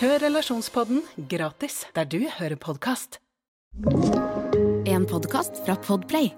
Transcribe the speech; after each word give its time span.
Hør 0.00 0.18
Relasjonspodden 0.22 1.02
gratis 1.32 1.82
der 1.96 2.08
du 2.08 2.20
hører 2.38 2.56
podkast. 2.60 3.18
En 4.88 5.06
podkast 5.10 5.60
fra 5.66 5.76
Podplay. 5.86 6.30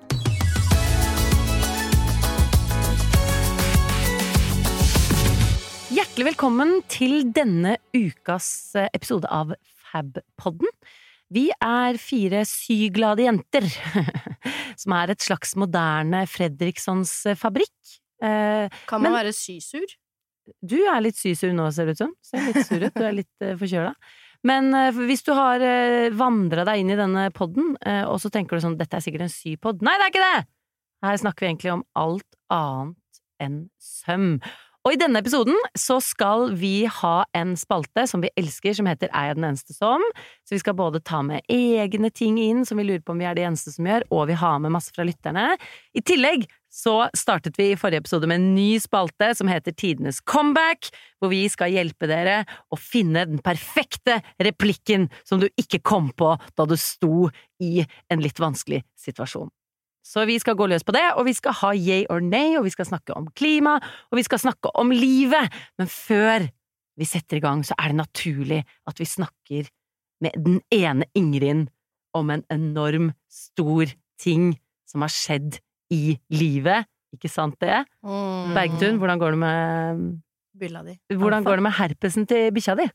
Hjertelig 5.93 6.27
velkommen 6.33 6.79
til 6.91 7.23
denne 7.37 7.77
ukas 7.97 8.47
eh, 8.79 8.88
episode 8.97 9.29
av 9.33 9.52
Fab-podden. 9.91 10.69
Vi 11.33 11.47
er 11.65 11.99
fire 12.01 12.43
syglade 12.49 13.24
jenter, 13.27 13.66
som 14.80 14.95
er 14.97 15.13
et 15.15 15.24
slags 15.24 15.55
moderne 15.60 16.24
Fredrikssons 16.29 17.13
eh, 17.30 17.38
fabrikk. 17.38 17.74
Eh, 18.24 18.73
Kan 18.88 19.02
man 19.05 19.10
Men- 19.13 19.19
være 19.21 19.35
sysur? 19.37 19.85
Du 20.62 20.78
er 20.80 21.02
litt 21.05 21.19
sysur 21.19 21.52
nå, 21.55 21.69
ser 21.74 21.88
det 21.88 21.96
ut 21.96 22.02
som. 22.05 22.14
Ser 22.24 22.46
litt 22.48 22.66
sur 22.66 22.82
ut. 22.82 22.95
Du 22.95 23.05
er 23.06 23.19
litt 23.20 23.45
uh, 23.45 23.55
forkjøla. 23.60 23.92
Men 24.48 24.73
uh, 24.74 24.88
hvis 25.06 25.23
du 25.27 25.32
har 25.38 25.62
uh, 25.62 26.09
vandra 26.18 26.66
deg 26.68 26.82
inn 26.82 26.91
i 26.95 26.98
denne 26.98 27.28
podden, 27.34 27.77
uh, 27.87 28.05
og 28.10 28.18
så 28.23 28.32
tenker 28.32 28.59
du 28.59 28.65
sånn 28.65 28.78
dette 28.80 28.98
er 28.98 29.05
sikkert 29.05 29.29
en 29.29 29.32
sypod. 29.32 29.84
Nei, 29.87 29.95
det 30.01 30.09
er 30.09 30.15
ikke 30.15 30.26
det! 30.26 30.43
Her 31.02 31.18
snakker 31.18 31.45
vi 31.45 31.51
egentlig 31.51 31.73
om 31.76 31.87
alt 31.99 32.37
annet 32.52 33.23
enn 33.43 33.57
søm. 33.82 34.37
Og 34.82 34.96
i 34.96 34.99
denne 34.99 35.21
episoden 35.23 35.54
så 35.79 36.01
skal 36.02 36.49
vi 36.59 36.88
ha 36.90 37.15
en 37.38 37.54
spalte 37.59 38.02
som 38.10 38.23
vi 38.23 38.32
elsker, 38.38 38.74
som 38.74 38.88
heter 38.90 39.12
Er 39.15 39.29
jeg 39.30 39.38
den 39.38 39.46
eneste 39.52 39.77
som? 39.77 40.02
Så 40.43 40.56
vi 40.56 40.62
skal 40.62 40.74
både 40.79 41.02
ta 41.06 41.21
med 41.27 41.46
egne 41.51 42.10
ting 42.10 42.40
inn, 42.43 42.65
som 42.66 42.80
vi 42.80 42.88
lurer 42.88 43.04
på 43.04 43.15
om 43.15 43.23
vi 43.23 43.29
er 43.30 43.38
de 43.38 43.46
eneste 43.46 43.74
som 43.74 43.87
gjør, 43.87 44.09
og 44.10 44.27
vi 44.32 44.38
har 44.43 44.59
med 44.62 44.74
masse 44.74 44.95
fra 44.95 45.06
lytterne. 45.06 45.52
I 45.95 46.02
tillegg 46.02 46.49
så 46.73 46.95
startet 47.16 47.59
vi 47.60 47.68
i 47.73 47.76
forrige 47.76 48.01
episode 48.01 48.28
med 48.30 48.40
en 48.40 48.52
ny 48.56 48.78
spalte 48.80 49.28
som 49.37 49.51
heter 49.51 49.74
Tidenes 49.76 50.23
comeback, 50.24 50.88
hvor 51.20 51.28
vi 51.32 51.45
skal 51.52 51.74
hjelpe 51.74 52.09
dere 52.09 52.42
å 52.73 52.78
finne 52.80 53.26
den 53.28 53.42
perfekte 53.45 54.23
replikken 54.40 55.10
som 55.28 55.43
du 55.43 55.50
ikke 55.60 55.82
kom 55.84 56.09
på 56.16 56.32
da 56.56 56.66
du 56.68 56.78
sto 56.80 57.28
i 57.60 57.84
en 58.09 58.24
litt 58.24 58.40
vanskelig 58.40 58.80
situasjon. 58.96 59.52
Så 60.02 60.24
vi 60.26 60.38
skal 60.43 60.56
gå 60.59 60.66
løs 60.66 60.82
på 60.82 60.95
det, 60.96 61.04
og 61.15 61.28
vi 61.28 61.34
skal 61.37 61.54
ha 61.60 61.70
yay 61.76 62.06
or 62.10 62.24
nay, 62.24 62.56
og 62.59 62.65
vi 62.66 62.73
skal 62.74 62.88
snakke 62.88 63.15
om 63.15 63.28
klima, 63.38 63.76
og 64.10 64.19
vi 64.19 64.25
skal 64.26 64.41
snakke 64.43 64.72
om 64.81 64.91
livet. 64.91 65.53
Men 65.78 65.91
før 65.93 66.48
vi 66.98 67.06
setter 67.06 67.38
i 67.38 67.44
gang, 67.44 67.62
så 67.62 67.76
er 67.78 67.93
det 67.93 68.00
naturlig 68.00 68.62
at 68.88 68.98
vi 68.98 69.06
snakker 69.06 69.69
med 70.25 70.34
den 70.41 70.59
ene 70.75 71.06
Ingrid 71.19 71.69
om 72.16 72.32
en 72.32 72.43
enorm, 72.53 73.12
stor 73.31 73.93
ting 74.20 74.56
som 74.88 75.04
har 75.04 75.12
skjedd 75.12 75.60
i 75.93 76.16
livet. 76.32 76.88
Ikke 77.12 77.28
sant 77.28 77.59
det? 77.60 77.82
Mm. 78.04 78.53
Bergtun, 78.56 78.98
hvordan 79.00 79.21
går 79.21 79.34
det 79.37 79.41
med, 79.43 80.04
Bylla 80.59 80.82
di. 80.87 80.94
hvordan 81.12 81.44
går 81.44 81.60
det 81.60 81.65
med 81.69 81.75
herpesen 81.76 82.26
til 82.28 82.49
bikkja 82.56 82.76
di? 82.78 82.87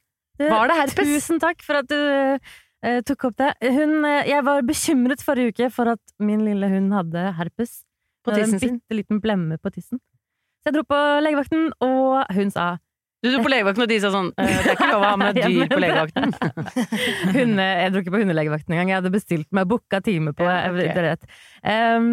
Var 0.42 0.70
det 0.70 0.78
herpes? 0.78 1.12
Tusen 1.12 1.40
takk 1.42 1.62
for 1.66 1.80
at 1.80 1.90
du 1.90 1.98
uh, 1.98 3.00
tok 3.06 3.28
opp 3.30 3.38
det. 3.42 3.52
Hun, 3.74 4.00
uh, 4.06 4.22
jeg 4.26 4.44
var 4.46 4.66
bekymret 4.66 5.24
forrige 5.26 5.54
uke 5.54 5.70
for 5.74 5.94
at 5.96 6.02
min 6.22 6.44
lille 6.46 6.70
hund 6.70 6.94
hadde 6.94 7.24
herpes. 7.38 7.80
På 8.26 8.34
tissen 8.36 8.60
sin? 8.60 8.76
En 8.76 8.82
bitte 8.82 8.98
liten 9.00 9.22
blemme 9.24 9.58
på 9.62 9.72
tissen. 9.74 10.02
Så 10.62 10.70
jeg 10.72 10.76
dro 10.78 10.84
på 10.90 11.00
legevakten, 11.24 11.70
og 11.86 12.26
hun 12.36 12.52
sa 12.52 12.76
Du 13.24 13.30
dro 13.32 13.42
på 13.46 13.50
legevakten, 13.50 13.86
og 13.86 13.90
de 13.90 14.00
sa 14.04 14.12
sånn 14.14 14.28
«Eh, 14.38 14.50
Det 14.52 14.74
er 14.74 14.76
ikke 14.76 14.90
lov 14.92 15.06
å 15.06 15.12
ha 15.14 15.20
med 15.22 15.38
dyr 15.46 15.70
på 15.72 15.80
legevakten. 15.82 16.34
Hunde, 17.38 17.68
Jeg 17.82 17.94
dro 17.94 18.02
ikke 18.04 18.14
på 18.14 18.22
hundelegevakten 18.22 18.76
engang. 18.76 18.92
Jeg 18.92 19.00
hadde 19.00 19.14
bestilt 19.14 19.48
meg 19.56 19.70
booka 19.72 20.02
time 20.06 20.34
på 20.38 20.46
Ja, 20.46 20.68
okay. 20.70 21.16
Em, 21.64 22.12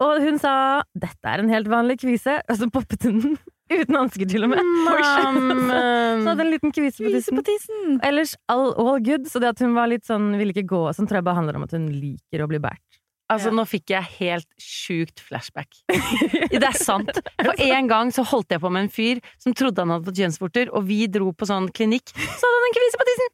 og 0.00 0.20
hun 0.24 0.38
sa 0.40 0.82
'dette 0.96 1.28
er 1.28 1.42
en 1.42 1.52
helt 1.52 1.68
vanlig 1.70 2.00
kvise', 2.02 2.40
og 2.48 2.56
så 2.56 2.70
poppet 2.72 3.08
hun 3.08 3.20
den 3.20 3.38
uten 3.84 3.96
hansker 3.96 4.26
til 4.26 4.44
og 4.46 4.50
med. 4.50 4.58
Så 6.20 6.26
hadde 6.26 6.42
en 6.42 6.50
liten 6.50 6.72
kvise 6.74 7.30
på 7.30 7.42
tissen. 7.46 8.00
Ellers 8.02 8.34
all, 8.50 8.72
all 8.74 8.98
good, 8.98 9.28
så 9.30 9.38
det 9.38 9.52
at 9.54 9.62
hun 9.62 9.76
var 9.76 9.86
litt 9.92 10.08
sånn 10.08 10.32
ville 10.40 10.50
ikke 10.50 10.66
gå, 10.72 10.80
sånn 10.96 11.06
tror 11.06 11.20
jeg 11.20 11.28
bare 11.28 11.38
handler 11.38 11.60
om 11.60 11.68
at 11.68 11.76
hun 11.76 11.86
liker 11.94 12.42
å 12.42 12.48
bli 12.50 12.58
båret. 12.58 12.82
Altså, 13.30 13.52
nå 13.54 13.62
fikk 13.68 13.92
jeg 13.92 14.08
helt 14.18 14.48
sjukt 14.58 15.22
flashback. 15.22 15.68
Det 16.50 16.66
er 16.66 16.74
sant. 16.74 17.12
For 17.38 17.62
en 17.62 17.90
gang 17.90 18.10
så 18.14 18.24
holdt 18.26 18.50
jeg 18.50 18.62
på 18.62 18.72
med 18.74 18.88
en 18.88 18.90
fyr 18.90 19.20
som 19.38 19.54
trodde 19.54 19.84
han 19.84 19.92
hadde 19.94 20.08
fått 20.10 20.18
kjønnsvorter, 20.18 20.72
og 20.74 20.88
vi 20.88 21.04
dro 21.06 21.30
på 21.30 21.46
sånn 21.46 21.70
klinikk, 21.76 22.10
så 22.10 22.42
hadde 22.42 22.56
han 22.58 22.66
en 22.66 22.74
kvise 22.80 22.98
på 22.98 23.06
tissen! 23.12 23.30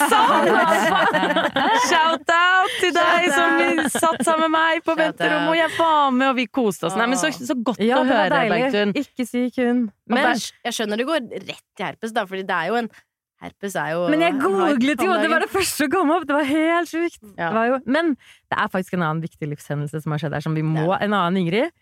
Nei! 0.00 0.38
Jo, 0.46 0.54
det 0.56 0.76
er 0.76 0.86
sant! 0.86 1.84
Shout-out 1.90 2.78
til 2.80 2.94
deg 2.96 3.26
som 3.34 3.82
satt 3.96 4.24
sammen 4.26 4.46
med 4.46 4.54
meg 4.56 4.86
på 4.86 4.96
venterommet, 4.98 5.50
og 5.52 5.58
jeg 5.58 5.74
var 5.76 6.16
med, 6.16 6.26
og 6.30 6.40
vi 6.40 6.46
koste 6.60 6.88
oss. 6.88 6.96
Nei, 6.98 7.10
men 7.10 7.20
så, 7.20 7.30
så 7.34 7.56
godt 7.56 7.82
Ja, 7.84 8.00
å 8.00 8.08
høre. 8.08 8.42
Bergtun. 8.50 8.96
Ikke 9.00 9.26
syk 9.28 9.60
hun 9.60 9.86
Men 10.10 10.32
jeg 10.34 10.76
skjønner 10.76 11.00
det 11.00 11.06
går 11.08 11.30
rett 11.36 11.82
i 11.82 11.86
herpes, 11.86 12.14
da, 12.16 12.26
fordi 12.28 12.46
det 12.48 12.56
er 12.56 12.72
jo 12.72 12.82
en 12.84 12.92
Herpes 13.40 13.72
er 13.80 13.94
jo 13.94 14.00
men 14.12 14.20
jeg 14.20 14.34
googlet 14.36 15.00
jo, 15.00 15.14
det 15.16 15.28
var 15.32 15.40
det 15.40 15.48
første 15.48 15.86
som 15.86 15.92
kom 15.94 16.10
opp! 16.12 16.26
Det 16.28 16.34
var 16.36 16.44
helt 16.44 16.90
sjukt. 16.90 17.22
Ja. 17.38 17.46
Det 17.48 17.54
var 17.56 17.68
jo, 17.70 17.78
men 17.88 18.10
det 18.52 18.58
er 18.60 18.68
faktisk 18.68 18.98
en 18.98 19.04
annen 19.06 19.22
viktig 19.24 19.48
livshendelse 19.48 20.02
som 20.04 20.12
har 20.12 20.20
skjedd 20.20 20.36
her, 20.36 20.44
som 20.44 20.56
vi 20.58 20.64
må 20.66 20.90
En 20.98 21.14
annen 21.16 21.40
Ingrid. 21.40 21.72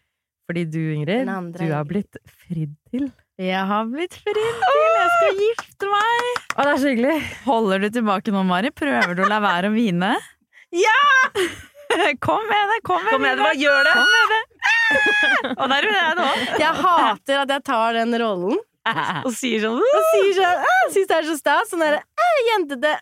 Fordi 0.48 0.62
du, 0.70 0.78
Ingrid, 0.94 1.26
du 1.58 1.66
har 1.74 1.82
blitt 1.84 2.16
fridd 2.46 2.76
til. 2.92 3.10
Jeg 3.38 3.66
har 3.70 3.84
blitt 3.86 4.16
forelder! 4.18 4.78
Jeg 4.98 5.10
skal 5.14 5.36
gifte 5.38 5.88
meg. 5.92 6.38
Å, 6.58 6.64
det 6.66 6.70
er 6.72 6.80
så 6.82 6.88
hyggelig! 6.90 7.18
Holder 7.44 7.84
du 7.84 7.88
tilbake 7.94 8.32
nå, 8.34 8.40
Mari? 8.48 8.72
Prøver 8.74 9.12
du 9.14 9.22
å 9.22 9.28
la 9.30 9.38
være 9.44 9.70
å 9.70 9.74
hvine? 9.76 10.08
Ja! 10.74 10.96
Kom 12.26 12.42
med 12.50 12.72
det! 12.72 12.80
Kom 12.88 13.04
med 13.06 13.14
Kom 13.14 13.22
med 13.22 13.38
det, 13.38 13.44
bare 13.46 13.60
gjør 13.62 13.86
det? 13.86 13.94
Og 15.54 15.62
der 15.70 15.86
er 15.86 15.94
jeg 16.00 16.16
nå. 16.18 16.26
Jeg 16.64 16.72
hater 16.82 17.42
at 17.44 17.52
jeg 17.54 17.64
tar 17.68 17.94
den 18.00 18.18
rollen 18.24 18.58
Og 18.58 19.30
sier 19.36 19.62
sånn 19.62 19.78
og 19.78 20.10
sier 20.16 20.34
sånn 20.40 20.64
«Æ, 20.64 20.74
Syns 20.96 21.10
det 21.12 21.16
er 21.20 21.28
så 21.28 21.36
stas. 21.38 21.70
Sånn 21.70 21.84
derre 21.84 22.02
jentete. 22.48 22.94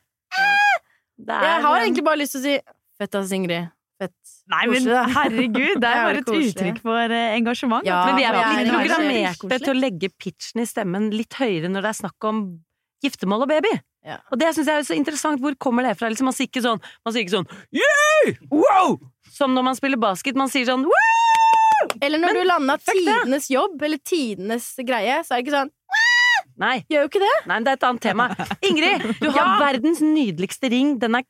det 1.30 1.40
Jeg 1.48 1.64
har 1.64 1.80
egentlig 1.80 2.04
bare 2.04 2.20
lyst 2.20 2.36
til 2.36 2.42
å 2.42 2.46
si 2.50 2.58
Fett, 2.96 3.16
ass, 3.16 3.32
Ingrid. 3.36 3.72
Fett. 3.96 4.12
Nei, 4.52 4.66
men 4.68 4.86
herregud, 5.14 5.78
det 5.80 5.88
er 5.88 5.96
Ja, 5.96 6.04
bare 6.04 6.20
et 6.20 6.28
uttrykk 6.28 6.80
for 6.84 7.16
eh, 7.16 7.34
engasjement. 7.38 7.86
Ja, 7.88 8.02
Men 8.10 8.18
vi 8.20 8.26
er 8.28 8.36
litt 8.36 8.68
er 8.68 8.74
programmerte 8.74 9.60
til 9.62 9.72
å 9.72 9.76
legge 9.78 10.10
pitchen 10.20 10.60
i 10.60 10.66
stemmen 10.68 11.08
litt 11.14 11.38
høyere 11.40 11.70
når 11.72 11.86
det 11.86 11.92
er 11.94 11.98
snakk 12.02 12.28
om 12.28 12.42
giftermål 13.04 13.46
og 13.46 13.52
baby. 13.54 13.72
Ja. 14.06 14.20
Og 14.30 14.38
det 14.38 14.52
syns 14.54 14.68
jeg 14.70 14.82
er 14.82 14.86
så 14.86 14.94
interessant. 14.94 15.40
Hvor 15.42 15.56
kommer 15.58 15.86
det 15.86 15.96
fra? 15.98 16.10
Liksom, 16.12 16.28
man 16.28 16.36
sier 16.36 16.46
ikke 16.46 16.62
sånn 16.62 16.78
Man 16.78 17.14
sier 17.14 17.24
ikke 17.24 17.38
sånn 17.40 17.48
yeah! 17.74 18.36
Wow! 18.52 19.00
Som 19.34 19.56
når 19.56 19.66
man 19.66 19.78
spiller 19.78 20.00
basket. 20.00 20.38
Man 20.38 20.52
sier 20.52 20.68
sånn 20.68 20.84
wow! 20.86 21.96
Eller 22.04 22.20
når 22.22 22.36
du 22.36 22.42
landa 22.46 22.76
tidenes 22.82 23.48
jobb, 23.50 23.80
eller 23.82 24.00
tidenes 24.04 24.68
greie, 24.86 25.18
så 25.24 25.34
er 25.34 25.40
det 25.40 25.46
ikke 25.46 25.56
sånn 25.56 25.72
Nei, 26.56 26.76
Gjør 26.88 27.04
jo 27.04 27.08
ikke 27.10 27.20
det. 27.20 27.34
nei, 27.50 27.58
det 27.66 27.72
er 27.72 27.76
et 27.76 27.82
annet 27.84 28.04
tema. 28.06 28.26
Ingrid, 28.68 29.02
du 29.20 29.26
har 29.34 29.58
verdens 29.60 29.98
nydeligste 30.00 30.70
ring. 30.72 30.94
Den 31.02 31.18
er 31.18 31.26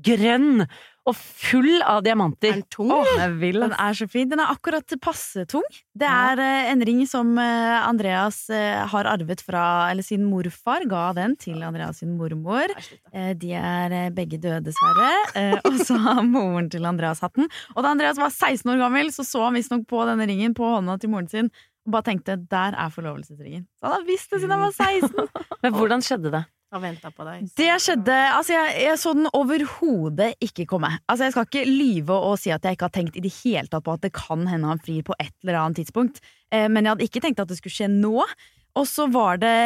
grønn 0.00 0.62
og 1.10 1.16
full 1.18 1.68
av 1.82 2.00
Er 2.00 2.06
diamanter. 2.08 2.54
den 2.56 2.62
tung? 2.72 2.90
Åh, 2.94 3.08
Jeg 3.18 3.34
vil, 3.40 3.58
Den 3.60 3.74
er 3.74 3.96
så 3.98 4.06
fin. 4.10 4.28
Den 4.30 4.40
er 4.40 4.52
akkurat 4.54 4.94
passe 5.02 5.44
tung. 5.50 5.66
Det 5.98 6.06
er 6.08 6.40
ja. 6.40 6.70
en 6.72 6.84
ring 6.86 7.02
som 7.10 7.32
eh, 7.38 7.78
Andreas 7.88 8.38
eh, 8.54 8.86
har 8.88 9.04
arvet 9.10 9.42
fra 9.44 9.90
Eller 9.90 10.06
sin 10.06 10.24
morfar 10.30 10.86
ga 10.88 11.12
den 11.18 11.34
til 11.36 11.60
Andreas 11.66 11.98
sin 12.04 12.16
mormor. 12.16 12.70
Eh, 13.12 13.34
De 13.34 13.52
er 13.58 13.92
eh, 13.92 14.10
begge 14.14 14.38
døde, 14.40 14.62
dessverre. 14.70 15.10
Eh, 15.34 15.58
Og 15.66 15.80
så 15.84 15.98
har 16.00 16.22
moren 16.22 16.70
til 16.70 16.86
Andreas 16.88 17.20
hatt 17.20 17.34
den. 17.34 17.50
Og 17.76 17.82
da 17.82 17.90
Andreas 17.96 18.16
var 18.22 18.30
16 18.30 18.70
år 18.70 18.78
gammel, 18.86 19.10
så 19.12 19.26
så 19.26 19.44
han 19.48 19.54
visstnok 19.58 19.86
på 19.90 20.06
denne 20.08 20.26
ringen 20.30 20.54
på 20.54 20.64
hånda 20.76 20.98
til 21.02 21.10
moren 21.12 21.28
sin 21.30 21.50
og 21.88 21.94
bare 21.94 22.04
tenkte 22.10 22.34
der 22.50 22.74
er 22.76 22.90
forlovelsesringen. 22.92 23.62
Så 23.80 23.86
han 23.88 23.94
har 23.96 24.02
visst 24.06 24.30
det 24.30 24.42
siden 24.42 24.52
han 24.52 24.60
var 24.60 24.74
16. 24.76 25.28
Men 25.64 25.72
hvordan 25.74 26.02
skjedde 26.04 26.30
det? 26.34 26.42
Venta 26.70 27.10
på 27.10 27.24
deg. 27.26 27.48
Det 27.58 27.72
skjedde 27.82 28.14
Altså, 28.30 28.54
jeg, 28.54 28.74
jeg 28.84 28.98
så 29.02 29.12
den 29.16 29.26
overhodet 29.34 30.36
ikke 30.44 30.68
komme. 30.70 30.92
Altså, 31.10 31.26
jeg 31.26 31.34
skal 31.34 31.48
ikke 31.48 31.64
lyve 31.66 32.14
og 32.14 32.38
si 32.38 32.52
at 32.54 32.62
jeg 32.62 32.78
ikke 32.78 32.86
har 32.86 32.94
tenkt 32.94 33.18
i 33.18 33.24
det 33.24 33.32
hele 33.40 33.66
tatt 33.66 33.82
på 33.86 33.96
at 33.96 34.04
det 34.06 34.12
kan 34.14 34.46
hende 34.46 34.70
han 34.70 34.82
frir 34.82 35.02
på 35.06 35.16
et 35.18 35.34
eller 35.42 35.58
annet 35.64 35.82
tidspunkt. 35.82 36.22
Eh, 36.54 36.68
men 36.70 36.86
jeg 36.86 36.94
hadde 36.94 37.08
ikke 37.08 37.22
tenkt 37.24 37.42
at 37.42 37.50
det 37.50 37.58
skulle 37.58 37.74
skje 37.74 37.90
nå. 37.90 38.22
Og 38.78 38.86
så 38.86 39.08
var 39.10 39.40
det 39.42 39.56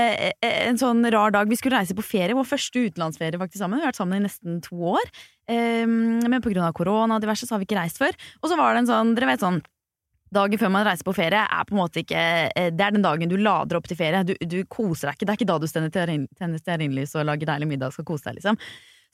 eh, 0.41 0.57
en 0.65 0.81
sånn 0.81 1.05
rar 1.13 1.35
dag. 1.35 1.51
Vi 1.51 1.61
skulle 1.61 1.77
reise 1.77 1.97
på 1.97 2.07
ferie, 2.07 2.37
vår 2.37 2.49
første 2.49 2.87
utenlandsferie 2.87 3.41
faktisk 3.41 3.61
sammen. 3.61 3.83
Vi 3.83 3.85
har 3.85 3.93
vært 3.93 4.01
sammen 4.01 4.23
i 4.23 4.25
nesten 4.25 4.63
to 4.65 4.81
år. 4.97 5.13
Eh, 5.45 5.85
men 5.85 6.41
av 6.41 6.73
korona 6.73 7.19
og 7.19 7.25
diverse 7.25 7.45
så 7.45 7.57
har 7.57 7.61
vi 7.61 7.69
ikke 7.69 7.83
reist 7.83 8.01
før. 8.01 8.17
Og 8.41 8.49
så 8.49 8.57
var 8.57 8.73
det 8.73 8.87
en 8.87 8.93
sånn, 8.95 9.13
dere 9.19 9.35
vet 9.35 9.45
sånn 9.45 9.61
dagen 10.33 10.59
før 10.59 10.73
man 10.73 10.87
reiser 10.87 11.05
på 11.07 11.15
ferie, 11.17 11.43
er 11.45 11.69
på 11.69 11.75
en 11.77 11.83
måte 11.83 12.01
ikke 12.05 12.25
eh, 12.57 12.71
Det 12.75 12.81
er 12.87 12.97
den 12.97 13.05
dagen 13.05 13.29
du 13.31 13.37
lader 13.37 13.77
opp 13.79 13.87
til 13.91 13.97
ferie. 14.01 14.25
Du, 14.25 14.35
du 14.41 14.59
koser 14.67 15.11
deg 15.11 15.19
ikke. 15.19 15.27
Det 15.29 15.35
er 15.35 15.41
ikke 15.43 15.51
da 15.53 15.59
du 15.61 15.69
tenner 15.69 15.93
stearin- 15.93 16.29
tenner 16.39 16.59
stearinlys 16.63 17.15
og 17.19 17.27
lager 17.29 17.47
deilig 17.53 17.69
middag 17.75 17.93
og 17.93 17.99
skal 17.99 18.09
kose 18.09 18.31
deg, 18.31 18.41
liksom. 18.41 18.59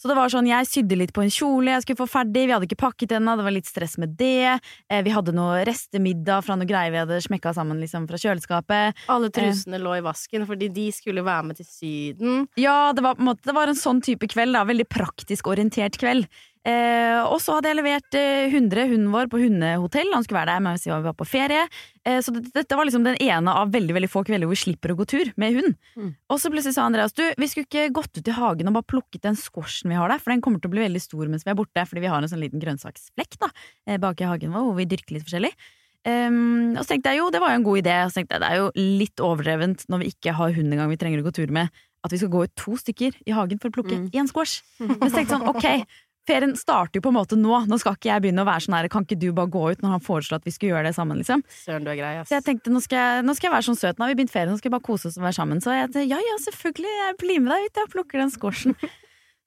Så 0.01 0.09
det 0.09 0.15
var 0.17 0.31
sånn, 0.33 0.47
jeg 0.49 0.65
sydde 0.65 0.97
litt 0.97 1.11
på 1.13 1.21
en 1.21 1.29
kjole 1.29 1.75
jeg 1.75 1.83
skulle 1.85 2.01
få 2.01 2.07
ferdig, 2.09 2.47
vi 2.49 2.55
hadde 2.55 2.65
ikke 2.65 2.79
pakket 2.81 3.11
ennå, 3.19 3.35
det 3.37 3.45
var 3.45 3.53
litt 3.53 3.69
stress 3.69 3.99
med 4.01 4.15
det. 4.17 4.55
Eh, 4.89 5.03
vi 5.05 5.13
hadde 5.13 5.35
noe 5.37 5.59
restemiddag 5.69 6.41
fra 6.47 6.57
noe 6.57 6.65
greier 6.65 6.95
vi 6.95 7.03
hadde 7.03 7.19
smekka 7.21 7.53
sammen 7.53 7.83
liksom, 7.85 8.07
fra 8.09 8.17
kjøleskapet. 8.17 9.03
Alle 9.13 9.29
trusene 9.29 9.77
lå 9.83 9.99
i 9.99 10.05
vasken 10.07 10.47
fordi 10.49 10.71
de 10.73 10.87
skulle 10.97 11.21
være 11.27 11.51
med 11.51 11.61
til 11.61 11.69
Syden. 11.69 12.47
Ja, 12.57 12.95
det 12.97 13.05
var, 13.05 13.19
på 13.19 13.27
en 13.27 13.29
måte, 13.29 13.45
det 13.45 13.53
var 13.59 13.69
en 13.69 13.77
sånn 13.77 14.01
type 14.01 14.25
kveld, 14.33 14.57
da. 14.57 14.65
Veldig 14.65 14.89
praktisk 14.89 15.53
orientert 15.53 16.01
kveld. 16.01 16.25
Eh, 16.61 17.19
og 17.25 17.39
så 17.41 17.55
hadde 17.57 17.71
jeg 17.71 17.79
levert 17.79 18.17
eh, 18.21 18.51
100, 18.53 18.91
hunden 18.91 19.09
vår, 19.15 19.31
på 19.33 19.39
hundehotell. 19.41 20.11
Han 20.13 20.27
skulle 20.27 20.43
være 20.43 20.53
der 20.59 20.65
mens 20.67 20.83
vi 20.85 20.93
var 20.93 21.15
på 21.17 21.25
ferie. 21.29 21.63
Eh, 22.05 22.19
så 22.21 22.35
det, 22.37 22.51
dette 22.53 22.77
var 22.77 22.85
liksom 22.85 23.07
den 23.07 23.17
ene 23.25 23.55
av 23.57 23.73
veldig 23.73 23.97
veldig 23.97 24.11
få 24.13 24.23
kvelder 24.29 24.45
hvor 24.45 24.53
vi 24.59 24.61
slipper 24.61 24.93
å 24.93 24.99
gå 24.99 25.07
tur 25.09 25.33
med 25.41 25.57
hund. 25.57 25.79
Mm. 25.97 26.11
Og 26.29 26.43
så 26.43 26.53
plutselig 26.53 26.77
sa 26.77 26.85
Andreas 26.85 27.17
du, 27.17 27.25
vi 27.41 27.49
skulle 27.49 27.65
ikke 27.65 27.89
gått 27.97 28.13
ut 28.21 28.29
i 28.29 28.37
hagen 28.37 28.69
og 28.69 28.77
bare 28.77 28.91
plukket 28.93 29.25
den 29.25 29.41
squashen 29.41 29.89
vi 29.93 29.97
har 29.97 30.13
der, 30.13 30.21
for 30.21 30.35
den 30.35 30.45
kommer 30.45 30.61
til 30.61 30.69
å 30.69 30.77
bli 30.77 30.85
veldig 30.85 31.01
stor 31.07 31.29
mens 31.33 31.47
vi 31.49 31.55
er 31.55 31.61
borte, 31.63 31.87
fordi 31.89 32.05
vi 32.05 32.13
har 32.13 32.21
en 32.21 32.29
sånn 32.33 32.43
liten 32.45 32.61
grønnsaksflekk 32.61 33.41
da, 33.41 33.49
eh, 33.89 33.97
bak 34.03 34.21
i 34.21 34.29
hagen 34.29 34.53
vår 34.53 34.69
hvor 34.69 34.77
vi 34.83 34.89
dyrker 34.93 35.17
litt 35.17 35.25
forskjellig. 35.29 35.55
Um, 36.01 36.77
og 36.79 36.85
så 36.85 36.95
tenkte 36.95 37.11
jeg 37.13 37.21
jo, 37.21 37.27
det 37.33 37.43
var 37.43 37.51
jo 37.53 37.59
en 37.61 37.65
god 37.67 37.81
idé. 37.83 37.95
Og 38.07 38.13
så 38.13 38.21
tenkte 38.21 38.37
jeg 38.39 38.41
det 38.45 38.49
er 38.53 38.61
jo 38.63 38.69
litt 39.01 39.21
overdrevent 39.21 39.83
når 39.93 40.01
vi 40.05 40.13
ikke 40.15 40.33
har 40.39 40.55
hund 40.57 40.73
engang 40.73 40.89
vi 40.93 40.97
trenger 41.01 41.21
å 41.21 41.27
gå 41.27 41.33
tur 41.37 41.53
med, 41.53 41.69
at 42.05 42.15
vi 42.15 42.21
skal 42.23 42.31
gå 42.33 42.45
ut 42.47 42.55
to 42.57 42.77
stykker 42.81 43.19
i 43.29 43.35
hagen 43.37 43.61
for 43.61 43.69
å 43.69 43.75
plukke 43.77 43.99
Mm. 43.99 44.07
én 44.17 44.29
squash. 44.31 44.63
Men 44.81 44.97
så 45.11 45.13
tenkte 45.19 45.27
jeg 45.29 45.35
sånn, 45.35 45.49
ok, 45.53 45.85
ferien 46.31 46.55
starter 46.59 47.01
jo 47.01 47.05
på 47.05 47.13
en 47.13 47.19
måte 47.19 47.39
nå. 47.39 47.53
Nå 47.71 47.79
skal 47.83 47.99
ikke 47.99 48.11
jeg 48.13 48.25
begynne 48.25 48.45
å 48.45 48.49
være 48.49 48.65
sånn 48.67 48.79
her, 48.79 48.89
kan 48.93 49.07
ikke 49.07 49.19
du 49.21 49.29
bare 49.37 49.53
gå 49.53 49.67
ut 49.75 49.85
når 49.85 49.97
han 49.97 50.07
foreslår 50.07 50.41
at 50.41 50.49
vi 50.49 50.55
skulle 50.55 50.77
gjøre 50.77 50.89
det 50.91 50.97
sammen, 50.97 51.21
liksom. 51.21 51.45
Søren, 51.65 51.87
du 51.87 51.93
er 51.93 52.01
grei, 52.01 52.15
ass. 52.23 52.31
Så 52.31 52.39
jeg 52.39 52.47
tenkte 52.47 52.73
nå 52.73 52.83
skal 52.85 53.03
jeg, 53.03 53.29
nå 53.29 53.37
skal 53.37 53.51
jeg 53.51 53.57
være 53.59 53.69
sånn 53.69 53.81
søt, 53.83 53.99
nå 53.99 54.07
har 54.07 54.15
vi 54.15 54.19
begynt 54.23 54.35
ferien, 54.35 54.53
nå 54.55 54.61
skal 54.61 54.71
jeg 54.71 54.77
bare 54.79 54.89
kose 54.89 55.11
oss 55.11 55.21
og 55.21 55.27
være 55.27 55.39
sammen. 55.41 55.63
Så 55.65 55.77
jeg 55.77 56.09
ja 56.11 56.19
ja, 56.25 56.41
selvfølgelig, 56.47 56.97
jeg 57.05 57.17
blir 57.21 57.45
med 57.45 57.55
deg 57.55 57.69
ut, 57.69 57.81
jeg 57.83 57.95
plukker 57.95 58.23
den 58.23 58.35
squashen. 58.35 58.77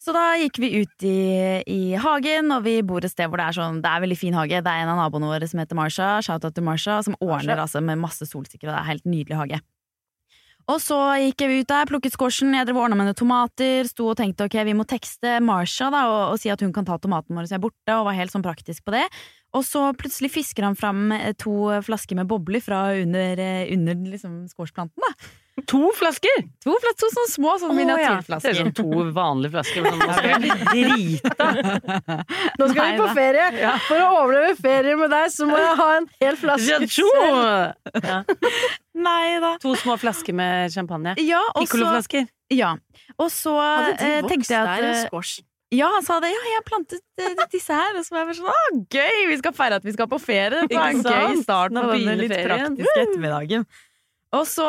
Så 0.04 0.12
da 0.12 0.34
gikk 0.36 0.58
vi 0.60 0.70
ut 0.82 1.06
i, 1.08 1.20
i 1.64 1.82
hagen, 1.96 2.52
og 2.52 2.66
vi 2.66 2.76
bor 2.84 3.06
et 3.06 3.14
sted 3.14 3.30
hvor 3.32 3.40
det 3.40 3.46
er 3.48 3.56
sånn 3.56 3.78
Det 3.80 3.88
er 3.88 4.02
veldig 4.04 4.18
fin 4.20 4.36
hage. 4.36 4.60
Det 4.60 4.72
er 4.72 4.84
en 4.84 4.92
av 4.92 5.00
naboene 5.00 5.30
våre 5.32 5.48
som 5.48 5.62
heter 5.62 5.80
Marsha, 5.80 6.18
shout 6.26 6.44
out 6.44 6.58
til 6.58 6.66
Marsha, 6.68 6.98
som 7.08 7.16
ordner 7.24 7.62
altså 7.64 7.80
med 7.80 8.02
masse 8.02 8.28
solsikker, 8.28 8.68
og 8.68 8.74
det 8.74 8.82
er 8.82 8.90
helt 8.90 9.08
nydelig 9.08 9.40
hage. 9.40 9.62
Og 10.72 10.80
så 10.80 10.98
gikk 11.20 11.44
jeg 11.44 11.64
ut 11.64 11.72
der, 11.72 11.88
plukket 11.90 12.14
squashen, 12.16 12.54
jeg 12.56 12.68
drev 12.70 12.80
ordna 12.80 12.96
med 12.96 13.10
noen 13.10 13.20
tomater, 13.20 13.88
sto 13.90 14.08
og 14.14 14.18
tenkte 14.20 14.48
ok, 14.48 14.56
vi 14.64 14.76
må 14.78 14.86
tekste 14.88 15.36
Marsha 15.44 15.90
da, 15.92 16.06
og, 16.08 16.22
og 16.34 16.40
si 16.40 16.52
at 16.54 16.64
hun 16.64 16.72
kan 16.76 16.88
ta 16.88 16.96
tomaten 17.02 17.36
vår 17.36 17.50
jeg 17.50 17.58
er 17.60 17.66
borte, 17.66 17.98
og 17.98 18.08
var 18.08 18.16
helt 18.16 18.32
sånn 18.32 18.46
praktisk 18.46 18.86
på 18.88 18.96
det. 18.96 19.04
Og 19.54 19.62
så 19.68 19.86
plutselig 20.00 20.32
fisker 20.34 20.66
han 20.66 20.76
fram 20.80 21.12
eh, 21.14 21.32
to 21.38 21.54
flasker 21.86 22.18
med 22.18 22.28
bobler 22.32 22.62
fra 22.66 22.88
under, 22.98 23.38
eh, 23.40 23.68
under 23.76 23.94
liksom 24.16 24.44
squashplanten. 24.50 24.98
da. 25.04 25.14
To 25.70 25.92
flasker! 25.94 26.40
To, 26.66 26.74
flas- 26.82 26.96
to 26.98 27.08
sånne 27.14 27.30
små 27.30 27.52
sånne 27.62 27.76
Ser 27.76 27.84
ut 27.84 27.86
miniatyrflasker. 27.86 28.56
som 28.58 28.72
to 28.74 29.04
vanlige 29.14 29.52
flasker. 29.54 29.84
Men 29.86 30.00
nå 30.02 30.16
skal 30.18 30.32
jeg 30.32 30.42
drite. 30.72 31.50
Nå 32.60 32.70
skal 32.72 32.88
vi 32.90 32.98
på 32.98 33.10
ferie! 33.14 33.46
ferie! 33.54 33.76
For 33.86 34.02
å 34.02 34.08
overleve 34.24 34.56
ferie 34.58 34.96
med 34.98 35.14
deg, 35.14 35.30
så 35.36 35.46
må 35.46 35.60
jeg 35.62 35.78
ha 35.84 35.88
en 36.00 36.10
hel 36.24 36.40
flaske 36.42 36.90
selv. 36.90 38.02
Ja. 38.02 38.18
Nei 39.08 39.38
da. 39.46 39.54
To 39.62 39.76
små 39.78 40.00
flasker 40.02 40.34
med 40.42 40.74
champagne. 40.74 41.14
Ja, 41.22 41.44
Piccoloflasker. 41.60 42.26
ja. 42.58 42.74
og 43.22 43.30
så 43.34 43.54
eh, 43.94 44.24
tenkte 44.26 44.56
jeg 44.58 44.62
at 44.66 44.74
en 44.82 44.90
eh, 44.90 45.04
squash? 45.06 45.44
Ja, 45.74 45.88
han 45.96 46.06
sa 46.06 46.20
det. 46.22 46.30
Ja, 46.34 46.42
jeg 46.50 46.60
har 46.60 46.66
plantet 46.68 47.24
eh, 47.24 47.46
disse 47.54 47.78
her. 47.78 47.96
Og 47.98 48.06
så 48.06 48.14
var 48.16 48.24
jeg 48.24 48.30
bare 48.30 48.40
sånn 48.40 48.52
Å, 48.52 48.84
gøy! 48.94 49.24
Vi 49.32 49.40
skal 49.42 49.56
feire 49.58 49.80
at 49.82 49.88
vi 49.88 49.96
skal 49.96 50.10
på 50.12 50.20
ferie. 50.22 50.68
Det 50.70 50.78
var 50.78 50.94
en 50.94 51.02
gøy 51.02 51.40
start 51.42 51.74
på 51.76 51.88
denne 51.96 52.18
litt 52.20 52.34
ferien. 52.34 52.78
praktiske 52.78 53.08
ettermiddagen. 53.08 53.66
Og 54.34 54.46
så, 54.50 54.68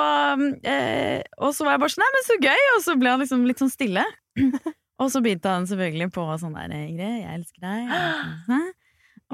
eh, 0.68 1.20
og 1.40 1.54
så 1.56 1.64
var 1.64 1.76
jeg 1.76 1.82
bare 1.84 1.94
sånn 1.94 2.04
Nei, 2.04 2.12
men 2.16 2.24
så 2.28 2.38
gøy! 2.40 2.64
Og 2.76 2.80
så 2.84 2.96
ble 3.00 3.12
han 3.14 3.22
liksom 3.24 3.44
litt 3.48 3.62
sånn 3.62 3.72
stille. 3.72 4.06
Og 5.02 5.08
så 5.10 5.18
begynte 5.18 5.50
han 5.50 5.64
selvfølgelig 5.66 6.06
på 6.14 6.22
sånn 6.38 6.52
der 6.54 6.70
Ingrid, 6.70 7.16
jeg 7.24 7.30
elsker 7.34 7.64
deg. 7.64 7.80
jeg 7.88 7.96
elsker 7.98 8.52
deg». 8.52 8.68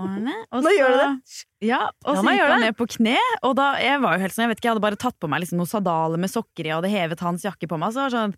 Og 0.01 0.65
Nå 0.65 0.73
gjør 0.73 0.95
du 0.95 0.99
det. 1.01 1.41
Ja, 1.69 1.81
og 2.07 2.17
så 2.17 2.33
gikk 2.33 2.47
han 2.47 2.63
ned 2.65 2.77
på 2.79 2.87
kne, 2.95 3.19
og 3.45 3.57
da 3.59 3.73
jeg 3.83 4.01
var 4.01 4.17
jo 4.17 4.23
helt 4.23 4.33
sånn, 4.33 4.47
jeg 4.47 4.53
vet 4.55 4.61
ikke, 4.61 4.69
jeg 4.69 4.73
hadde 4.77 4.85
bare 4.87 5.01
tatt 5.03 5.19
på 5.21 5.29
meg 5.29 5.43
liksom 5.43 5.61
noen 5.61 5.69
sadaler 5.69 6.23
med 6.23 6.33
sokker 6.33 6.65
i, 6.65 6.71
og 6.71 6.79
hadde 6.81 6.93
hevet 6.95 7.25
hans 7.27 7.45
jakke 7.45 7.69
på 7.69 7.79
meg, 7.81 7.93
så 7.93 8.07
var 8.07 8.15
sånn, 8.15 8.35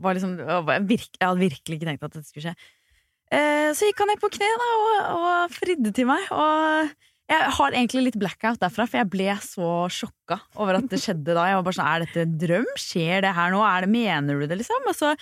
var 0.00 0.16
liksom, 0.16 0.36
jeg 0.40 0.86
virke, 0.88 1.16
jeg 1.18 1.26
hadde 1.28 1.44
virkelig 1.44 1.78
ikke 1.78 1.88
tenkt 1.90 2.06
at 2.06 2.16
dette 2.16 2.28
skulle 2.28 2.50
skje. 2.50 2.70
Eh, 3.32 3.70
så 3.76 3.88
gikk 3.88 4.02
han 4.02 4.12
ned 4.12 4.20
på 4.20 4.32
kne 4.34 4.48
da, 4.60 4.70
og, 4.76 4.96
og 5.16 5.54
fridde 5.56 5.92
til 5.96 6.08
meg, 6.10 6.26
og 6.36 6.92
jeg 7.32 7.52
har 7.56 7.76
egentlig 7.76 8.02
litt 8.08 8.18
blackout 8.20 8.60
derfra, 8.60 8.84
for 8.88 9.00
jeg 9.00 9.08
ble 9.12 9.36
så 9.40 9.68
sjokka 9.92 10.36
over 10.60 10.76
at 10.80 10.88
det 10.90 11.00
skjedde 11.00 11.32
da. 11.32 11.46
Jeg 11.48 11.56
var 11.58 11.64
bare 11.64 11.78
sånn, 11.78 11.88
er 11.88 12.04
dette 12.04 12.24
en 12.26 12.34
drøm? 12.42 12.66
Skjer 12.80 13.24
det 13.24 13.30
her 13.38 13.54
nå? 13.54 13.62
Er 13.64 13.86
det, 13.86 13.92
mener 13.94 14.42
du 14.42 14.44
det, 14.50 14.58
liksom? 14.60 14.84
Og 14.90 14.96
så, 14.98 15.14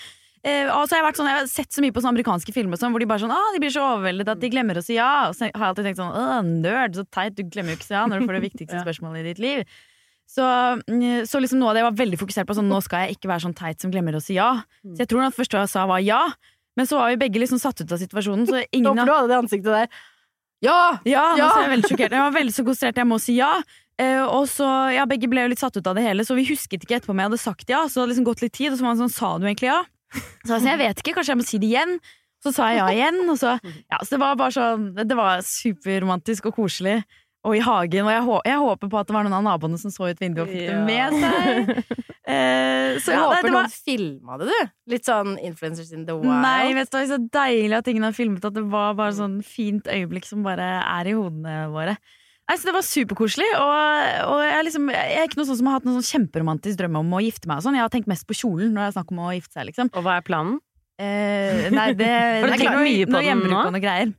eh, 0.42 0.66
og 0.66 0.88
så 0.88 0.96
har 0.96 1.02
jeg, 1.02 1.06
vært 1.06 1.20
sånn, 1.20 1.30
jeg 1.30 1.38
har 1.38 1.52
sett 1.52 1.76
så 1.76 1.84
mye 1.84 1.94
på 1.94 2.02
sånne 2.02 2.16
amerikanske 2.16 2.56
filmer 2.56 2.80
sånn, 2.80 2.90
hvor 2.96 3.04
de 3.04 3.08
bare 3.10 3.22
sånn, 3.22 3.34
ah, 3.36 3.52
de 3.54 3.62
blir 3.62 3.74
så 3.74 3.84
overveldet 3.92 4.32
at 4.32 4.42
de 4.42 4.50
glemmer 4.50 4.80
å 4.80 4.84
si 4.84 4.98
ja. 4.98 5.12
Og 5.28 5.36
så 5.38 5.46
har 5.46 5.52
jeg 5.52 5.68
alltid 5.68 5.90
tenkt 5.90 6.02
sånn, 6.02 6.50
nerd, 6.64 6.98
så 6.98 7.06
teit, 7.06 7.36
du 7.38 7.44
glemmer 7.46 7.76
jo 7.76 7.78
ikke 7.78 7.86
å 7.86 7.90
si 7.92 7.98
ja 7.98 8.04
når 8.10 8.24
du 8.24 8.26
får 8.26 8.40
det 8.40 8.44
viktigste 8.48 8.82
spørsmålet 8.88 9.22
i 9.22 9.28
ditt 9.30 9.44
liv. 9.44 9.80
Så, 10.30 10.46
mm, 10.86 11.26
så 11.26 11.40
liksom 11.42 11.58
noe 11.58 11.72
av 11.72 11.74
det 11.74 11.82
jeg 11.82 11.88
var 11.88 11.98
veldig 12.04 12.18
fokusert 12.20 12.46
på, 12.46 12.54
sånn, 12.54 12.68
nå 12.70 12.78
skal 12.86 13.06
jeg 13.08 13.16
ikke 13.16 13.30
være 13.32 13.42
sånn 13.48 13.56
teit 13.58 13.82
som 13.82 13.90
glemmer 13.90 14.14
å 14.14 14.22
si 14.22 14.36
ja. 14.38 14.52
Så 14.84 15.02
jeg 15.02 15.10
tror 15.10 15.24
at 15.26 15.34
det 15.34 15.40
første 15.40 15.62
jeg 15.64 15.72
sa 15.72 15.86
var 15.90 16.02
ja, 16.06 16.20
men 16.78 16.86
så 16.86 17.00
var 17.00 17.10
vi 17.10 17.18
begge 17.24 17.42
liksom 17.42 17.58
satt 17.58 17.82
ut 17.82 17.90
av 17.90 17.98
situasjonen, 17.98 18.46
så 18.46 18.62
ingen 18.76 18.92
Håper 18.92 19.10
du 19.10 19.14
hadde 19.16 19.32
det 19.32 19.38
ansiktet 19.40 19.72
der. 19.74 20.00
Ja! 20.62 20.78
ja, 21.08 21.24
Ja! 21.40 21.48
så 21.50 21.58
er 21.58 21.66
jeg 21.66 21.72
veldig 21.74 21.90
sjokkert. 21.90 22.14
Jeg 22.14 22.22
var 22.22 22.36
veldig 22.36 22.54
så 22.54 22.64
konsentrert, 22.68 23.00
jeg 23.02 23.10
må 23.10 23.18
si 23.22 23.36
ja. 23.40 23.50
Eh, 24.00 24.22
og 24.22 24.46
så, 24.48 24.68
ja, 24.94 25.04
Begge 25.08 25.28
ble 25.28 25.42
jo 25.44 25.50
litt 25.52 25.60
satt 25.60 25.76
ut 25.76 25.90
av 25.90 25.98
det 25.98 26.04
hele, 26.06 26.24
så 26.24 26.36
vi 26.38 26.46
husket 26.48 26.84
ikke 26.86 27.00
etterpå 27.00 27.12
om 27.12 27.20
jeg 27.20 27.30
hadde 27.32 27.40
sagt 27.42 27.72
ja. 27.72 27.82
Så 27.88 27.98
det 27.98 28.04
hadde 28.04 28.12
liksom 28.14 28.28
gått 28.30 28.44
litt 28.44 28.54
tid, 28.56 28.70
og 28.70 28.78
så 28.78 28.86
var 28.86 28.94
han 28.94 29.02
sånn, 29.02 29.12
sa 29.12 29.32
du 29.40 29.48
egentlig 29.48 29.72
ja? 29.72 29.80
Så 30.46 30.54
jeg 30.54 30.62
sa, 30.62 30.68
jeg 30.70 30.80
vet 30.80 31.02
ikke, 31.02 31.16
kanskje 31.18 31.34
jeg 31.34 31.40
må 31.40 31.46
si 31.48 31.60
det 31.62 31.68
igjen. 31.72 31.96
Så 32.40 32.54
sa 32.56 32.70
jeg 32.72 32.80
ja 32.80 32.86
igjen, 32.94 33.18
og 33.28 33.36
så 33.36 33.58
Ja, 33.66 33.98
så 34.00 34.14
det 34.14 34.20
var 34.22 34.38
bare 34.40 34.54
sånn 34.54 34.86
Det 34.96 35.16
var 35.18 35.42
superromantisk 35.44 36.48
og 36.48 36.56
koselig. 36.56 37.02
Og 37.48 37.54
i 37.56 37.60
hagen, 37.64 38.04
og 38.04 38.12
jeg, 38.12 38.22
hå 38.26 38.38
jeg 38.44 38.60
håper 38.60 38.88
på 38.92 38.98
at 39.00 39.08
det 39.08 39.14
var 39.16 39.24
noen 39.24 39.36
av 39.38 39.44
naboene 39.46 39.78
som 39.80 39.92
så 39.94 40.10
ut 40.10 40.18
vinduet 40.20 40.42
og 40.44 40.50
fikk 40.52 40.66
det 40.68 40.80
med 40.84 41.20
seg. 41.22 41.70
Eh, 42.30 42.98
så 43.02 43.10
Jeg 43.10 43.16
ja, 43.16 43.22
håper 43.26 43.40
det, 43.40 43.48
det 43.48 43.54
var 43.56 43.64
noen 43.64 43.72
filma 43.88 44.36
det, 44.38 44.46
du. 44.46 44.68
Litt 44.92 45.08
sånn 45.08 45.32
influencers 45.42 45.88
in 45.96 46.04
the 46.06 46.14
wild. 46.14 46.30
Nei, 46.44 46.68
vet 46.76 46.86
du, 46.92 46.94
hva, 46.94 47.06
så 47.08 47.16
deilig 47.18 47.74
at 47.80 47.88
ingen 47.90 48.04
har 48.06 48.14
filmet 48.14 48.44
at 48.46 48.54
det 48.54 48.62
var 48.70 48.92
bare 48.94 49.16
sånn 49.16 49.40
fint 49.42 49.88
øyeblikk 49.90 50.28
som 50.28 50.44
bare 50.46 50.68
er 50.84 51.10
i 51.10 51.16
hodene 51.16 51.56
våre. 51.72 51.96
Nei, 52.46 52.56
så 52.60 52.68
Det 52.68 52.76
var 52.76 52.86
superkoselig. 52.86 53.48
Og, 53.56 54.30
og 54.30 54.44
jeg, 54.46 54.62
liksom, 54.68 54.86
jeg 54.94 55.18
er 55.18 55.26
ikke 55.26 55.40
noe 55.40 55.48
sånn 55.50 55.58
som 55.58 55.72
har 55.72 55.80
hatt 55.80 55.88
noen 55.88 55.98
sånn 55.98 56.10
kjemperomantisk 56.20 56.78
drøm 56.78 57.00
om 57.02 57.18
å 57.18 57.24
gifte 57.24 57.50
meg. 57.50 57.58
og 57.58 57.66
sånn 57.66 57.80
Jeg 57.80 57.86
har 57.88 57.92
tenkt 57.96 58.10
mest 58.12 58.28
på 58.30 58.38
kjolen 58.44 58.76
når 58.76 58.84
det 58.84 58.88
er 58.92 58.96
snakk 59.00 59.10
om 59.16 59.22
å 59.26 59.34
gifte 59.34 59.56
seg. 59.56 59.66
liksom 59.72 59.90
Og 59.90 60.06
hva 60.06 60.20
er 60.20 60.26
planen? 60.30 60.60
eh, 61.00 61.66
Nei, 61.74 61.88
det, 61.98 62.06
det 62.46 62.54
er 62.60 62.64
noe, 62.76 62.84
mye 62.84 63.06
på 63.08 63.14
noe 63.16 63.22
den 63.24 63.28
hjemmebruk 63.32 63.56
nå? 63.56 63.62
og 63.66 63.74
noe 63.74 63.82
greier. 63.88 64.12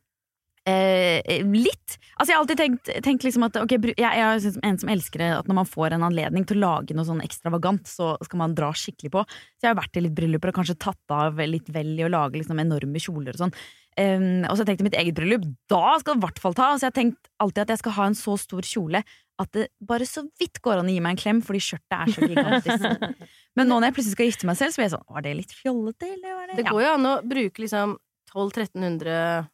Eh, 0.69 1.41
litt. 1.41 1.95
Altså 2.19 2.29
Jeg 2.29 2.35
har 2.35 2.43
alltid 2.43 2.59
tenkt, 2.59 2.89
tenkt 3.01 3.23
liksom 3.25 3.47
at 3.47 3.55
okay, 3.57 3.79
jeg, 3.95 3.97
jeg 3.97 4.21
er 4.21 4.67
en 4.67 4.77
som 4.77 4.91
elsker 4.93 5.23
at 5.39 5.47
når 5.49 5.57
man 5.57 5.69
får 5.69 5.95
en 5.95 6.05
anledning 6.05 6.45
til 6.45 6.59
å 6.59 6.67
lage 6.67 6.93
noe 6.93 7.07
sånn 7.07 7.23
ekstravagant, 7.25 7.89
så 7.89 8.13
skal 8.21 8.43
man 8.43 8.53
dra 8.57 8.69
skikkelig 8.77 9.09
på. 9.15 9.23
Så 9.57 9.65
jeg 9.65 9.71
har 9.71 9.79
vært 9.79 9.97
i 9.97 10.03
litt 10.05 10.17
brylluper 10.17 10.51
og 10.51 10.59
kanskje 10.59 10.77
tatt 10.77 11.15
av 11.15 11.41
litt 11.49 11.71
vel 11.73 11.95
i 11.97 12.05
å 12.05 12.11
lage 12.13 12.37
liksom 12.37 12.61
enorme 12.61 13.01
kjoler 13.01 13.33
og 13.33 13.45
sånn. 13.47 13.55
Eh, 13.97 14.27
og 14.45 14.53
så 14.53 14.67
tenkte 14.67 14.83
jeg 14.83 14.89
mitt 14.91 14.99
eget 15.01 15.17
bryllup, 15.17 15.47
da 15.71 15.97
skal 15.97 16.13
det 16.13 16.21
i 16.21 16.25
hvert 16.27 16.43
fall 16.43 16.57
ta. 16.59 16.69
Så 16.75 16.85
jeg 16.85 16.93
har 16.93 16.99
tenkt 16.99 17.31
alltid 17.41 17.63
at 17.63 17.73
jeg 17.73 17.81
skal 17.81 17.97
ha 17.97 18.09
en 18.11 18.19
så 18.21 18.35
stor 18.43 18.67
kjole 18.67 19.01
at 19.41 19.55
det 19.57 19.63
bare 19.81 20.05
så 20.05 20.21
vidt 20.37 20.59
går 20.61 20.83
an 20.83 20.91
å 20.91 20.93
gi 20.93 21.01
meg 21.01 21.15
en 21.15 21.21
klem, 21.23 21.39
fordi 21.41 21.63
skjørtet 21.65 21.95
er 21.97 22.11
så 22.13 22.27
gigantisk. 22.29 23.15
Men 23.57 23.65
nå 23.65 23.79
når 23.79 23.89
jeg 23.89 23.95
plutselig 23.97 24.17
skal 24.19 24.29
gifte 24.29 24.49
meg 24.51 24.59
selv, 24.59 24.75
så 24.75 24.77
blir 24.77 24.85
jeg 24.85 24.93
sånn 24.93 25.07
Var 25.15 25.25
det 25.25 25.33
litt 25.39 25.55
fjollete, 25.57 26.11
eller 26.19 26.37
var 26.37 26.51
det 26.51 26.59
Det 26.59 26.67
går 26.69 26.83
jo 26.85 26.91
an 26.93 27.09
å 27.09 27.15
bruke 27.25 27.65
liksom 27.65 27.97
1200-1300 28.35 29.49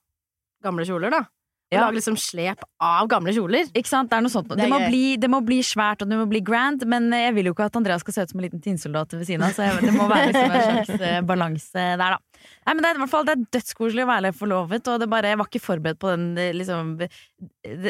gamle 0.64 0.86
kjoler, 0.88 1.14
da. 1.14 1.26
Ja. 1.68 1.82
lage 1.84 1.98
liksom 1.98 2.16
slep 2.16 2.62
av 2.80 3.10
gamle 3.12 3.34
kjoler. 3.36 3.68
Ikke 3.76 3.90
sant? 3.90 4.08
Det 4.08 4.16
er 4.16 4.24
noe 4.24 4.32
sånt. 4.32 4.48
Det, 4.48 4.56
Det 4.62 4.70
må 4.72 4.78
bli, 4.88 5.18
det 5.20 5.28
må 5.28 5.42
bli 5.44 5.58
svært 5.68 6.00
og 6.00 6.08
det 6.08 6.16
må 6.16 6.24
bli 6.32 6.40
grand, 6.40 6.86
men 6.88 7.10
jeg 7.12 7.34
vil 7.36 7.50
jo 7.50 7.52
ikke 7.52 7.66
at 7.68 7.76
Andreas 7.76 8.06
skal 8.06 8.16
se 8.16 8.24
ut 8.24 8.32
som 8.32 8.40
en 8.40 8.46
liten 8.46 8.62
tinnsoldat 8.64 9.16
ved 9.18 9.26
siden 9.28 9.44
av, 9.44 9.52
så 9.52 9.66
jeg, 9.66 9.82
det 9.84 9.92
må 9.98 10.06
være 10.08 10.30
liksom 10.30 10.56
en 10.56 10.64
slags 10.88 11.04
eh, 11.10 11.18
balanse 11.28 11.84
der, 12.00 12.16
da. 12.16 12.46
Nei, 12.70 12.72
men 12.72 12.80
det 12.80 12.88
er 12.88 13.00
i 13.00 13.02
hvert 13.02 13.12
fall 13.12 13.28
det 13.28 13.36
er 13.36 13.44
dødskoselig 13.58 14.06
å 14.06 14.12
være 14.14 14.32
forlovet, 14.40 14.88
og 14.94 15.04
det 15.04 15.10
bare, 15.12 15.34
jeg 15.34 15.42
var 15.42 15.52
ikke 15.52 15.64
forberedt 15.66 16.00
på 16.00 16.14
den 16.14 16.26
eh, 16.40 16.54
liksom 16.56 16.96
det, 17.02 17.12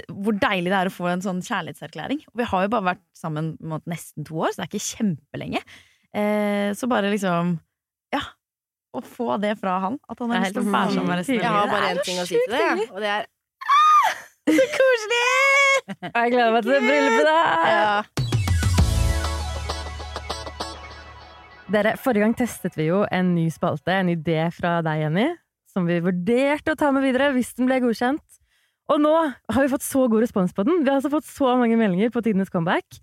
Hvor 0.10 0.42
deilig 0.42 0.74
det 0.74 0.80
er 0.80 0.90
å 0.90 0.96
få 0.98 1.12
en 1.12 1.26
sånn 1.28 1.46
kjærlighetserklæring. 1.46 2.26
Og 2.34 2.42
vi 2.42 2.50
har 2.50 2.66
jo 2.66 2.74
bare 2.74 2.90
vært 2.96 3.06
sammen 3.22 3.54
på 3.62 3.72
måte, 3.76 3.94
nesten 3.94 4.26
to 4.26 4.42
år, 4.42 4.56
så 4.56 4.64
det 4.64 4.66
er 4.66 4.74
ikke 4.74 4.90
kjempelenge. 4.90 5.62
Eh, 6.18 6.74
så 6.74 6.90
bare 6.90 7.14
liksom. 7.14 7.60
Å 8.98 9.02
få 9.06 9.36
det 9.42 9.54
fra 9.60 9.78
han, 9.84 9.98
at 10.10 10.22
han 10.24 10.32
er 10.32 10.40
har 10.40 10.48
lyst 10.48 10.56
til 10.58 10.64
å 10.64 10.72
være 10.74 10.94
sammen 10.96 11.10
med 11.12 11.20
resten 11.22 11.38
av 11.38 11.42
Jeg 11.44 11.52
har 11.54 11.68
bare 11.70 11.88
det 11.88 11.90
én 11.94 12.06
ting 12.08 12.22
å 12.22 12.26
si 12.26 12.38
til 12.38 12.54
det, 12.56 12.88
og 12.90 13.04
det 13.04 13.12
er 13.14 13.28
Så 14.48 14.66
koselig! 14.74 15.26
Jeg 16.08 16.32
gleder 16.34 16.56
meg 16.56 16.64
til 16.66 16.72
det 16.74 16.80
bryllupet 16.88 17.28
der! 17.28 17.36
ja, 17.76 17.98
Dere, 21.68 21.98
Forrige 22.00 22.24
gang 22.24 22.36
testet 22.40 22.78
vi 22.80 22.86
jo 22.88 23.02
en 23.12 23.34
ny 23.36 23.50
spalte, 23.52 23.92
en 23.92 24.10
idé 24.14 24.40
fra 24.56 24.78
deg, 24.86 25.02
Jenny, 25.04 25.26
som 25.68 25.86
vi 25.86 26.00
vurderte 26.04 26.72
å 26.74 26.80
ta 26.80 26.94
med 26.96 27.04
videre 27.04 27.34
hvis 27.36 27.52
den 27.60 27.68
ble 27.68 27.82
godkjent. 27.84 28.24
Og 28.88 29.02
nå 29.04 29.12
har 29.12 29.60
vi 29.60 29.72
fått 29.74 29.84
så 29.84 30.06
god 30.08 30.24
respons 30.24 30.56
på 30.56 30.64
den. 30.64 30.80
Vi 30.86 30.88
har 30.88 31.02
altså 31.02 31.12
fått 31.12 31.28
så 31.28 31.58
mange 31.60 31.76
meldinger 31.80 32.14
på 32.14 32.24
Tidenes 32.24 32.50
comeback. 32.54 33.02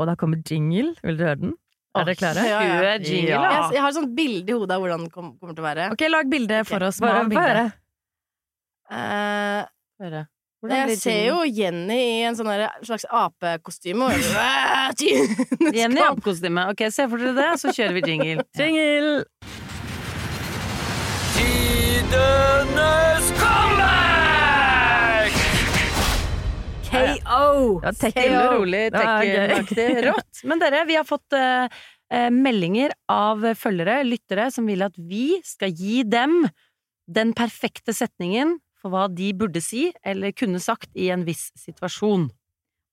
Og 0.00 0.08
da 0.08 0.16
kommer 0.16 0.40
jingle. 0.40 0.94
Vil 1.04 1.20
dere 1.20 1.34
høre 1.34 1.42
den? 1.42 1.54
Er 2.00 2.04
dere 2.10 2.18
klare? 2.20 2.44
Ja, 2.48 2.60
ja. 2.62 2.76
Er 2.92 2.98
jingle, 3.00 3.30
Ja. 3.30 3.42
Jeg, 3.50 3.72
jeg 3.74 3.82
har 3.82 3.88
et 3.88 3.94
sånt 3.98 4.14
bilde 4.16 4.50
i 4.50 4.56
hodet 4.56 4.70
av 4.76 4.80
hvordan 4.84 5.04
det 5.06 5.12
kom, 5.12 5.32
kommer 5.40 5.54
til 5.56 5.64
å 5.64 5.68
være. 5.68 5.90
Ok, 5.92 6.06
lag 6.12 6.30
bilde 6.30 6.62
for 6.68 6.82
oss. 6.88 7.00
Bare, 7.00 7.12
Mal 7.12 7.30
bare 7.30 7.30
bilde. 7.30 7.48
høre. 7.56 7.72
Eh, 8.90 9.64
Hvordan 10.62 10.78
jeg 10.80 10.86
blir 10.88 10.96
ser 10.98 11.24
jo 11.26 11.42
Jenny 11.44 11.98
i 12.20 12.22
en 12.26 12.34
sånn 12.38 12.48
slags 12.86 13.04
apekostyme. 13.10 14.02
og- 14.08 14.12
Jenny 15.76 16.00
i 16.00 16.06
apekostyme. 16.06 16.68
Ok, 16.72 16.86
se 16.90 17.06
for 17.08 17.18
dere 17.18 17.34
det, 17.36 17.50
så 17.60 17.68
kjører 17.76 17.92
vi 17.98 18.02
jingle. 18.10 18.44
Jingle! 18.58 19.24
Tidenes 21.36 23.05
KO! 26.96 27.80
Ja, 27.84 27.92
tech- 27.92 28.14
Stille 28.16 28.44
rolig, 28.54 28.84
tech-aktig, 28.94 29.88
rått. 30.08 30.42
Men 30.44 30.62
dere, 30.62 30.84
vi 30.88 30.96
har 30.98 31.04
fått 31.08 31.36
eh, 31.36 31.68
eh, 32.12 32.30
meldinger 32.30 32.94
av 33.12 33.44
følgere, 33.58 34.00
lyttere, 34.06 34.48
som 34.54 34.66
vil 34.70 34.82
at 34.86 34.96
vi 34.98 35.40
skal 35.46 35.70
gi 35.76 36.02
dem 36.04 36.44
den 37.08 37.32
perfekte 37.38 37.94
setningen 37.94 38.56
for 38.82 38.90
hva 38.92 39.06
de 39.12 39.32
burde 39.32 39.62
si, 39.62 39.88
eller 40.04 40.32
kunne 40.36 40.60
sagt, 40.62 40.90
i 40.94 41.08
en 41.14 41.24
viss 41.26 41.48
situasjon. 41.58 42.28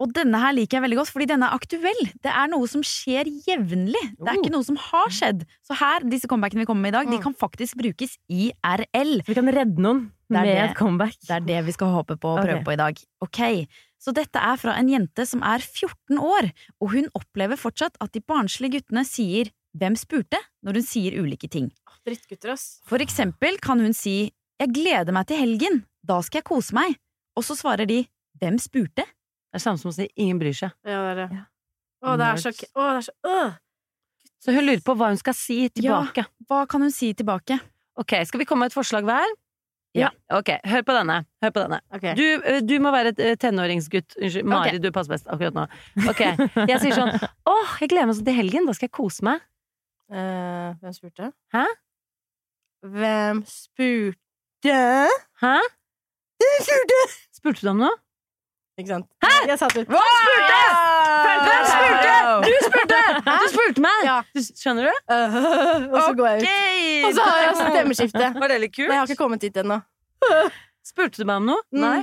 Og 0.02 0.10
denne 0.12 0.40
her 0.42 0.52
liker 0.58 0.80
jeg 0.80 0.84
veldig 0.84 0.98
godt, 0.98 1.12
fordi 1.14 1.28
denne 1.30 1.48
er 1.48 1.54
aktuell. 1.56 2.00
Det 2.26 2.32
er 2.34 2.48
noe 2.52 2.66
som 2.68 2.82
skjer 2.84 3.30
jevnlig. 3.46 4.02
Det 4.18 4.26
er 4.26 4.34
Oh. 4.34 4.40
ikke 4.42 4.52
noe 4.52 4.66
som 4.66 4.76
har 4.76 5.08
skjedd. 5.14 5.46
Så 5.64 5.78
her, 5.80 6.00
disse 6.10 6.28
comebackene 6.28 6.64
vi 6.64 6.66
kommer 6.66 6.82
med 6.82 6.94
i 6.94 6.98
dag, 6.98 7.08
de 7.12 7.18
Mm. 7.20 7.24
kan 7.24 7.34
faktisk 7.38 7.78
brukes 7.78 8.18
IRL. 8.28 9.22
Så 9.22 9.28
vi 9.32 9.34
kan 9.38 9.48
redde 9.54 9.78
noen 9.80 10.12
er 10.34 10.42
med 10.42 10.46
det. 10.50 10.58
et 10.72 10.76
comeback. 10.76 11.16
Det 11.22 11.30
er 11.38 11.40
det 11.46 11.66
vi 11.68 11.72
skal 11.72 11.94
håpe 11.94 12.18
på 12.18 12.34
å 12.36 12.42
prøve 12.42 12.60
okay. 12.60 12.64
på 12.66 12.74
i 12.74 12.76
dag. 12.82 12.98
Ok, 13.22 13.68
Så 14.04 14.12
dette 14.12 14.36
er 14.36 14.58
fra 14.60 14.76
en 14.76 14.90
jente 14.92 15.24
som 15.28 15.44
er 15.48 15.64
14 15.64 16.20
år, 16.20 16.50
og 16.84 16.92
hun 16.92 17.08
opplever 17.16 17.60
fortsatt 17.60 17.96
at 18.04 18.12
de 18.12 18.20
barnslige 18.20 18.76
guttene 18.80 19.06
sier 19.08 19.52
'hvem 19.74 19.96
spurte?' 19.96 20.42
når 20.62 20.80
hun 20.80 20.84
sier 20.84 21.16
ulike 21.22 21.48
ting. 21.48 21.72
Drittgutter, 22.06 22.52
ass. 22.52 22.82
For 22.86 23.00
eksempel 23.00 23.60
kan 23.64 23.80
hun 23.80 23.94
si 23.94 24.34
'jeg 24.60 24.74
gleder 24.76 25.14
meg 25.14 25.28
til 25.28 25.38
helgen, 25.40 25.86
da 26.04 26.20
skal 26.22 26.40
jeg 26.42 26.50
kose 26.52 26.76
meg', 26.76 27.00
og 27.38 27.44
så 27.44 27.56
svarer 27.56 27.88
de 27.88 28.08
'hvem 28.40 28.60
spurte?' 28.60 29.08
Det 29.08 29.56
er 29.56 29.60
samme 29.60 29.80
som 29.80 29.92
å 29.92 29.96
si 29.96 30.10
'ingen 30.18 30.40
bryr 30.40 30.52
seg'. 30.54 30.74
Ja, 30.84 31.00
det 31.00 31.12
er 31.12 31.28
det. 31.28 31.30
Ja. 31.38 31.46
Å, 32.04 32.18
det 32.18 32.26
er 32.28 32.36
så. 32.36 32.50
Å, 32.52 32.84
det 32.92 32.98
er 32.98 33.02
så 33.08 33.14
øh. 33.24 33.54
Så 34.44 34.52
hun 34.52 34.66
lurer 34.66 34.84
på 34.84 34.96
hva 35.00 35.08
hun 35.08 35.18
skal 35.18 35.34
si 35.34 35.70
tilbake. 35.70 36.18
Ja, 36.18 36.26
Hva 36.50 36.68
kan 36.68 36.82
hun 36.82 36.92
si 36.92 37.14
tilbake? 37.14 37.62
Ok, 37.96 38.12
skal 38.28 38.40
vi 38.40 38.46
komme 38.46 38.66
med 38.66 38.74
et 38.74 38.76
forslag 38.76 39.06
hver? 39.08 39.24
Ja. 39.98 40.10
Ok, 40.34 40.50
hør 40.66 40.82
på 40.88 40.96
denne. 40.96 41.20
Hør 41.44 41.52
på 41.54 41.64
denne. 41.66 41.80
Okay. 41.94 42.16
Du, 42.18 42.24
eh, 42.50 42.60
du 42.66 42.74
må 42.82 42.92
være 42.96 43.14
et 43.14 43.20
eh, 43.22 43.36
tenåringsgutt. 43.38 44.16
Unnskyld, 44.18 44.48
Mari, 44.50 44.80
du 44.82 44.90
passer 44.96 45.14
best 45.14 45.30
akkurat 45.30 45.58
nå. 45.58 45.66
Ok, 46.10 46.24
Jeg 46.72 46.80
sier 46.82 46.98
sånn 46.98 47.14
Åh, 47.14 47.76
jeg 47.84 47.92
gleder 47.94 48.10
meg 48.10 48.18
sånn 48.18 48.30
til 48.30 48.40
helgen, 48.40 48.66
da 48.70 48.76
skal 48.78 48.90
jeg 48.90 48.96
kose 48.98 49.28
meg. 49.28 49.44
Uh, 50.14 50.74
hvem 50.82 50.96
spurte? 50.98 51.30
Hæ? 51.54 51.64
Hvem 52.84 53.44
spurte? 53.50 54.80
Hæ? 55.44 55.56
Hvem 56.44 57.06
Spurte 57.34 57.64
du 57.64 57.72
om 57.72 57.86
noe? 57.86 57.94
Ikke 58.74 58.90
sant? 58.90 59.06
Hæ? 59.22 59.32
Jeg 59.48 59.60
satt 59.62 59.76
ut. 59.78 59.90
Hva 59.92 60.02
spurte? 60.18 60.62
Hvem 61.24 61.66
spurte? 61.70 62.14
Du 62.44 62.54
spurte! 62.64 63.02
Du 63.28 63.46
spurte 63.52 63.84
meg! 63.86 64.00
Ja. 64.08 64.16
Du, 64.34 64.40
skjønner 64.42 64.88
du? 64.90 65.02
Uh, 65.12 65.36
og 65.94 66.00
så 66.00 66.14
går 66.18 66.30
jeg 66.32 66.40
ut. 66.42 66.48
Og 67.06 67.18
så 67.18 67.28
har 67.28 67.42
jeg 67.44 67.58
stemmeskifte. 67.60 68.30
Var 68.40 68.54
det 68.54 68.58
litt 68.64 68.74
kult? 68.74 68.88
Men 68.88 68.96
jeg 68.96 69.04
har 69.04 69.12
ikke 69.12 69.20
kommet 69.20 69.46
dit 69.46 69.60
ennå. 69.62 69.78
Spurte 70.94 71.22
du 71.22 71.28
meg 71.30 71.44
om 71.44 71.52
noe? 71.52 71.62
Mm. 71.70 71.84
Nei? 71.84 72.00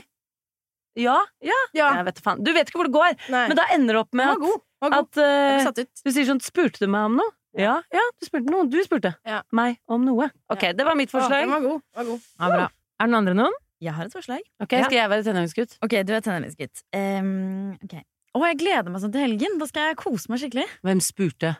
Ja? 1.00 1.16
Ja? 1.42 1.58
Ja. 1.74 1.90
Jeg 1.98 2.06
vet 2.10 2.22
faen. 2.22 2.44
Du 2.46 2.52
vet 2.54 2.70
ikke 2.70 2.82
hvor 2.82 2.90
det 2.90 2.94
går, 2.94 3.18
Nei. 3.34 3.44
men 3.50 3.58
da 3.58 3.66
ender 3.74 3.96
det 3.98 4.02
opp 4.04 4.16
med 4.20 4.30
at, 4.30 4.42
god. 4.42 4.62
God. 4.86 4.96
at 5.00 5.82
ut. 5.82 6.02
du 6.04 6.10
sier 6.10 6.26
sånn 6.28 6.42
Spurte 6.44 6.82
du 6.82 6.90
meg 6.90 7.10
om 7.10 7.18
noe? 7.18 7.34
Ja, 7.58 7.80
ja, 7.90 8.02
du 8.14 8.28
spurte 8.28 8.46
noe. 8.46 8.68
Du 8.70 8.78
spurte 8.86 9.16
Ja. 9.26 9.40
meg 9.50 9.80
om 9.90 10.04
noe. 10.06 10.30
Ok, 10.52 10.68
det 10.78 10.86
var 10.86 10.94
mitt 10.98 11.10
forslag. 11.10 11.42
forslag. 11.42 11.50
Den 11.50 11.56
var 11.56 11.66
god. 11.66 11.82
Den 11.82 11.98
var 11.98 12.10
god. 12.12 12.28
Ja, 12.38 12.52
bra. 12.54 12.68
Er 13.00 13.10
noen 13.10 13.20
andre 13.24 13.36
noen? 13.40 13.58
Jeg 13.80 13.96
har 13.96 14.08
et 14.08 14.12
forslag. 14.12 14.44
Ok, 14.60 14.74
Skal 14.84 14.98
jeg 14.98 15.10
være 15.10 15.24
tenåringsgutt? 15.24 15.78
Ok, 15.84 15.94
du 16.04 16.12
er 16.12 16.24
tenåringsgutt. 16.24 16.82
Um, 16.92 17.72
okay. 17.80 18.04
Å, 18.36 18.44
jeg 18.50 18.60
gleder 18.60 18.92
meg 18.92 19.02
sånn 19.02 19.14
til 19.14 19.24
helgen. 19.24 19.56
Da 19.60 19.66
skal 19.70 19.90
jeg 19.90 19.98
kose 20.02 20.30
meg 20.30 20.42
skikkelig. 20.42 20.66
Hvem 20.86 21.00
spurte? 21.02 21.56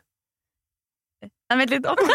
Nei, 1.50 1.56
vent 1.58 1.72
litt. 1.74 1.86
Opp. 1.90 1.98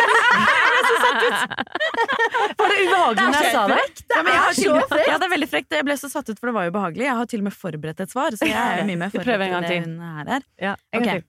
Var 2.56 2.72
det 2.72 2.78
ubehagelig 2.86 3.26
når 3.26 3.36
jeg 3.36 3.52
sa 3.52 3.64
det? 3.68 3.80
Ja, 4.08 4.22
er, 4.22 4.30
ja, 4.32 4.44
til 4.56 4.72
og 4.72 4.94
Ja, 4.96 5.18
det 5.20 5.28
er 5.28 5.34
veldig 5.34 5.50
frekt. 5.52 5.76
Jeg 5.76 5.86
ble 5.88 5.98
så 6.00 6.10
satt 6.12 6.30
ut, 6.32 6.40
for 6.40 6.50
det 6.50 6.56
var 6.56 6.68
jo 6.68 6.72
ubehagelig. 6.74 7.06
Jeg 7.10 7.18
har 7.20 7.30
til 7.30 7.44
og 7.44 7.48
med 7.50 7.56
forberedt 7.58 8.04
et 8.06 8.14
svar, 8.14 8.38
så 8.40 8.48
jeg 8.48 8.56
er 8.56 8.80
jo 8.80 8.88
mye 8.90 9.02
mer 9.04 9.12
forberedt 9.14 9.58
enn 9.60 9.68
det 9.68 9.80
hun 9.84 9.96
her 10.06 10.32
er. 10.38 10.46
Ja, 10.70 10.74
en 10.96 11.04
gang 11.04 11.20
til. 11.20 11.28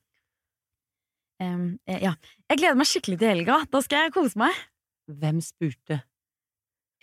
Um, 1.43 1.67
ja. 1.91 2.15
Jeg 2.49 2.63
gleder 2.63 2.79
meg 2.79 2.89
skikkelig 2.89 3.19
til 3.21 3.33
helga. 3.35 3.59
Da 3.75 3.79
skal 3.85 4.07
jeg 4.07 4.15
kose 4.15 4.41
meg. 4.41 4.53
Hvem 5.11 5.43
spurte? 5.45 6.01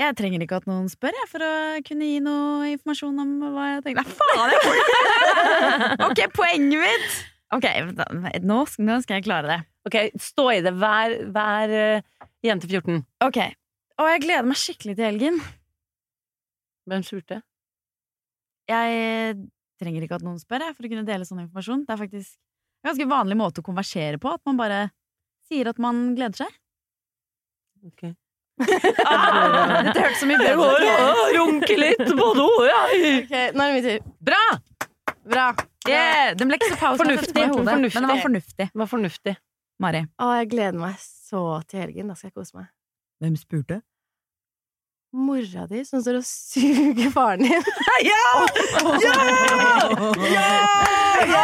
Jeg 0.01 0.15
trenger 0.17 0.41
ikke 0.41 0.57
at 0.57 0.65
noen 0.65 0.88
spør 0.89 1.13
jeg, 1.13 1.29
for 1.29 1.45
å 1.45 1.51
kunne 1.85 2.07
gi 2.07 2.21
noe 2.25 2.71
informasjon 2.71 3.19
om 3.21 3.33
hva 3.53 3.67
jeg 3.75 3.83
tenker. 3.85 4.07
Nei, 4.07 4.15
faen! 4.17 6.01
Ok, 6.09 6.23
poenget 6.33 6.81
mitt! 6.81 7.19
Ok, 7.53 7.67
da, 7.93 8.07
nå, 8.41 8.63
nå 8.81 8.95
skal 9.03 9.19
jeg 9.19 9.25
klare 9.27 9.51
det. 9.51 9.59
Ok, 9.85 9.97
Stå 10.17 10.47
i 10.55 10.62
det. 10.65 10.73
Hver, 10.81 11.13
hver 11.35 11.73
uh, 11.77 12.29
jente 12.45 12.69
14. 12.69 13.03
Ok. 13.27 13.38
Og 14.01 14.09
jeg 14.09 14.23
gleder 14.23 14.47
meg 14.50 14.57
skikkelig 14.57 14.95
til 14.97 15.05
helgen. 15.05 15.38
Hvem 16.89 17.05
spurte? 17.05 17.43
Jeg 18.71 19.38
trenger 19.81 20.07
ikke 20.07 20.17
at 20.17 20.25
noen 20.25 20.41
spør 20.41 20.65
jeg, 20.65 20.77
for 20.77 20.88
å 20.88 20.91
kunne 20.95 21.05
dele 21.07 21.27
sånn 21.27 21.43
informasjon. 21.43 21.85
Det 21.85 21.93
er 21.93 22.01
faktisk 22.01 22.33
en 22.81 22.89
ganske 22.89 23.09
vanlig 23.13 23.38
måte 23.39 23.62
å 23.62 23.69
konversere 23.69 24.17
på. 24.21 24.33
At 24.33 24.41
man 24.50 24.57
bare 24.57 24.81
sier 25.45 25.69
at 25.69 25.79
man 25.83 26.09
gleder 26.17 26.45
seg. 26.45 26.59
Ok. 28.62 28.69
Dette 28.69 30.03
hørtes 30.03 30.19
så 30.22 30.27
mye 30.29 30.39
bedre 30.41 30.67
ut. 30.69 31.38
Runke 31.38 31.77
litt 31.79 32.03
på 32.05 32.27
do, 32.38 32.50
jeg! 32.67 33.24
Nå 33.55 33.65
er 33.65 33.72
det 33.72 33.74
min 33.74 33.88
tur. 33.88 34.12
Bra! 34.29 34.43
Bra. 35.24 35.48
Yeah, 35.88 36.33
den 36.39 36.51
ble 36.51 36.60
ikke 36.60 36.69
så 36.74 36.77
pause, 36.79 37.00
Fornuftig, 37.01 37.48
men 37.63 37.88
den 37.89 38.07
var 38.07 38.22
fornuftig. 38.24 38.69
Var 38.72 38.89
fornuftig. 38.91 39.33
Mari. 39.83 40.03
Å, 40.22 40.29
jeg 40.39 40.51
gleder 40.53 40.79
meg 40.79 41.00
så 41.01 41.41
til 41.67 41.83
helgen. 41.83 42.12
Da 42.12 42.15
skal 42.15 42.29
jeg 42.29 42.38
kose 42.38 42.55
meg. 42.60 42.69
Hvem 43.24 43.36
spurte? 43.39 43.81
Mora 45.13 45.67
di 45.70 45.84
som 45.86 46.01
står 46.01 46.15
og 46.17 46.25
suger 46.25 47.12
faren 47.13 47.43
din. 47.46 47.65
ja! 48.10 48.25
Ja! 48.98 49.17
Ja! 51.29 51.43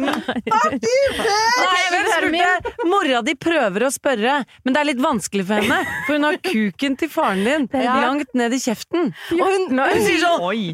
Nei, 0.00 1.82
hvem 1.92 2.06
spurte? 2.08 2.72
Mora 2.88 3.20
di 3.26 3.34
prøver 3.36 3.84
å 3.86 3.90
spørre, 3.92 4.38
men 4.64 4.74
det 4.74 4.80
er 4.80 4.88
litt 4.88 5.02
vanskelig 5.02 5.44
for 5.48 5.60
henne. 5.60 5.82
For 6.06 6.16
hun 6.16 6.24
har 6.30 6.38
kuken 6.46 6.96
til 7.02 7.10
faren 7.12 7.44
din 7.44 7.68
Ja. 7.84 7.98
langt 8.00 8.32
ned 8.38 8.56
i 8.56 8.60
kjeften. 8.62 9.12
Og 9.36 9.44
hun, 9.44 9.68
hun 9.76 10.02
sier 10.06 10.20
sånn 10.24 10.40
Oi! 10.48 10.72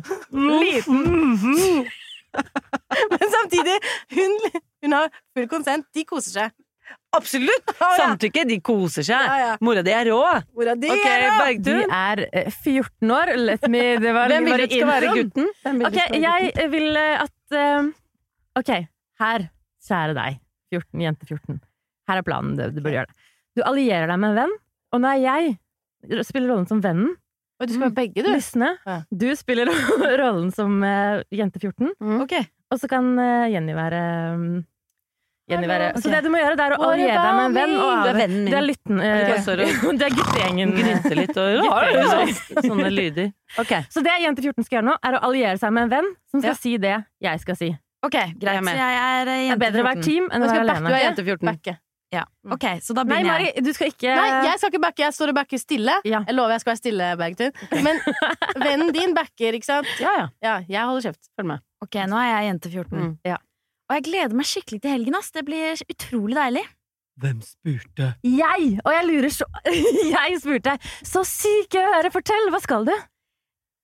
Men 3.10 3.30
samtidig, 3.32 3.76
hun, 4.14 4.34
hun 4.84 4.92
har 4.94 5.08
full 5.34 5.48
konsent. 5.50 5.88
De 5.96 6.04
koser 6.06 6.30
seg. 6.36 6.54
Absolutt! 7.16 7.72
Samtykke. 8.00 8.44
De 8.48 8.58
koser 8.64 9.06
seg. 9.06 9.28
Ja, 9.30 9.36
ja. 9.40 9.52
Mora 9.64 9.84
di 9.86 9.94
er 9.94 10.10
rå. 10.12 10.22
Mora 10.56 10.74
di 10.78 10.90
okay, 10.92 11.14
er 11.14 11.24
da. 11.28 11.52
De 11.68 11.76
er 11.86 12.24
eh, 12.28 12.50
14 12.52 13.14
år. 13.18 13.32
Let 13.40 13.68
me 13.72 13.84
Det 14.02 14.16
var 14.16 14.32
Hvem 14.32 14.50
vil 14.50 14.64
du 14.64 14.66
skal 14.72 14.90
være 14.92 15.14
gutten? 15.20 15.48
Ok, 15.88 16.00
jeg 16.18 16.68
vil 16.74 17.00
eh, 17.00 17.24
at 17.24 17.56
uh, 17.56 17.88
Ok, 18.58 18.74
her, 19.22 19.46
kjære 19.86 20.16
deg, 20.18 20.42
14, 20.74 21.04
jente 21.04 21.28
14. 21.28 21.60
Her 22.08 22.20
er 22.20 22.26
planen, 22.26 22.56
du, 22.58 22.64
du 22.74 22.80
burde 22.82 22.96
gjøre 22.96 23.10
det. 23.10 23.32
Du 23.58 23.64
allierer 23.66 24.10
deg 24.10 24.20
med 24.20 24.32
en 24.32 24.38
venn, 24.42 24.54
og 24.94 25.02
nå 25.02 25.10
er 25.12 25.22
jeg 25.22 25.56
spiller 26.26 26.52
rollen 26.52 26.66
som 26.70 26.82
vennen. 26.82 27.14
Og 27.58 27.66
du 27.66 27.74
skal 27.74 27.88
være 27.88 27.96
begge, 27.96 28.22
du. 28.22 28.30
Lysne. 28.30 28.72
Ja. 28.86 29.00
Du 29.10 29.26
spiller 29.38 29.70
rollen 30.22 30.50
som 30.54 30.78
uh, 30.82 31.22
jente 31.34 31.58
14, 31.62 31.94
Ok. 32.22 32.34
og 32.70 32.80
så 32.80 32.90
kan 32.90 33.10
uh, 33.18 33.48
Jenny 33.50 33.74
være 33.74 34.02
um, 34.34 34.50
Jenny 35.48 35.66
være 35.70 35.88
Okay. 35.88 36.02
Så 36.04 36.10
det 36.12 36.20
du 36.24 36.28
må 36.30 36.38
gjøre, 36.42 36.56
det 36.60 36.64
er 36.66 36.74
å 36.76 36.78
alliere 36.90 37.22
deg 37.24 37.34
med 37.38 37.44
en 37.48 37.56
venn. 37.56 37.74
Og 37.78 37.88
Du 37.88 37.88
er 37.88 38.12
av- 38.12 38.20
vennen 38.20 38.44
min. 38.44 38.52
det 38.52 38.58
er 38.58 38.66
lytten... 38.68 39.00
eh, 39.00 39.16
det 40.00 40.06
er 40.08 40.16
guttegjengen. 40.18 40.74
Grynte 40.76 41.14
litt 41.16 41.36
og 41.40 41.66
sånn, 42.12 42.32
sånne 42.68 42.90
lyder. 42.92 43.32
Okay. 43.64 43.82
Så 43.90 44.02
det 44.04 44.14
jente 44.22 44.44
14 44.44 44.64
skal 44.68 44.78
gjøre 44.80 44.88
nå, 44.90 44.96
er 45.08 45.18
å 45.18 45.22
alliere 45.30 45.56
seg 45.58 45.72
med 45.72 45.88
en 45.88 45.92
venn 45.96 46.08
som 46.30 46.40
skal 46.44 46.54
Ja. 46.54 46.60
si 46.62 46.76
det 46.78 46.96
jeg 47.24 47.40
skal 47.46 47.56
si. 47.56 47.72
Ok, 48.04 48.14
Jeg 48.14 48.30
er 48.30 48.38
greit. 48.38 48.62
med. 48.62 48.76
Så 48.76 48.78
jeg 48.78 49.02
er 49.02 49.28
eh, 49.34 49.42
Det 49.48 49.52
er 49.56 49.62
bedre 49.64 49.82
å 49.82 49.88
være 49.88 50.02
team 50.06 50.28
enn 50.30 50.42
å 50.42 50.50
være 50.52 50.64
alene. 50.68 50.88
Du 50.88 50.94
er 50.94 51.04
jente 51.08 51.24
14. 51.24 51.46
Backe. 51.48 51.78
Ja. 52.14 52.22
Ok, 52.48 52.64
så 52.80 52.94
da 52.96 53.02
Nei, 53.04 53.18
begynner 53.18 53.34
Mari, 53.36 53.48
du 53.60 53.68
skal 53.76 53.90
ikke 53.90 54.12
Nei, 54.16 54.28
jeg 54.46 54.60
skal 54.62 54.70
ikke 54.72 54.80
backe. 54.80 55.02
Jeg 55.02 55.12
står 55.12 55.28
og 55.28 55.34
backer 55.36 55.60
stille. 55.60 55.96
Ja. 56.08 56.22
Jeg 56.24 56.36
lover 56.38 56.54
jeg 56.56 56.62
skal 56.62 56.70
være 56.72 56.80
stille, 56.80 57.08
Bergtun. 57.20 57.52
Men 57.84 57.98
vennen 58.64 58.92
din 58.96 59.12
backer, 59.18 59.58
ikke 59.58 59.68
sant? 59.68 59.90
Ja, 60.00 60.14
ja. 60.16 60.28
Ja, 60.46 60.54
jeg 60.72 60.86
holder 60.88 61.10
kjeft. 61.10 61.28
Følg 61.36 61.50
med. 61.50 61.60
Ok, 61.84 61.98
nå 62.08 62.16
er 62.22 62.30
jeg 62.30 62.48
jente 62.48 62.70
14. 62.72 62.96
Mm. 63.02 63.12
Ja. 63.28 63.36
Og 63.88 63.96
jeg 63.96 64.04
gleder 64.10 64.36
meg 64.36 64.48
skikkelig 64.48 64.82
til 64.84 64.92
helgen. 64.92 65.16
ass 65.16 65.30
Det 65.32 65.44
blir 65.48 65.78
utrolig 65.88 66.36
deilig. 66.36 66.64
Hvem 67.18 67.38
spurte? 67.42 68.12
Jeg! 68.22 68.66
Og 68.84 68.92
jeg 68.94 69.06
lurer 69.08 69.32
så 69.34 69.46
Jeg 70.16 70.36
spurte. 70.42 70.76
Så 71.02 71.24
syk 71.26 71.74
å 71.80 71.86
høre, 71.96 72.12
fortell! 72.14 72.50
Hva 72.54 72.60
skal 72.62 72.84
du? 72.86 72.92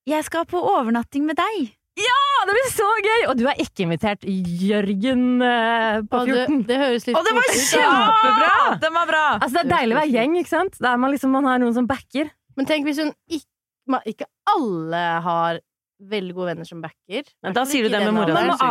Jeg 0.07 0.27
skal 0.27 0.45
på 0.47 0.61
overnatting 0.61 1.25
med 1.27 1.39
deg. 1.41 1.73
Ja, 1.99 2.21
det 2.47 2.55
blir 2.57 2.71
så 2.75 2.87
gøy! 3.07 3.25
Og 3.31 3.37
du 3.39 3.45
er 3.49 3.59
ikke 3.63 3.85
invitert, 3.87 4.25
Jørgen 4.27 5.25
eh, 5.47 6.01
på 6.11 6.21
Og 6.21 6.31
det, 6.31 6.41
14. 6.45 6.63
det 6.69 6.79
høres 6.81 7.07
litt 7.09 7.19
Og 7.19 7.27
det 7.29 7.35
var 7.37 7.47
koselig 7.49 7.65
ut, 7.65 7.75
da. 7.75 7.91
kjempebra! 7.91 8.55
Den 8.85 8.97
var 8.99 9.11
bra! 9.11 9.23
Altså, 9.39 9.53
det 9.57 9.63
er 9.65 9.71
deilig 9.73 9.95
å 9.97 10.01
være 10.01 10.13
gjeng, 10.19 10.35
ikke 10.43 10.53
sant? 10.53 10.81
Der 10.83 10.99
man 11.05 11.15
liksom 11.15 11.35
man 11.39 11.47
har 11.51 11.63
noen 11.63 11.77
som 11.79 11.87
backer. 11.91 12.33
Men 12.59 12.69
tenk 12.71 12.87
hvis 12.91 13.01
hun 13.03 13.13
ikke 13.31 13.49
ma- 13.95 14.03
Ikke 14.11 14.27
alle 14.55 15.05
har 15.27 15.63
veldig 16.01 16.35
gode 16.35 16.47
venner 16.53 16.65
som 16.69 16.81
backer. 16.83 17.25
Men 17.43 17.53
da 17.57 17.65
sier 17.69 17.85
du 17.87 17.89
det 17.95 18.01
med 18.05 18.15
mora 18.15 18.27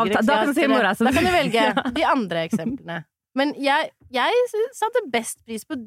di. 0.05 0.13
Da 0.13 0.37
kan 0.43 0.47
du 0.47 0.53
si 0.53 0.67
mora 0.67 0.93
Da 0.97 1.11
kan 1.11 1.23
du 1.23 1.31
velge 1.31 1.65
de 1.97 2.03
andre 2.03 2.43
eksemplene. 2.49 3.03
Men 3.35 3.53
jeg, 3.57 3.89
jeg 4.13 4.31
satte 4.77 5.01
best 5.09 5.39
pris 5.45 5.63
på, 5.65 5.77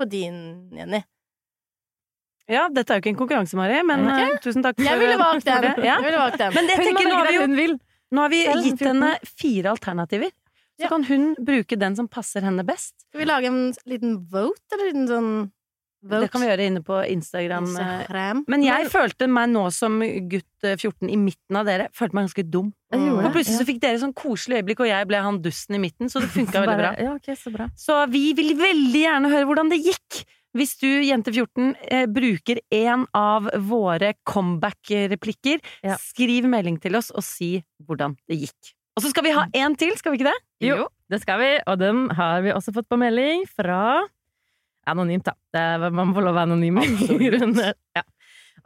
på 0.00 0.06
din, 0.08 0.70
Jenny. 0.72 1.02
Ja, 2.50 2.64
dette 2.72 2.90
er 2.94 2.98
jo 2.98 3.04
ikke 3.04 3.12
en 3.12 3.18
konkurranse, 3.20 3.54
Mari, 3.58 3.76
men 3.86 4.06
Ok. 4.08 4.20
eh, 4.24 4.38
tusen 4.42 4.64
takk 4.64 4.78
for 4.80 4.86
Jeg 4.88 4.98
ville 4.98 5.18
valgt 5.20 5.44
den. 5.46 5.62
det. 5.62 5.84
Ja. 5.86 5.98
Ville 6.02 6.18
valgt 6.18 6.38
den. 6.40 6.54
Men 6.56 6.66
jeg 6.66 6.78
Hun 6.80 6.86
tenker, 6.88 7.08
nå 7.10 7.18
har 7.20 7.28
vi 7.30 7.66
jo. 7.68 7.76
Nå 8.10 8.22
har 8.24 8.32
vi 8.32 8.40
gitt 8.64 8.80
henne 8.82 9.10
fire 9.22 9.70
alternativer. 9.70 10.32
Så 10.80 10.86
Ja. 10.86 10.88
kan 10.88 11.04
hun 11.04 11.34
bruke 11.36 11.76
den 11.78 11.94
som 11.94 12.08
passer 12.08 12.40
henne 12.42 12.64
best. 12.66 12.94
Skal 13.10 13.20
vi 13.20 13.26
lage 13.26 13.46
en 13.46 13.72
liten 13.86 14.16
vote, 14.32 14.58
eller 14.72 14.88
en 14.88 14.92
liten 14.94 15.08
sånn 15.08 15.52
vote? 16.02 16.20
Det 16.24 16.30
kan 16.32 16.40
vi 16.42 16.48
gjøre 16.48 16.66
inne 16.70 16.82
på 16.86 16.98
Instagram. 17.12 17.66
eh. 17.76 17.92
Instagram. 18.00 18.44
Men 18.48 18.62
jeg 18.66 18.88
følte 18.92 19.28
meg 19.28 19.48
nå 19.52 19.66
som 19.72 20.00
gutt 20.00 20.64
eh, 20.64 20.76
14 20.76 21.08
i 21.10 21.16
midten 21.20 21.56
av 21.60 21.66
dere, 21.66 21.88
følte 21.96 22.14
meg 22.18 22.28
ganske 22.28 22.46
dum. 22.50 22.72
For 22.90 23.30
plutselig 23.34 23.54
ja. 23.54 23.60
så 23.62 23.68
fikk 23.68 23.80
dere 23.84 24.00
sånn 24.02 24.14
koselig 24.16 24.60
øyeblikk, 24.60 24.80
og 24.80 24.88
jeg 24.90 25.06
ble 25.06 25.20
han 25.22 25.40
dusten 25.44 25.76
i 25.76 25.82
midten, 25.82 26.08
så 26.10 26.20
det 26.24 26.30
funka 26.38 26.60
veldig 26.64 26.78
bra. 26.80 26.92
Ja, 26.98 27.14
okay, 27.14 27.36
så 27.38 27.52
bra. 27.54 27.68
Så 27.78 28.00
vi 28.10 28.32
vil 28.38 28.56
veldig 28.58 29.02
gjerne 29.06 29.30
høre 29.32 29.46
hvordan 29.50 29.70
det 29.70 29.82
gikk. 29.84 30.24
Hvis 30.56 30.72
du, 30.80 30.88
jente 31.06 31.30
14, 31.30 31.76
eh, 31.94 32.06
bruker 32.10 32.58
en 32.74 33.04
av 33.14 33.46
våre 33.70 34.14
comeback-replikker, 34.26 35.60
Ja. 35.86 35.96
skriv 36.00 36.44
melding 36.50 36.80
til 36.82 36.96
oss 36.96 37.10
og 37.14 37.22
si 37.22 37.62
hvordan 37.86 38.16
det 38.28 38.40
gikk. 38.40 38.72
Og 38.96 39.04
så 39.04 39.10
skal 39.12 39.24
vi 39.24 39.30
ha 39.36 39.44
en 39.54 39.76
til, 39.78 39.92
skal 39.96 40.12
vi 40.12 40.18
ikke 40.18 40.30
det? 40.32 40.40
Jo, 40.66 40.88
det 41.08 41.20
skal 41.22 41.38
vi, 41.38 41.50
og 41.66 41.78
den 41.78 42.08
har 42.10 42.42
vi 42.42 42.50
også 42.50 42.74
fått 42.74 42.88
på 42.90 42.98
melding 42.98 43.46
fra 43.48 44.02
Anonymt, 44.92 45.26
da. 45.26 45.34
Det 45.54 45.90
man 45.96 46.14
får 46.16 46.26
lov 46.26 46.34
å 46.34 46.38
være 46.38 46.50
anonym. 46.50 46.80
ja. 47.98 48.04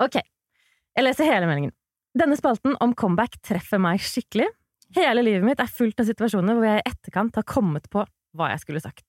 Ok, 0.02 0.18
jeg 0.18 1.06
leser 1.06 1.30
hele 1.30 1.48
meldingen. 1.50 1.74
Denne 2.14 2.38
spalten 2.38 2.76
om 2.82 2.92
comeback 2.94 3.40
treffer 3.42 3.80
meg 3.82 4.02
skikkelig. 4.02 4.46
Hele 4.94 5.24
livet 5.26 5.46
mitt 5.46 5.62
er 5.62 5.70
fullt 5.70 5.98
av 5.98 6.06
situasjoner 6.06 6.54
hvor 6.54 6.68
jeg 6.68 6.82
i 6.82 6.86
etterkant 6.90 7.40
har 7.40 7.46
kommet 7.48 7.88
på 7.90 8.04
hva 8.34 8.50
jeg 8.52 8.62
skulle 8.62 8.82
sagt. 8.82 9.02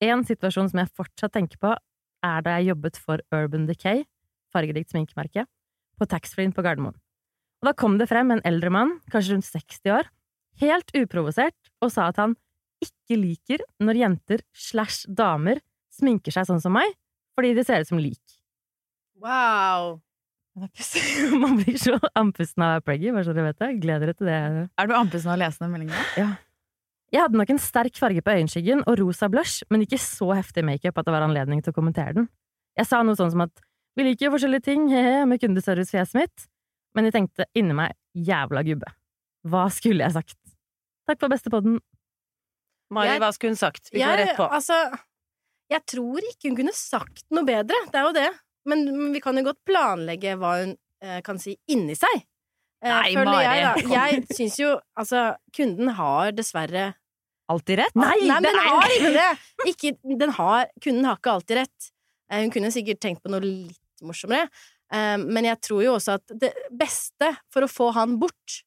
En 0.00 0.24
situasjon 0.24 0.70
som 0.72 0.80
jeg 0.80 0.92
fortsatt 0.96 1.34
tenker 1.36 1.60
på, 1.60 1.74
er 2.24 2.44
da 2.44 2.56
jeg 2.56 2.70
jobbet 2.70 2.96
for 3.00 3.20
Urban 3.36 3.66
Decay, 3.68 4.06
fargerikt 4.52 4.92
sminkemerke, 4.92 5.44
på 6.00 6.08
taxfree-en 6.08 6.54
på 6.56 6.64
Gardermoen. 6.64 6.96
Og 7.60 7.68
da 7.68 7.74
kom 7.76 7.98
det 8.00 8.08
frem 8.08 8.32
en 8.32 8.40
eldre 8.48 8.72
mann, 8.72 8.96
kanskje 9.12 9.36
rundt 9.36 9.48
60 9.48 9.92
år, 9.92 10.08
helt 10.64 10.94
uprovosert, 10.96 11.56
og 11.84 11.92
sa 11.92 12.08
at 12.08 12.20
han 12.20 12.36
ikke 12.80 13.18
liker 13.20 13.64
når 13.84 14.00
jenter 14.00 14.44
slash 14.56 15.04
damer 15.04 15.60
sminker 16.00 16.34
seg 16.34 16.48
sånn 16.48 16.62
som 16.62 16.74
meg, 16.76 16.92
fordi 17.38 17.54
det 17.56 17.66
ser 17.68 17.84
ut 17.84 17.90
som 17.90 18.00
lik. 18.00 18.38
Wow. 19.20 20.00
Man 21.42 21.58
blir 21.60 21.78
så 21.78 21.96
andpusten 22.18 22.64
av 22.66 22.82
Preggy, 22.84 23.12
bare 23.14 23.26
så 23.28 23.34
dere 23.36 23.52
vet 23.52 23.60
det. 23.62 23.72
Gleder 23.82 24.10
dere 24.10 24.18
til 24.18 24.30
det. 24.30 24.38
Er 24.80 24.90
du 24.90 24.94
andpusten 24.96 25.30
av 25.30 25.38
å 25.38 25.42
lese 25.44 25.62
den 25.62 25.72
meldingen? 25.74 26.36
Jeg 27.10 27.24
hadde 27.24 27.38
nok 27.38 27.50
en 27.50 27.62
sterk 27.62 27.98
farge 27.98 28.22
på 28.22 28.34
øyenskyggen 28.36 28.84
og 28.86 29.00
rosa 29.00 29.28
blush, 29.30 29.64
men 29.70 29.82
ikke 29.84 29.98
så 30.02 30.30
heftig 30.36 30.64
makeup 30.66 30.98
at 31.00 31.08
det 31.08 31.14
var 31.14 31.26
anledning 31.26 31.62
til 31.64 31.72
å 31.74 31.76
kommentere 31.76 32.14
den. 32.20 32.30
Jeg 32.78 32.86
sa 32.86 33.02
noe 33.06 33.18
sånn 33.18 33.32
som 33.34 33.44
at 33.46 33.64
vi 33.98 34.06
liker 34.06 34.28
jo 34.28 34.34
forskjellige 34.36 34.66
ting, 34.68 34.86
he-he, 34.92 35.24
med 35.26 35.42
kundeservicefjeset 35.42 36.20
mitt, 36.20 36.46
men 36.94 37.08
jeg 37.08 37.16
tenkte 37.16 37.46
inni 37.58 37.74
meg 37.76 37.96
jævla 38.14 38.62
gubbe. 38.66 38.92
Hva 39.50 39.66
skulle 39.74 40.06
jeg 40.06 40.14
sagt? 40.14 40.38
Takk 41.10 41.18
for 41.22 41.32
beste 41.32 41.50
podden. 41.52 41.80
Mari, 42.94 43.18
hva 43.22 43.30
skulle 43.34 43.54
hun 43.54 43.60
sagt? 43.60 43.90
Vi 43.94 44.02
går 44.02 44.18
rett 44.22 44.36
på. 44.38 44.46
altså, 44.46 44.76
jeg 45.70 45.84
tror 45.88 46.24
ikke 46.32 46.50
hun 46.50 46.56
kunne 46.58 46.74
sagt 46.76 47.24
noe 47.34 47.46
bedre, 47.46 47.78
det 47.92 47.98
er 48.00 48.06
jo 48.08 48.14
det. 48.16 48.28
Men, 48.68 48.84
men 48.92 49.12
vi 49.14 49.20
kan 49.24 49.36
jo 49.40 49.44
godt 49.46 49.60
planlegge 49.64 50.34
hva 50.40 50.50
hun 50.60 50.74
eh, 51.02 51.20
kan 51.24 51.38
si 51.40 51.54
inni 51.72 51.94
seg. 51.96 52.24
Eh, 52.84 52.90
Nei, 52.92 53.14
Mari, 53.16 53.44
Jeg, 53.44 53.62
da. 53.64 53.92
jeg 53.98 54.24
syns 54.36 54.54
jo 54.60 54.70
Altså, 54.96 55.22
kunden 55.56 55.90
har 55.98 56.30
dessverre 56.32 56.86
Alltid 57.52 57.80
rett? 57.82 57.96
Nei, 57.98 58.14
det 58.22 58.36
den 58.46 58.56
er- 58.56 58.68
har 58.70 58.92
ikke 58.94 59.10
det! 59.16 59.30
Ikke, 59.72 59.90
den 60.22 60.30
har, 60.36 60.68
kunden 60.80 61.04
har 61.08 61.18
ikke 61.18 61.32
alltid 61.34 61.58
rett. 61.58 61.88
Eh, 62.30 62.44
Hun 62.44 62.52
kunne 62.54 62.70
sikkert 62.72 63.00
tenkt 63.02 63.24
på 63.24 63.32
noe 63.32 63.42
litt 63.42 64.04
morsommere. 64.06 64.46
Eh, 64.94 65.16
Men 65.18 65.48
jeg 65.48 65.58
tror 65.66 65.82
jo 65.84 65.96
også 65.98 66.14
at 66.20 66.36
det 66.44 66.52
beste 66.70 67.32
for 67.52 67.66
å 67.66 67.70
få 67.70 67.88
han 67.96 68.14
bort, 68.22 68.60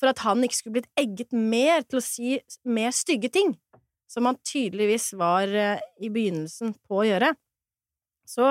for 0.00 0.10
at 0.14 0.22
han 0.24 0.40
ikke 0.46 0.56
skulle 0.62 0.78
blitt 0.80 0.90
egget 0.98 1.30
mer 1.36 1.84
til 1.84 2.00
å 2.00 2.04
si 2.04 2.38
mer 2.64 2.90
stygge 2.96 3.30
ting, 3.36 3.52
som 4.16 4.24
han 4.30 4.38
tydeligvis 4.48 5.10
var 5.20 5.50
eh, 5.52 5.82
i 6.00 6.08
begynnelsen 6.12 6.72
på 6.88 7.02
å 7.02 7.06
gjøre, 7.06 7.34
så 8.26 8.48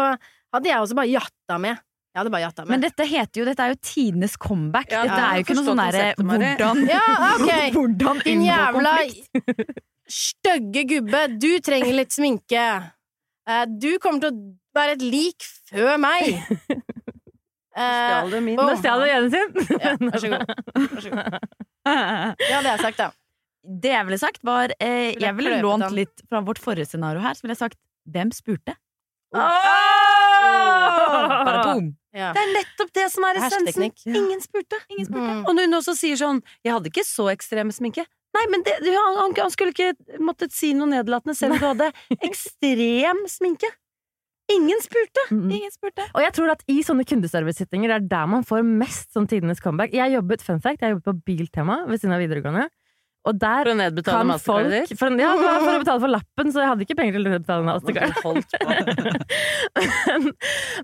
hadde 0.53 0.69
jeg 0.69 0.77
også 0.85 0.95
bare 1.01 1.09
jatta 1.09 1.57
med. 1.59 1.81
Jeg 2.13 2.21
hadde 2.21 2.31
bare 2.31 2.45
jatta 2.45 2.63
med. 2.63 2.71
Men 2.75 2.83
dette 2.85 3.05
heter 3.11 3.41
jo 3.41 3.45
Dette 3.49 3.63
er 3.65 3.73
jo 3.73 3.79
tidenes 3.83 4.37
comeback. 4.39 4.87
Ja, 4.93 5.01
dette 5.03 5.17
er 5.19 5.39
jo 5.41 5.43
ikke 5.43 5.55
noe 5.57 5.65
sånn 5.67 5.81
derre 5.81 6.05
hvordan 6.21 6.83
Ja, 6.87 7.01
ok! 7.33 7.49
Hvordan 7.75 8.21
Din 8.23 8.45
jævla 8.45 8.93
stygge 10.21 10.83
gubbe, 10.93 11.23
du 11.41 11.49
trenger 11.65 11.97
litt 11.97 12.13
sminke. 12.15 12.63
Eh, 13.49 13.65
Du 13.81 13.89
kommer 13.99 14.23
til 14.23 14.31
å 14.31 14.77
være 14.77 14.95
et 14.95 15.03
lik 15.03 15.49
før 15.71 15.97
meg. 16.05 16.37
Eh, 17.75 17.81
Stjal 17.83 18.29
du 18.31 18.37
min? 18.39 18.55
Nå 18.55 18.71
stjal 18.79 19.01
du 19.01 19.05
igjen 19.09 19.25
sin! 19.33 19.49
Ja, 19.81 19.89
vær 19.99 20.21
så 20.23 20.29
god. 20.31 20.51
Vær 20.79 21.01
så 21.03 21.09
god. 21.11 21.33
Det 22.39 22.53
hadde 22.53 22.69
jeg 22.69 22.79
sagt, 22.85 23.01
da. 23.01 23.09
Det 23.65 23.91
jeg 23.95 24.05
ville 24.05 24.19
sagt, 24.21 24.41
var 24.45 24.69
eh, 24.79 25.13
Jeg 25.17 25.35
ville 25.37 25.57
lånt 25.63 25.83
han. 25.87 25.93
litt 25.97 26.21
fra 26.29 26.41
vårt 26.45 26.59
forrige 26.61 26.85
scenario 26.91 27.21
her. 27.23 27.33
Så 27.33 27.41
ville 27.45 27.55
jeg 27.57 27.63
sagt 27.65 27.79
Hvem 28.05 28.29
spurte? 28.35 28.75
Bare 31.45 31.63
boom! 31.65 31.87
Ja. 32.15 32.29
Det 32.35 32.41
er 32.45 32.51
nettopp 32.55 32.91
det 32.95 33.05
som 33.11 33.25
er 33.27 33.39
essensen! 33.41 33.65
Hersketeknikk. 33.67 34.03
Ingen 34.15 34.43
spurte. 34.43 34.77
Mm. 34.93 35.41
Og 35.43 35.51
når 35.57 35.65
hun 35.67 35.77
også 35.81 35.95
sier 35.97 36.15
sånn 36.19 36.39
'Jeg 36.63 36.71
hadde 36.75 36.91
ikke 36.91 37.03
så 37.07 37.25
ekstrem 37.33 37.71
sminke'. 37.75 38.05
Nei, 38.35 38.45
men 38.51 38.63
det, 38.67 38.75
han, 38.83 39.33
han- 39.35 39.51
skulle 39.51 39.71
ikke 39.71 40.19
måttet 40.19 40.51
si 40.51 40.73
noe 40.75 40.87
nedlatende 40.91 41.35
selv 41.35 41.55
om 41.55 41.59
du 41.59 41.65
hadde 41.65 41.91
ekstrem 42.27 43.25
sminke. 43.31 43.67
Ingen 44.51 44.79
spurte! 44.83 45.21
Mm. 45.31 45.49
Ingen 45.57 45.71
spurte. 45.73 46.03
Og 46.13 46.21
jeg 46.21 46.33
tror 46.37 46.51
at 46.53 46.61
i 46.69 46.81
sånne 46.85 47.03
kundeservice-sittinger 47.07 47.89
er 47.95 47.99
der 47.99 48.27
man 48.29 48.43
får 48.45 48.61
mest 48.63 49.11
sånn 49.15 49.25
tidenes 49.27 49.59
comeback. 49.59 49.91
Jeg 49.95 50.13
jobbet 50.13 50.43
fun 50.45 50.61
fact, 50.61 50.81
jeg 50.85 50.93
jobbet 50.93 51.07
på 51.09 51.15
Biltema 51.25 51.85
ved 51.89 51.97
siden 51.99 52.13
av 52.13 52.21
videregående. 52.21 52.67
Og 53.25 53.37
der 53.41 53.65
For 53.65 53.71
å 53.71 53.77
nedbetale 53.79 54.21
kan 54.21 54.29
folk 54.37 54.67
mastercardet 54.67 54.89
ditt. 54.91 54.99
for, 54.99 55.15
ja, 55.17 55.31
for 55.39 55.71
å 55.73 55.79
betale 55.83 56.03
for 56.03 56.13
lappen, 56.13 56.51
så 56.53 56.61
jeg 56.61 56.69
hadde 56.71 56.85
ikke 56.85 56.97
penger 56.99 57.17
til 57.17 57.25
å 57.25 57.39
betale 57.39 57.61
Du 57.61 57.69
mastercard. 57.71 58.15
men, 59.79 60.31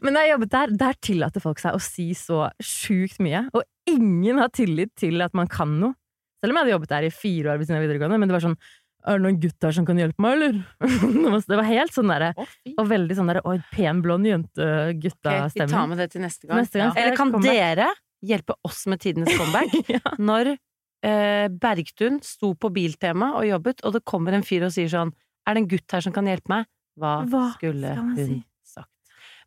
men 0.02 0.20
jeg 0.22 0.32
jobbet 0.34 0.54
der, 0.56 0.74
der 0.82 1.00
tillater 1.06 1.44
folk 1.44 1.62
seg 1.62 1.78
å 1.78 1.82
si 1.84 2.08
så 2.18 2.48
sjukt 2.64 3.22
mye. 3.24 3.46
Og 3.54 3.66
ingen 3.90 4.42
har 4.42 4.50
tillit 4.56 4.94
til 5.00 5.22
at 5.26 5.36
man 5.38 5.50
kan 5.52 5.78
noe. 5.82 5.94
Selv 6.42 6.56
om 6.56 6.58
jeg 6.58 6.66
hadde 6.66 6.74
jobbet 6.74 6.94
der 6.96 7.06
i 7.06 7.12
fire 7.14 7.52
år 7.54 7.60
ved 7.62 7.70
siden 7.70 7.78
av 7.78 7.86
videregående. 7.86 8.18
Men 8.22 8.32
det 8.32 8.38
var 8.40 8.46
sånn 8.48 8.58
Er 9.06 9.18
det 9.18 9.26
noen 9.28 9.38
gutter 9.42 9.74
som 9.78 9.86
kan 9.86 9.98
hjelpe 10.02 10.22
meg, 10.26 10.38
eller? 10.38 10.58
det 11.52 11.58
var 11.60 11.68
helt 11.70 11.94
sånn 11.94 12.10
derre 12.10 12.32
Og 12.74 12.84
veldig 12.90 13.18
sånn 13.18 13.30
derre 13.30 13.42
Oi, 13.50 13.60
pen, 13.74 14.02
blond 14.02 14.26
Ok, 14.26 14.30
vi 14.30 14.34
jente-gutta-stemning. 14.34 15.74
tar 15.76 15.88
med 15.92 16.02
det 16.02 16.10
til 16.16 16.26
neste 16.26 16.50
gang. 16.50 16.62
Neste 16.64 16.82
gang. 16.82 16.98
Eller 16.98 17.18
kan 17.18 17.34
dere 17.46 17.92
hjelpe 18.26 18.58
oss 18.66 18.84
med 18.90 19.02
tidenes 19.02 19.30
comeback? 19.38 19.74
ja. 19.90 20.02
Når 20.22 20.56
eh, 21.04 21.48
Bergtun 21.50 22.20
sto 22.26 22.54
på 22.56 22.72
Biltema 22.74 23.34
og 23.40 23.48
jobbet, 23.48 23.84
og 23.86 23.96
det 23.98 24.06
kommer 24.08 24.38
en 24.38 24.46
fyr 24.46 24.68
og 24.68 24.74
sier 24.76 24.90
sånn 24.92 25.14
'Er 25.48 25.56
det 25.56 25.62
en 25.64 25.68
gutt 25.68 25.92
her 25.92 26.02
som 26.02 26.14
kan 26.14 26.26
hjelpe 26.26 26.50
meg?' 26.50 26.68
Hva, 27.00 27.26
Hva 27.26 27.54
skulle 27.56 27.96
hun 27.96 28.16
si? 28.16 28.44
sagt? 28.64 28.92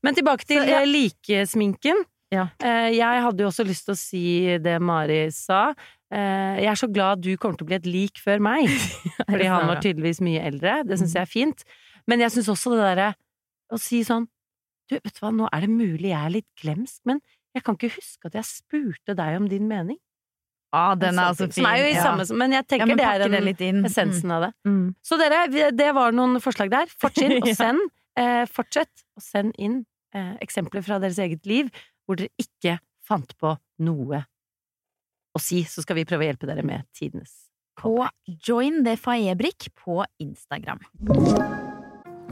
Men 0.03 0.15
tilbake 0.15 0.45
til 0.45 0.63
Så, 0.63 0.69
ja. 0.69 0.81
eh, 0.81 0.87
likesminken. 0.89 2.05
Ja. 2.33 2.49
Eh, 2.59 2.97
jeg 2.97 3.23
hadde 3.23 3.45
jo 3.45 3.51
også 3.51 3.67
lyst 3.67 3.85
til 3.87 3.95
å 3.95 4.01
si 4.01 4.59
det 4.59 4.81
Mari 4.83 5.31
sa. 5.31 5.75
Eh, 6.11 6.63
jeg 6.65 6.71
er 6.73 6.79
så 6.81 6.89
glad 6.91 7.23
du 7.23 7.37
kommer 7.37 7.57
til 7.57 7.67
å 7.67 7.71
bli 7.71 7.77
et 7.77 7.87
lik 7.87 8.19
før 8.19 8.41
meg. 8.41 8.67
Fordi 9.31 9.47
han 9.47 9.69
var 9.69 9.83
tydeligvis 9.85 10.21
mye 10.25 10.43
eldre. 10.43 10.83
Det 10.89 10.99
syns 10.99 11.15
jeg 11.15 11.23
er 11.23 11.31
fint. 11.31 11.65
Men 12.07 12.21
jeg 12.21 12.35
syns 12.35 12.51
også 12.53 12.75
det 12.75 12.83
derre 12.83 13.11
å 13.73 13.81
si 13.81 14.03
sånn 14.05 14.29
Du, 14.91 14.99
vet 14.99 15.15
du 15.17 15.21
hva, 15.23 15.31
nå 15.33 15.47
er 15.49 15.65
det 15.65 15.71
mulig 15.73 16.11
jeg 16.11 16.21
er 16.21 16.33
litt 16.35 16.51
glemsk, 16.61 16.99
men 17.09 17.23
jeg 17.57 17.65
kan 17.65 17.79
ikke 17.79 17.95
huske 17.95 18.29
at 18.29 18.35
jeg 18.37 18.45
spurte 18.45 19.15
deg 19.17 19.39
om 19.39 19.47
din 19.49 19.65
mening. 19.65 19.97
Ah, 20.75 20.95
den 20.99 21.19
er 21.21 21.31
altså 21.31 21.47
fin. 21.47 21.57
Som 21.61 21.69
er 21.71 21.79
jo 21.81 21.89
i 21.93 21.95
samme 22.01 22.25
ja. 22.27 22.37
Men 22.41 22.55
jeg 22.57 22.65
Ja, 22.65 22.69
tenker 22.75 22.91
men 22.91 22.99
det 22.99 23.07
er 23.07 23.25
det 23.55 23.69
en 23.71 23.85
essensen 23.87 24.33
av 24.35 24.47
det. 24.49 24.53
Mm. 24.67 24.85
Så 25.07 25.19
dere, 25.21 25.45
det 25.73 25.91
var 25.95 26.13
noen 26.17 26.41
forslag 26.43 26.73
der. 26.75 26.91
Fortsett 27.01 27.37
og 27.43 27.49
Ja. 27.49 27.55
send. 27.55 27.85
Eh, 28.19 28.45
fortsett 28.51 29.05
å 29.19 29.23
send 29.23 29.55
inn 29.59 29.81
eh, 30.15 30.35
eksempler 30.45 30.83
fra 30.87 30.99
deres 31.03 31.19
eget 31.23 31.47
liv 31.51 31.71
hvor 32.07 32.19
dere 32.21 32.31
ikke 32.39 32.77
fant 33.07 33.33
på 33.41 33.57
noe 33.83 34.21
å 35.35 35.41
si, 35.43 35.65
så 35.67 35.83
skal 35.83 35.97
vi 35.99 36.05
prøve 36.07 36.23
å 36.23 36.29
hjelpe 36.31 36.47
dere 36.47 36.63
med 36.63 36.85
tidenes 36.95 37.33
På 37.81 38.07
Join 38.47 38.85
the 38.87 38.95
Faebrik 38.97 39.67
på 39.75 40.05
Instagram. 40.23 40.79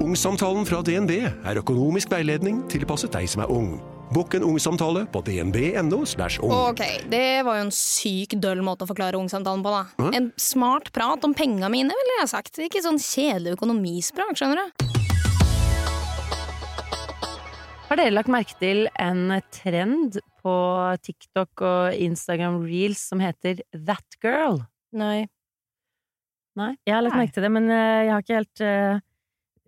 Ungsamtalen 0.03 0.65
fra 0.67 0.81
DNB 0.87 1.11
er 1.27 1.59
økonomisk 1.61 2.11
veiledning 2.15 2.63
tilpasset 2.71 3.13
deg 3.15 3.27
som 3.31 3.43
er 3.45 3.51
ung. 3.53 3.75
Bokk 4.13 4.35
en 4.35 4.43
ungsamtale 4.45 5.07
på 5.09 5.23
dnb.no. 5.25 6.03
slash 6.07 6.41
ung. 6.45 6.53
Ok, 6.53 6.83
det 7.09 7.43
var 7.47 7.57
jo 7.57 7.65
en 7.65 7.73
syk 7.73 8.35
døll 8.37 8.61
måte 8.65 8.85
å 8.85 8.91
forklare 8.91 9.17
ungsamtalen 9.17 9.63
på, 9.65 9.71
da. 9.73 9.87
Hæ? 9.97 10.09
En 10.19 10.27
smart 10.37 10.91
prat 10.93 11.25
om 11.25 11.33
penga 11.33 11.71
mine, 11.73 11.95
ville 11.97 12.19
jeg 12.19 12.29
sagt. 12.35 12.61
Ikke 12.61 12.83
sånn 12.85 13.01
kjedelig 13.01 13.55
økonomisprat, 13.57 14.37
skjønner 14.37 14.61
du. 14.61 14.85
Har 17.89 18.01
dere 18.01 18.13
lagt 18.13 18.29
merke 18.33 18.57
til 18.61 18.85
en 19.01 19.39
trend 19.53 20.21
på 20.45 20.57
TikTok 21.09 21.65
og 21.65 21.97
Instagram 21.97 22.61
Reels 22.67 23.01
som 23.09 23.23
heter 23.25 23.65
That 23.73 24.21
Girl? 24.21 24.61
Nei. 24.93 25.25
Nei? 26.61 26.75
Jeg 26.85 26.99
har 26.99 27.07
lagt 27.07 27.17
merke 27.17 27.33
til 27.39 27.49
det, 27.49 27.53
men 27.57 27.73
eh, 27.73 28.03
jeg 28.11 28.13
har 28.13 28.27
ikke 28.27 28.41
helt 28.43 28.65
eh, 28.69 29.01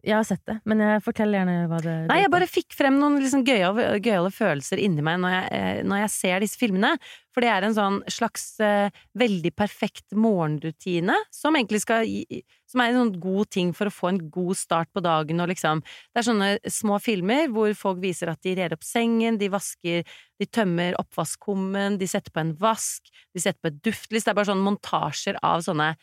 Jeg 0.05 0.17
har 0.19 0.25
sett 0.29 0.43
det, 0.49 0.59
men 0.69 0.83
jeg 0.85 1.03
fortell 1.05 1.33
gjerne 1.33 1.55
hva 1.71 1.79
det 1.83 1.95
Nei, 2.11 2.21
jeg 2.21 2.33
bare 2.33 2.49
fikk 2.51 2.77
frem 2.77 2.99
noen 3.01 3.17
liksom 3.23 3.45
gøyale, 3.47 3.95
gøyale 4.05 4.33
følelser 4.35 4.83
inni 4.83 5.05
meg 5.05 5.21
når 5.23 5.33
jeg, 5.35 5.47
eh, 5.57 5.79
når 5.89 6.03
jeg 6.03 6.13
ser 6.13 6.45
disse 6.45 6.61
filmene. 6.61 6.93
For 7.35 7.43
det 7.43 7.51
er 7.51 7.67
en 7.67 7.75
sånn 7.75 7.97
slags 8.13 8.45
uh, 8.63 8.93
veldig 9.19 9.51
perfekt 9.59 10.15
morgenrutine 10.15 11.17
som 11.35 11.57
egentlig 11.59 11.81
skal 11.83 12.07
gi 12.07 12.45
Som 12.71 12.83
er 12.83 12.93
en 12.93 13.01
sånn 13.01 13.17
god 13.23 13.51
ting 13.55 13.73
for 13.75 13.91
å 13.91 13.95
få 13.95 14.13
en 14.13 14.21
god 14.31 14.59
start 14.59 14.93
på 14.95 15.03
dagen 15.03 15.43
og 15.43 15.51
liksom 15.51 15.83
Det 15.83 16.23
er 16.23 16.29
sånne 16.29 16.51
små 16.71 17.01
filmer 17.03 17.51
hvor 17.51 17.75
folk 17.79 17.99
viser 18.05 18.31
at 18.31 18.43
de 18.47 18.55
rer 18.59 18.77
opp 18.77 18.87
sengen, 18.87 19.41
de 19.41 19.51
vasker 19.51 20.07
De 20.07 20.47
tømmer 20.47 20.95
oppvaskkummen, 21.01 21.99
de 21.99 22.11
setter 22.11 22.35
på 22.35 22.45
en 22.45 22.55
vask, 22.61 23.11
de 23.35 23.43
setter 23.43 23.59
på 23.63 23.73
et 23.73 23.83
duftlys. 23.87 24.27
Det 24.27 24.31
er 24.31 24.39
bare 24.39 24.53
sånne 24.53 24.69
montasjer 24.69 25.43
av 25.43 25.67
sånne 25.67 25.95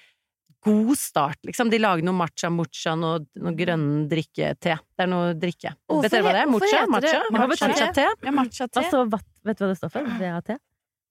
god 0.65 0.97
start, 0.99 1.39
liksom. 1.47 1.71
De 1.71 1.79
lager 1.81 2.05
noe 2.05 2.17
matcha-mucha, 2.17 2.95
noe, 2.99 3.23
noe 3.41 3.53
grønn 3.57 3.87
drikke-te. 4.11 4.77
Det 4.77 5.05
er 5.05 5.09
noe 5.09 5.33
drikke. 5.39 5.73
Hvorfor 5.89 6.05
Vet 6.05 6.15
dere 6.17 6.27
hva 6.27 6.35
det 6.35 6.43
er? 6.43 6.51
Mucha? 6.51 6.83
hvorfor 6.85 6.93
Mocha? 6.93 7.09
heter 7.09 7.25
det 7.25 7.49
Matcha? 7.49 7.71
matcha-te? 7.73 8.07
Ja, 8.27 8.35
matcha-te. 8.37 8.85
Altså, 8.85 9.03
vet 9.49 9.59
du 9.59 9.65
hva 9.65 9.73
det 9.73 9.81
står 9.81 9.93
for? 9.97 10.15
VAT? 10.21 10.55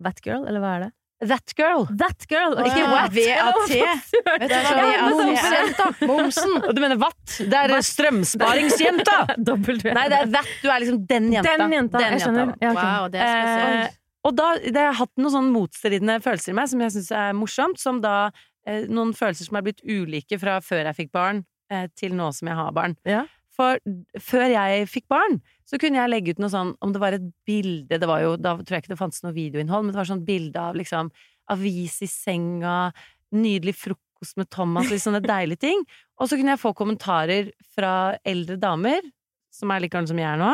Vatgirl, 0.01 0.49
eller 0.49 0.63
hva 0.63 0.73
er 0.79 0.87
det? 0.87 0.91
That 1.21 1.53
girl. 1.53 1.85
That 2.01 2.25
girl, 2.31 2.55
og 2.57 2.65
ikke 2.65 2.87
what! 2.89 3.13
VAT. 3.13 3.69
Hva! 5.77 5.91
Momsen! 6.09 6.55
Og 6.65 6.73
du 6.73 6.81
mener 6.81 6.97
watt? 7.01 7.35
Det 7.37 7.59
er 7.61 7.75
strømsparingsjenta! 7.85 9.19
Nei, 9.37 10.07
det 10.09 10.17
er 10.17 10.31
that. 10.33 10.49
Du 10.63 10.71
er 10.71 10.81
liksom 10.81 11.03
den 11.11 11.29
jenta. 11.35 11.59
Den 11.61 11.75
jenta, 11.77 12.01
jeg 12.07 12.23
skjønner. 12.25 12.55
Ja, 12.57 12.73
okay. 12.73 12.87
Wow, 12.89 13.11
det 13.13 13.25
er 13.27 13.29
Eh, 13.51 13.97
og 14.29 14.35
da 14.37 14.51
det 14.61 14.77
har 14.77 14.91
jeg 14.91 14.99
hatt 14.99 15.21
noen 15.21 15.33
sånn 15.33 15.47
motstridende 15.53 16.19
følelser 16.21 16.53
i 16.53 16.57
meg 16.59 16.69
som 16.69 16.83
jeg 16.85 16.93
syns 16.97 17.11
er 17.17 17.37
morsomt. 17.37 17.81
Som 17.81 18.01
da 18.05 18.15
eh, 18.29 18.41
noen 18.91 19.13
følelser 19.17 19.49
som 19.49 19.59
er 19.59 19.67
blitt 19.67 19.85
ulike 19.87 20.39
fra 20.41 20.59
før 20.65 20.91
jeg 20.91 20.99
fikk 20.99 21.13
barn, 21.17 21.45
eh, 21.73 21.87
til 21.97 22.17
nå 22.19 22.31
som 22.37 22.51
jeg 22.51 22.59
har 22.59 22.75
barn. 22.77 22.97
Ja. 23.09 23.25
For 23.57 23.81
før 24.23 24.47
jeg 24.53 24.89
fikk 24.89 25.09
barn, 25.11 25.41
så 25.69 25.79
kunne 25.81 26.01
jeg 26.01 26.11
legge 26.13 26.35
ut 26.35 26.41
noe 26.43 26.51
sånn 26.53 26.71
Om 26.83 26.93
det 26.95 27.01
var 27.03 27.15
et 27.17 27.27
bilde 27.47 27.99
det 28.01 28.09
var 28.09 28.23
jo, 28.25 28.31
Da 28.41 28.55
tror 28.57 28.77
jeg 28.77 28.85
ikke 28.85 28.95
det 28.95 28.99
fantes 28.99 29.23
noe 29.23 29.35
videoinnhold, 29.37 29.85
men 29.85 29.93
det 29.93 30.01
var 30.01 30.09
sånn 30.09 30.25
bilde 30.27 30.63
av 30.63 30.79
liksom 30.79 31.11
avis 31.51 31.99
i 32.07 32.09
senga, 32.11 32.93
nydelig 33.35 33.75
frokost 33.75 34.39
med 34.39 34.47
Thomas, 34.55 34.87
litt 34.91 35.03
sånne 35.03 35.23
deilige 35.25 35.65
ting. 35.67 35.83
Og 36.23 36.31
så 36.31 36.39
kunne 36.39 36.55
jeg 36.55 36.63
få 36.63 36.71
kommentarer 36.79 37.51
fra 37.75 38.15
eldre 38.23 38.55
damer 38.61 39.03
som 39.51 39.71
er 39.75 39.83
like 39.83 39.95
gammel 39.97 40.07
som 40.07 40.21
jeg 40.21 40.29
er 40.31 40.39
nå, 40.39 40.51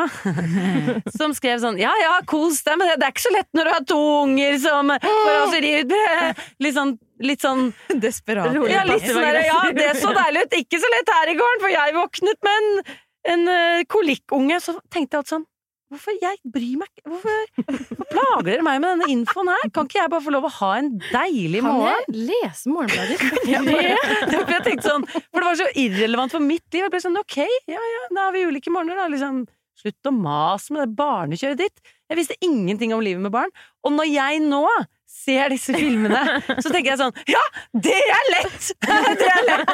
som 1.19 1.33
skrev 1.37 1.59
sånn 1.61 1.77
Ja 1.77 1.91
ja, 2.01 2.15
kos 2.27 2.63
deg, 2.65 2.79
men 2.79 2.89
det 2.89 3.05
er 3.05 3.13
ikke 3.13 3.27
så 3.27 3.33
lett 3.35 3.49
når 3.53 3.67
du 3.67 3.73
har 3.75 3.85
to 3.91 3.99
unger 4.23 4.57
som 4.63 4.89
Litt 6.65 6.75
sånn, 6.75 6.95
litt 7.23 7.41
sånn 7.43 7.71
Desperat. 8.05 8.53
ja, 8.69 8.83
litt 8.87 9.05
sånn 9.09 9.21
der, 9.23 9.41
ja, 9.47 9.59
det 9.73 9.91
så 10.01 10.13
deilig 10.15 10.47
ut. 10.47 10.57
Ikke 10.61 10.79
så 10.83 10.89
lett 10.93 11.13
her 11.15 11.33
i 11.33 11.37
gården, 11.39 11.61
for 11.65 11.73
jeg 11.73 11.95
våknet 11.97 12.41
med 12.47 12.57
en, 12.63 12.97
en 13.33 13.53
eh, 13.53 13.83
kolikkunge. 13.89 14.59
Så 14.63 14.77
tenkte 14.93 15.17
jeg 15.17 15.23
alt 15.25 15.33
sånn 15.35 15.47
Hvorfor 15.87 16.17
jeg 16.19 16.35
bryr 16.51 16.81
meg 16.81 16.89
Hvorfor, 17.07 17.45
hvorfor 17.63 18.07
plager 18.11 18.41
dere 18.43 18.63
meg 18.67 18.81
med 18.83 18.89
denne 18.91 19.05
infoen 19.13 19.47
her? 19.53 19.69
Kan 19.71 19.87
ikke 19.87 20.01
jeg 20.01 20.11
bare 20.11 20.25
få 20.25 20.33
lov 20.35 20.47
å 20.49 20.51
ha 20.57 20.71
en 20.81 20.89
deilig 21.13 21.61
Kan 21.63 21.77
morgen? 21.77 22.01
jeg 22.11 22.25
lese 22.27 22.73
Morgenbladet? 22.73 23.21
Ja, 23.53 23.61
jeg 23.63 24.65
tenkte 24.65 24.83
sånn 24.89 25.05
For 25.07 25.39
det 25.39 25.45
var 25.47 25.59
så 25.61 25.69
irrelevant 25.79 26.35
for 26.35 26.43
mitt 26.43 26.65
liv. 26.75 26.81
Jeg 26.83 26.91
ble 26.91 26.99
sånn 27.05 27.15
ok, 27.21 27.37
ja 27.71 27.79
ja, 27.79 28.01
da 28.11 28.25
har 28.25 28.35
vi 28.35 28.43
ulike 28.49 28.73
morgener, 28.75 28.99
da. 28.99 29.07
Liksom, 29.15 29.45
slutt 29.79 30.11
å 30.11 30.13
mase 30.17 30.75
med 30.75 30.83
det 30.83 30.97
barnekjøret 30.99 31.63
ditt. 31.63 31.79
Jeg 32.11 32.19
visste 32.19 32.37
ingenting 32.43 32.91
om 32.91 33.05
livet 33.07 33.23
med 33.23 33.31
barn. 33.39 33.55
Og 33.87 33.95
når 33.95 34.11
jeg 34.11 34.43
nå 34.43 34.65
ser 35.07 35.49
disse 35.53 35.73
filmene, 35.75 36.19
så 36.61 36.69
tenker 36.71 36.91
jeg 36.93 36.99
sånn 36.99 37.13
Ja, 37.31 37.41
det 37.73 37.95
er 37.95 38.27
lett! 38.33 38.67
Det 39.17 39.27
er 39.31 39.43
lett! 39.47 39.71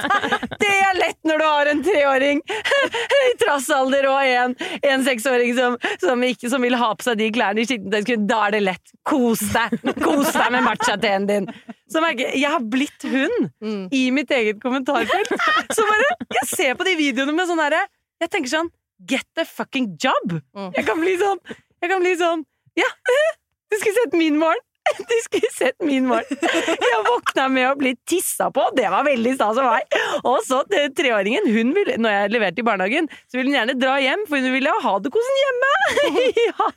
Det 0.62 0.70
er 0.72 0.98
lett 1.00 1.18
når 1.28 1.42
du 1.42 1.46
har 1.46 1.70
en 1.72 1.82
treåring 1.86 2.40
i 2.44 3.32
trassalder 3.42 4.06
og 4.10 4.20
en, 4.30 4.54
en 4.86 5.04
seksåring 5.06 5.54
som, 5.58 5.78
som, 6.02 6.24
ikke, 6.28 6.50
som 6.54 6.64
vil 6.64 6.78
ha 6.80 6.90
på 6.96 7.06
seg 7.08 7.18
de 7.20 7.28
klærne 7.36 7.64
i 7.64 7.68
skittentøyskurven. 7.68 8.28
Da 8.30 8.40
er 8.48 8.56
det 8.56 8.62
lett. 8.64 8.94
Kos 9.10 9.42
deg! 9.54 9.76
Kos 10.04 10.32
deg 10.36 10.52
med 10.56 10.66
matcha-teen 10.68 11.28
din! 11.30 11.50
Så 11.92 12.02
merker 12.04 12.30
jeg, 12.30 12.42
jeg 12.44 12.54
har 12.56 12.64
blitt 12.74 13.08
hun 13.10 13.36
Mm. 13.64 13.86
i 13.96 14.02
mitt 14.12 14.32
eget 14.36 14.58
kommentarfelt. 14.64 15.30
Så 15.74 15.86
bare, 15.88 16.08
jeg 16.40 16.48
ser 16.52 16.74
på 16.80 16.86
de 16.88 16.96
videoene 17.00 17.34
med 17.36 17.48
sånn 17.50 17.62
herre 17.64 17.80
Jeg 18.24 18.32
tenker 18.34 18.52
sånn 18.52 18.70
Get 19.10 19.26
the 19.38 19.46
fucking 19.48 19.94
job! 20.02 20.36
Mm. 20.56 20.72
Jeg 20.76 20.86
kan 20.88 21.00
bli 21.02 21.14
sånn 21.22 21.40
Jeg 21.84 21.92
kan 21.92 22.04
bli 22.04 22.14
sånn 22.20 22.44
Ja, 22.80 22.90
du 23.72 23.78
skulle 23.80 23.96
sett 24.02 24.18
min 24.20 24.38
morgen! 24.42 24.62
Du 25.10 25.16
skulle 25.24 25.50
sett 25.56 25.80
min 25.86 26.06
morgen! 26.10 26.38
Jeg 26.44 27.00
våkna 27.08 27.46
med 27.52 27.68
å 27.72 27.76
bli 27.80 27.94
tissa 28.10 28.50
på, 28.54 28.66
det 28.78 28.90
var 28.92 29.06
veldig 29.08 29.34
stas 29.38 29.60
av 29.62 29.70
meg. 29.72 29.98
Og 30.28 30.40
så 30.46 30.60
treåringen, 30.70 31.48
hun 31.54 31.72
ville, 31.78 31.96
når 32.04 32.16
jeg 32.18 32.34
leverte 32.36 32.60
i 32.64 32.68
barnehagen, 32.68 33.08
så 33.32 33.40
ville 33.40 33.50
hun 33.52 33.58
gjerne 33.60 33.78
dra 33.80 33.96
hjem, 34.04 34.26
for 34.30 34.44
hun 34.44 34.54
ville 34.58 34.74
ha 34.88 34.96
det 35.06 35.14
kosen 35.16 35.40
hjemme! 35.44 35.72
Ja, 36.50 36.68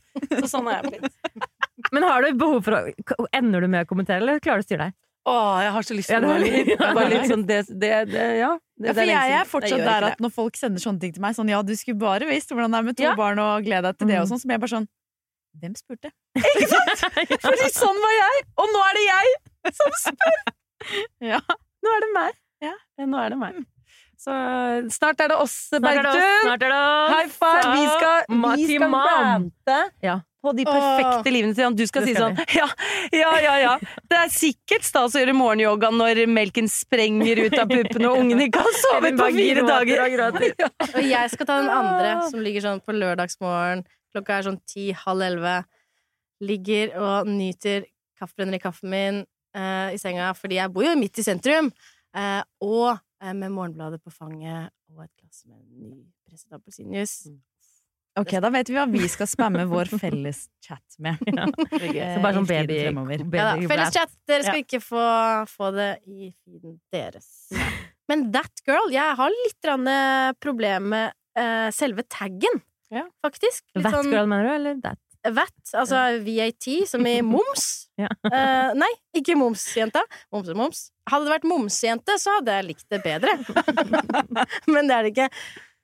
så 0.41 0.47
sånn 0.57 0.69
har 0.71 0.81
jeg 0.87 1.01
blitt. 1.01 1.49
Men 1.93 2.07
har 2.07 2.23
du 2.25 2.31
behov 2.39 2.63
for 2.67 2.79
å 2.79 3.27
Ender 3.37 3.67
du 3.67 3.69
med 3.73 3.85
å 3.85 3.91
kommentere, 3.91 4.23
eller 4.23 4.39
klarer 4.43 4.63
du 4.63 4.65
å 4.65 4.69
styre 4.71 4.87
deg? 4.89 4.97
Å, 5.27 5.35
jeg 5.65 5.71
har 5.75 5.83
så 5.89 5.95
lyst 5.99 6.11
til 6.13 6.23
å 6.23 6.29
være 6.31 6.43
litt- 6.47 6.79
bare 6.79 7.09
litt 7.11 7.25
sånn 7.27 7.43
det, 7.49 7.57
det, 7.83 7.93
det 8.13 8.27
Ja. 8.39 8.53
Det, 8.79 8.93
Ja, 8.93 8.93
for 8.95 9.09
jeg 9.09 9.33
er 9.41 9.47
fortsatt 9.49 9.81
der 9.89 10.05
at 10.13 10.21
når 10.23 10.31
folk 10.37 10.57
sender 10.61 10.83
sånne 10.83 11.01
ting 11.03 11.15
til 11.17 11.23
meg, 11.25 11.35
sånn 11.35 11.49
ja, 11.51 11.63
du 11.67 11.73
skulle 11.75 11.99
bare 11.99 12.27
visst 12.29 12.51
hvordan 12.53 12.71
det 12.75 12.79
er 12.79 12.87
med 12.91 12.97
to 12.99 13.07
Ja. 13.09 13.15
barn 13.19 13.41
og 13.43 13.65
glede 13.67 13.89
deg 13.91 13.99
til 13.99 14.11
det 14.13 14.19
og 14.21 14.27
Mm. 14.27 14.31
sånn, 14.31 14.41
så 14.43 14.47
blir 14.47 14.55
jeg 14.59 14.63
bare 14.67 14.75
sånn 14.77 14.87
Hvem 15.63 15.77
spurte? 15.79 16.11
Ikke 16.37 16.67
sant? 16.71 17.07
Fordi 17.47 17.71
sånn 17.75 18.01
var 18.03 18.15
jeg, 18.19 18.43
og 18.61 18.69
nå 18.75 18.83
er 18.91 18.99
det 19.01 19.07
jeg 19.07 19.77
som 19.81 19.97
spør! 20.05 20.43
Ja. 21.25 21.39
Nå 21.83 21.93
er 21.97 22.03
det 22.05 22.09
meg. 22.15 22.37
Ja. 22.63 22.75
Nå 23.09 23.19
er 23.19 23.33
det 23.33 23.39
meg. 23.41 23.57
Så 24.21 24.33
snart 24.93 25.19
er 25.25 25.33
det 25.33 25.37
oss, 25.41 25.55
Snart 25.73 25.89
er 25.91 26.05
det 26.05 26.11
oss, 26.11 26.17
Bergtun! 26.21 26.45
snart 26.47 26.63
er 26.67 26.73
det 26.73 26.79
oss. 26.79 27.11
High 27.13 27.33
five! 27.33 27.73
Vi 27.73 27.87
skal, 27.97 28.17
vi 28.29 28.77
skal 28.77 28.95
rante 28.95 29.79
Ja. 30.07 30.15
på 30.47 30.53
de 30.57 30.65
perfekte 30.69 31.33
livene 31.35 31.57
til 31.57 31.67
han. 31.67 31.77
Du 31.77 31.83
skal 31.89 32.07
si 32.07 32.15
sånn 32.17 32.39
ja, 32.55 32.69
ja, 33.17 33.33
ja, 33.45 33.55
ja. 33.65 33.75
Det 34.09 34.21
er 34.21 34.31
sikkert 34.33 34.87
stas 34.87 35.17
å 35.17 35.21
gjøre 35.25 35.35
morgenyoga 35.37 35.91
når 35.93 36.23
melken 36.33 36.71
sprenger 36.71 37.43
ut 37.49 37.59
av 37.61 37.69
puppene 37.73 38.13
og 38.13 38.23
ungen 38.23 38.45
ikke 38.47 38.63
har 38.69 38.79
sovet 38.85 39.19
på 39.21 39.29
fire 39.37 39.67
dager. 39.67 40.25
Og 40.93 41.03
jeg 41.03 41.35
skal 41.35 41.51
ta 41.51 41.61
den 41.65 41.73
andre, 41.77 42.15
som 42.31 42.45
ligger 42.47 42.69
sånn 42.69 42.85
på 42.85 42.97
lørdagsmorgen. 42.97 43.85
Klokka 44.17 44.39
er 44.41 44.47
sånn 44.49 44.61
ti, 44.69 44.91
halv 44.97 45.27
elleve. 45.29 45.57
Ligger 46.45 46.95
og 47.01 47.29
nyter 47.29 47.85
kaffebrenner 48.17 48.57
i 48.57 48.63
kaffen 48.63 48.93
min 48.93 49.19
eh, 49.57 49.93
i 49.93 50.01
senga, 50.01 50.31
fordi 50.37 50.57
jeg 50.59 50.73
bor 50.73 50.85
jo 50.89 50.95
midt 50.97 51.21
i 51.21 51.25
sentrum. 51.27 51.69
Eh, 52.17 52.41
og 52.65 52.95
eh, 52.97 53.35
med 53.37 53.53
Morgenbladet 53.53 54.01
på 54.05 54.13
fanget 54.13 54.73
og 54.93 55.05
et 55.05 55.13
glass 55.21 55.45
med 55.49 55.61
ny 55.69 55.99
presset 56.27 56.57
appelsinjuice. 56.57 57.35
Ok, 58.17 58.31
da 58.41 58.49
vet 58.49 58.71
vi 58.73 58.77
hva 58.79 58.87
vi 58.89 59.05
skal 59.13 59.29
spamme 59.29 59.67
vår 59.69 59.91
felles 60.01 60.47
chat 60.65 60.97
med. 61.05 61.21
Så 61.21 62.21
bare 62.25 62.39
sånn 62.39 62.49
baby, 62.49 62.79
baby. 62.97 63.37
Ja, 63.37 63.51
felles 63.69 63.93
chat! 63.93 64.15
Dere 64.29 64.47
skal 64.47 64.63
Ja. 64.63 64.65
ikke 64.65 64.81
få, 64.81 65.03
få 65.53 65.69
det 65.77 65.91
i 66.09 66.31
feeden 66.33 66.79
deres. 66.95 67.29
Men 68.09 68.31
That 68.33 68.65
Girl 68.65 68.89
Jeg 68.95 69.19
har 69.19 69.35
litt 69.35 69.61
grann, 69.65 69.85
eh, 69.91 70.33
problem 70.41 70.89
med 70.95 71.13
uh, 71.37 71.69
selve 71.75 72.07
taggen, 72.09 72.63
Ja. 72.95 73.07
faktisk. 73.25 73.65
That 73.75 73.93
sånn- 73.93 74.13
girl, 74.13 74.29
mener 74.31 74.49
du, 74.49 74.55
eller 74.55 74.81
that? 74.85 75.01
VAT, 75.27 75.55
altså 75.75 76.01
VAT, 76.23 76.67
som 76.87 77.07
i 77.07 77.19
moms. 77.25 77.67
Ja. 77.97 78.11
uh, 78.29 78.75
nei, 78.77 78.91
ikke 79.17 79.33
momsjenta. 79.41 80.03
Moms 80.29 80.51
er 80.53 80.57
moms. 80.59 80.81
Hadde 81.09 81.25
det 81.25 81.33
vært 81.33 81.47
momsjente, 81.49 82.19
så 82.21 82.35
hadde 82.35 82.53
jeg 82.59 82.67
likt 82.67 82.85
det 82.93 82.99
bedre. 83.01 83.33
Men 84.75 84.91
det 84.91 84.99
er 84.99 85.07
det 85.07 85.13
ikke. 85.15 85.29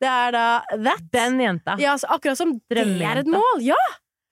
Det 0.02 0.10
er 0.10 0.34
da 0.34 0.42
that. 0.74 1.06
Den 1.14 1.40
jenta. 1.40 1.78
Ja, 1.80 1.94
altså, 1.94 2.10
akkurat 2.12 2.36
som 2.36 2.52
det 2.68 2.84
er 2.84 3.22
et 3.22 3.30
mål. 3.32 3.64
Ja! 3.64 3.80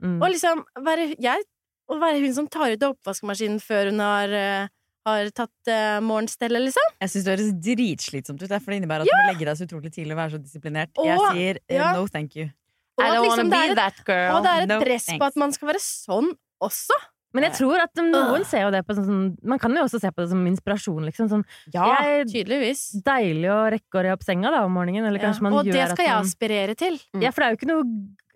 Mm. 0.04 0.18
Og 0.18 0.28
liksom 0.34 0.60
være, 0.84 1.14
jeg, 1.24 1.48
å 1.88 1.96
være 2.02 2.20
hun 2.20 2.36
som 2.36 2.50
tar 2.52 2.76
ut 2.76 2.86
oppvaskmaskinen 2.90 3.64
før 3.64 3.94
hun 3.94 4.04
har, 4.04 4.36
uh, 4.36 4.68
har 5.08 5.32
tatt 5.40 5.72
uh, 5.72 6.04
morgenstellet, 6.04 6.68
liksom. 6.68 6.94
Jeg 7.00 7.14
syns 7.14 7.24
det 7.24 7.36
høres 7.38 7.52
dritslitsomt 7.64 8.44
ut, 8.44 8.56
for 8.60 8.74
det 8.74 8.82
innebærer 8.82 9.08
at 9.08 9.08
du 9.08 9.16
må 9.16 9.26
legge 9.32 9.48
deg 9.48 9.56
så 9.56 9.70
utrolig 9.70 9.96
tidlig 9.96 10.18
og 10.18 10.20
være 10.20 10.36
så 10.36 10.44
disiplinert. 10.44 10.92
Jeg 11.00 11.28
sier 11.32 11.64
uh, 11.64 11.78
ja. 11.80 11.92
no 11.96 12.04
thank 12.12 12.36
you. 12.36 12.52
Og 13.00 13.06
I 13.06 13.08
at 13.08 13.16
don't 13.16 13.24
liksom 13.24 13.38
wanna 13.38 13.56
det 13.56 13.62
er 13.62 13.66
be 13.66 13.72
et- 13.72 13.80
that 13.80 14.04
girl. 14.06 14.36
Og 14.36 14.42
det 14.44 14.50
er 14.52 14.62
et 14.62 14.68
No 14.68 14.80
press 14.84 15.06
på 15.16 15.26
at 15.30 15.36
man 15.36 15.52
skal 15.56 15.68
være 15.72 15.80
sånn 15.80 16.30
også. 16.62 17.00
Men 17.32 17.44
jeg 17.46 17.52
tror 17.60 17.78
at 17.78 17.94
noen 18.02 18.44
ser 18.44 18.64
jo 18.64 18.70
det 18.74 18.80
på 18.88 18.94
sånn, 18.96 19.06
sånn 19.06 19.36
Man 19.46 19.58
kan 19.62 19.70
jo 19.70 19.84
også 19.84 20.00
se 20.02 20.10
på 20.10 20.16
det 20.24 20.30
som 20.32 20.40
inspirasjon, 20.50 21.04
liksom. 21.06 21.28
Sånn, 21.30 21.44
Ja, 21.72 21.84
jeg, 22.02 22.26
tydeligvis. 22.26 22.80
deilig 23.06 23.46
å 23.54 23.60
rekke 23.70 24.00
å 24.00 24.02
re 24.02 24.10
opp 24.16 24.24
senga 24.26 24.50
da 24.50 24.64
om 24.64 24.72
morgenen, 24.74 25.06
eller 25.06 25.20
kanskje 25.22 25.42
man 25.46 25.52
og 25.54 25.64
det 25.64 25.74
skal 25.74 25.92
at 25.92 25.98
jeg 25.98 26.16
aspirere 26.24 26.74
til. 26.76 26.98
Ja, 27.22 27.30
for 27.30 27.42
det 27.42 27.46
er 27.46 27.54
jo 27.54 27.60
ikke 27.60 27.70
noe 27.70 27.84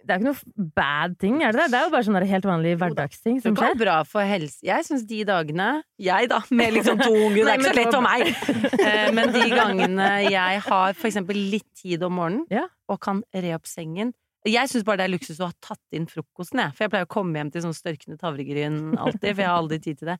Det 0.07 0.13
er 0.13 0.19
jo 0.21 0.27
ikke 0.27 0.37
noe 0.37 0.71
bad 0.77 1.19
ting, 1.19 1.43
er 1.43 1.51
det 1.53 1.61
det? 1.63 1.71
Det 1.73 1.79
er 1.81 1.85
jo 1.87 1.91
bare 1.95 2.05
sånne 2.05 2.27
helt 2.29 2.45
vanlige 2.45 2.77
hverdagsting 2.77 3.41
som 3.41 3.55
kan 3.57 3.71
Det 3.73 3.79
være 3.79 3.85
bra 3.87 4.03
for 4.05 4.21
helse. 4.21 4.59
Jeg 4.63 4.85
syns 4.85 5.07
de 5.09 5.25
dagene 5.25 5.83
Jeg, 5.99 6.29
da, 6.29 6.43
med 6.51 6.75
liksom 6.77 6.99
to 7.01 7.09
unger, 7.11 7.41
det 7.43 7.49
er 7.49 7.59
ikke 7.59 7.73
så 7.73 7.79
lett 7.81 7.95
for 7.95 8.05
meg. 8.05 8.27
Eh, 8.85 9.11
Men 9.17 9.33
de 9.33 9.45
gangene 9.49 10.31
jeg 10.31 10.61
har 10.61 10.93
for 10.93 11.09
eksempel 11.09 11.35
litt 11.51 11.65
tid 11.75 12.03
om 12.05 12.13
morgenen, 12.21 12.45
Ja. 12.51 12.67
og 12.87 13.01
kan 13.01 13.23
re 13.35 13.55
opp 13.57 13.65
sengen 13.65 14.13
Jeg 14.45 14.69
syns 14.69 14.85
bare 14.85 15.01
det 15.01 15.09
er 15.09 15.15
luksus 15.15 15.41
å 15.41 15.49
ha 15.49 15.57
tatt 15.65 15.97
inn 15.97 16.07
frokosten, 16.11 16.61
jeg. 16.61 16.77
For 16.77 16.85
jeg 16.85 16.93
pleier 16.93 17.09
å 17.09 17.13
komme 17.15 17.41
hjem 17.41 17.53
til 17.55 17.65
sånn 17.65 17.77
størkende 17.77 18.19
havregryn 18.21 18.81
alltid, 18.99 19.31
for 19.31 19.45
jeg 19.45 19.49
har 19.49 19.57
aldri 19.57 19.81
tid 19.81 20.03
til 20.03 20.13
det. 20.13 20.19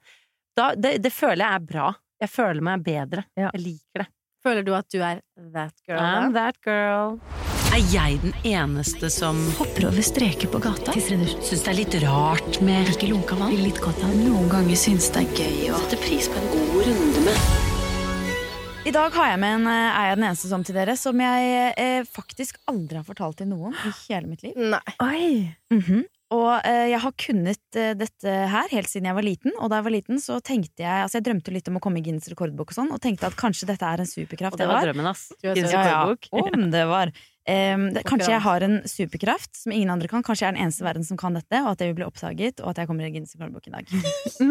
Da, 0.57 0.71
det. 0.79 0.97
Det 1.05 1.13
føler 1.13 1.45
jeg 1.45 1.61
er 1.61 1.67
bra. 1.69 1.89
Jeg 2.25 2.31
føler 2.33 2.65
meg 2.65 2.85
bedre. 2.87 3.27
Ja. 3.37 3.51
Jeg 3.53 3.65
liker 3.65 4.05
det. 4.05 4.11
Føler 4.45 4.65
du 4.65 4.75
at 4.77 4.89
du 4.93 5.01
er 5.01 5.21
that 5.55 5.75
girl? 5.89 6.01
I'm 6.01 6.33
da? 6.33 6.47
that 6.47 6.61
girl. 6.65 7.19
Er 7.75 7.83
jeg 7.91 8.21
den 8.23 8.35
eneste 8.47 9.09
som 9.11 9.41
hopper 9.59 9.89
over 9.89 10.05
streker 10.05 10.53
på 10.53 10.61
gata? 10.63 10.95
Syns 10.95 11.51
det 11.51 11.73
er 11.73 11.79
litt 11.81 11.97
rart 12.05 12.61
med 12.63 12.93
Ikke 12.93 13.11
lunka 13.11 13.41
vann? 13.41 13.57
Litt 13.59 13.83
godt 13.83 14.05
av 14.07 14.15
Noen 14.15 14.47
ganger 14.53 14.79
syns 14.79 15.11
det 15.17 15.25
er 15.25 15.43
gøy 15.43 15.71
å 15.75 15.83
sette 15.83 15.99
pris 16.05 16.31
på 16.31 16.39
en 16.39 16.51
god 16.55 16.83
runde 16.93 17.25
med 17.27 17.64
I 18.85 18.93
dag 18.93 19.15
har 19.17 19.31
jeg 19.31 19.41
med 19.41 19.55
en 19.57 19.69
eh, 19.73 19.97
Er 19.97 20.11
jeg 20.11 20.17
den 20.19 20.27
eneste 20.29 20.49
som 20.51 20.65
til 20.67 20.77
dere 20.77 20.93
som 21.01 21.21
jeg 21.23 21.53
eh, 21.81 22.03
faktisk 22.05 22.59
aldri 22.69 22.99
har 22.99 23.07
fortalt 23.07 23.39
til 23.41 23.49
noen 23.49 23.73
i 23.73 23.93
hele 24.11 24.29
mitt 24.29 24.45
liv. 24.45 24.59
Nei. 24.61 24.93
Oi! 25.01 25.55
-hmm. 25.73 26.03
Og 26.35 26.67
eh, 26.67 26.91
jeg 26.93 27.01
har 27.01 27.15
kunnet 27.17 27.79
eh, 27.81 27.95
dette 27.97 28.35
her 28.53 28.69
helt 28.75 28.91
siden 28.91 29.09
jeg 29.09 29.17
var 29.17 29.25
liten. 29.25 29.53
Og 29.57 29.71
da 29.71 29.79
jeg 29.81 29.87
var 29.89 29.95
liten 29.95 30.21
så 30.21 30.37
tenkte 30.45 30.85
jeg 30.85 31.07
Altså 31.07 31.17
jeg 31.17 31.25
drømte 31.31 31.55
litt 31.55 31.69
om 31.69 31.81
å 31.81 31.81
komme 31.81 32.03
i 32.03 32.05
Guinness 32.05 32.29
rekordbok 32.29 32.75
og 32.75 32.77
sånn, 32.77 32.93
og 32.93 33.01
tenkte 33.01 33.31
at 33.31 33.39
kanskje 33.41 33.71
dette 33.73 33.89
er 33.89 34.05
en 34.05 34.11
superkraft. 34.11 34.59
Og 34.59 34.61
det 34.61 34.69
var 34.69 34.85
drømmen, 34.85 35.07
ass. 35.07 35.33
Guinness 35.41 35.73
rekordbok. 35.73 36.29
Ja, 36.29 36.45
ja, 36.45 36.53
om 36.53 36.71
det 36.71 36.85
var. 36.93 37.17
Um, 37.49 37.89
det, 37.93 38.05
kanskje 38.09 38.33
jeg 38.33 38.41
har 38.41 38.61
en 38.69 38.79
superkraft 38.89 39.57
som 39.57 39.73
ingen 39.73 39.91
andre 39.97 40.09
kan. 40.09 40.23
Kanskje 40.25 40.45
jeg 40.45 40.53
er 40.53 40.57
den 40.57 40.65
eneste 40.65 40.85
i 40.85 40.89
verden 40.93 41.05
som 41.05 41.17
kan 41.17 41.37
dette, 41.37 41.65
og 41.65 41.73
at 41.73 41.81
jeg 41.81 41.93
vil 41.93 42.03
bli 42.03 42.09
oppdaget, 42.09 42.61
og 42.61 42.73
at 42.73 42.85
jeg 42.85 42.93
kommer 42.93 43.09
i 43.09 43.13
Guinness 43.17 43.37
rekordbok 43.37 43.69
i 43.69 43.77
dag. 43.79 43.93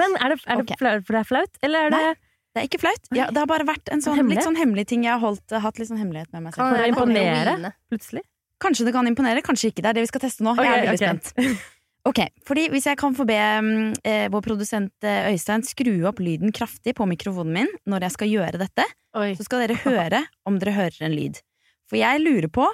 Men 0.01 0.17
er 0.17 0.33
det, 0.33 0.41
er 0.45 0.61
det 0.61 0.65
okay. 0.65 0.81
flaut 0.81 1.05
for 1.05 1.13
det 1.13 1.21
er 1.21 1.33
flaut, 1.35 1.65
eller 1.65 1.89
er 1.89 1.97
det 1.97 2.05
Det 2.53 2.61
er 2.61 2.67
ikke 2.69 2.83
flaut. 2.83 3.07
Ja, 3.17 3.27
det 3.33 3.41
har 3.41 3.49
bare 3.49 3.65
vært 3.65 3.89
en 3.93 4.03
sånn, 4.05 4.19
litt 4.29 4.45
sånn 4.45 4.57
hemmelig 4.59 4.85
ting 4.91 5.07
jeg 5.07 5.15
har 5.15 5.21
holdt, 5.23 5.55
hatt 5.63 5.79
litt 5.81 5.89
sånn 5.89 6.01
hemmelighet 6.01 6.29
med 6.35 6.45
meg 6.45 6.55
selv. 6.55 6.75
Kan 6.75 6.83
og 6.83 6.91
imponere? 6.91 7.71
plutselig? 7.89 8.21
Kanskje 8.61 8.85
det 8.87 8.93
kan 8.95 9.09
imponere, 9.09 9.41
kanskje 9.43 9.71
ikke. 9.71 9.81
Det 9.81 9.89
er 9.89 9.97
det 9.97 10.03
vi 10.05 10.11
skal 10.11 10.23
teste 10.23 10.45
nå. 10.45 10.53
Jeg 10.61 10.69
er 10.69 10.85
veldig 10.85 10.99
okay. 10.99 11.23
spent. 11.23 11.63
Ok, 12.03 12.19
fordi 12.43 12.65
Hvis 12.73 12.83
jeg 12.89 12.99
kan 12.99 13.13
få 13.15 13.23
be 13.23 13.37
mm, 13.39 13.93
eh, 14.03 14.25
vår 14.31 14.41
produsent 14.43 15.05
eh, 15.07 15.29
Øystein 15.31 15.63
skru 15.63 15.93
opp 16.09 16.19
lyden 16.19 16.51
kraftig 16.51 16.97
på 16.97 17.07
mikrofonen 17.07 17.53
min 17.55 17.69
når 17.87 18.07
jeg 18.07 18.15
skal 18.17 18.31
gjøre 18.33 18.59
dette, 18.59 18.83
Oi. 19.15 19.29
så 19.39 19.45
skal 19.47 19.63
dere 19.63 19.79
høre 19.85 20.19
om 20.43 20.57
dere 20.59 20.75
hører 20.75 21.07
en 21.07 21.15
lyd. 21.15 21.39
For 21.87 22.01
jeg 22.01 22.19
lurer 22.19 22.51
på 22.51 22.67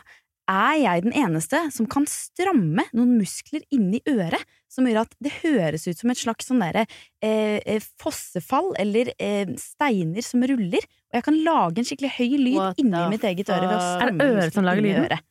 er 0.49 0.79
jeg 0.81 1.05
den 1.05 1.13
eneste 1.13 1.61
som 1.75 1.85
kan 1.85 2.09
stramme 2.09 2.87
noen 2.89 3.19
muskler 3.19 3.61
inni 3.69 4.01
øret 4.09 4.41
som 4.79 4.87
gjør 4.89 5.01
at 5.03 5.15
det 5.23 5.33
høres 5.43 5.87
ut 5.89 5.99
som 5.99 6.13
et 6.13 6.19
slags 6.21 6.47
sånn 6.49 6.63
derre 6.63 6.85
eh, 7.21 7.59
eh, 7.59 7.87
fossefall 8.01 8.71
eller 8.79 9.11
eh, 9.19 9.51
steiner 9.59 10.25
som 10.25 10.43
ruller, 10.49 10.85
og 11.09 11.19
jeg 11.19 11.25
kan 11.27 11.39
lage 11.45 11.81
en 11.81 11.87
skikkelig 11.89 12.13
høy 12.17 12.37
lyd 12.39 12.59
What 12.59 12.81
inni 12.81 13.05
mitt 13.13 13.25
eget 13.27 13.51
øre 13.51 13.67
ved 13.67 13.75
å 13.77 13.89
Er 13.99 14.11
det 14.13 14.29
øret 14.29 14.55
som 14.57 14.67
lager 14.67 14.85
lyden? 14.85 15.25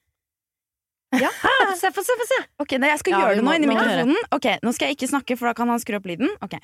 Ja. 1.16 1.30
Se, 1.80 1.88
få 1.94 2.02
se, 2.04 2.14
få 2.20 2.24
se! 2.28 2.36
Ok, 2.60 2.74
nei, 2.80 2.90
Jeg 2.90 3.00
skal 3.00 3.14
Ja, 3.14 3.20
gjøre 3.22 3.38
det 3.38 3.44
nå 3.46 3.52
inni 3.56 3.68
mikrofonen. 3.70 4.18
Ok, 4.34 4.48
Nå 4.66 4.72
skal 4.76 4.90
jeg 4.90 4.98
ikke 4.98 5.08
snakke, 5.08 5.36
for 5.40 5.48
da 5.48 5.54
kan 5.56 5.70
han 5.72 5.80
skru 5.80 5.96
opp 5.96 6.08
lyden. 6.10 6.32
Ok, 6.44 6.58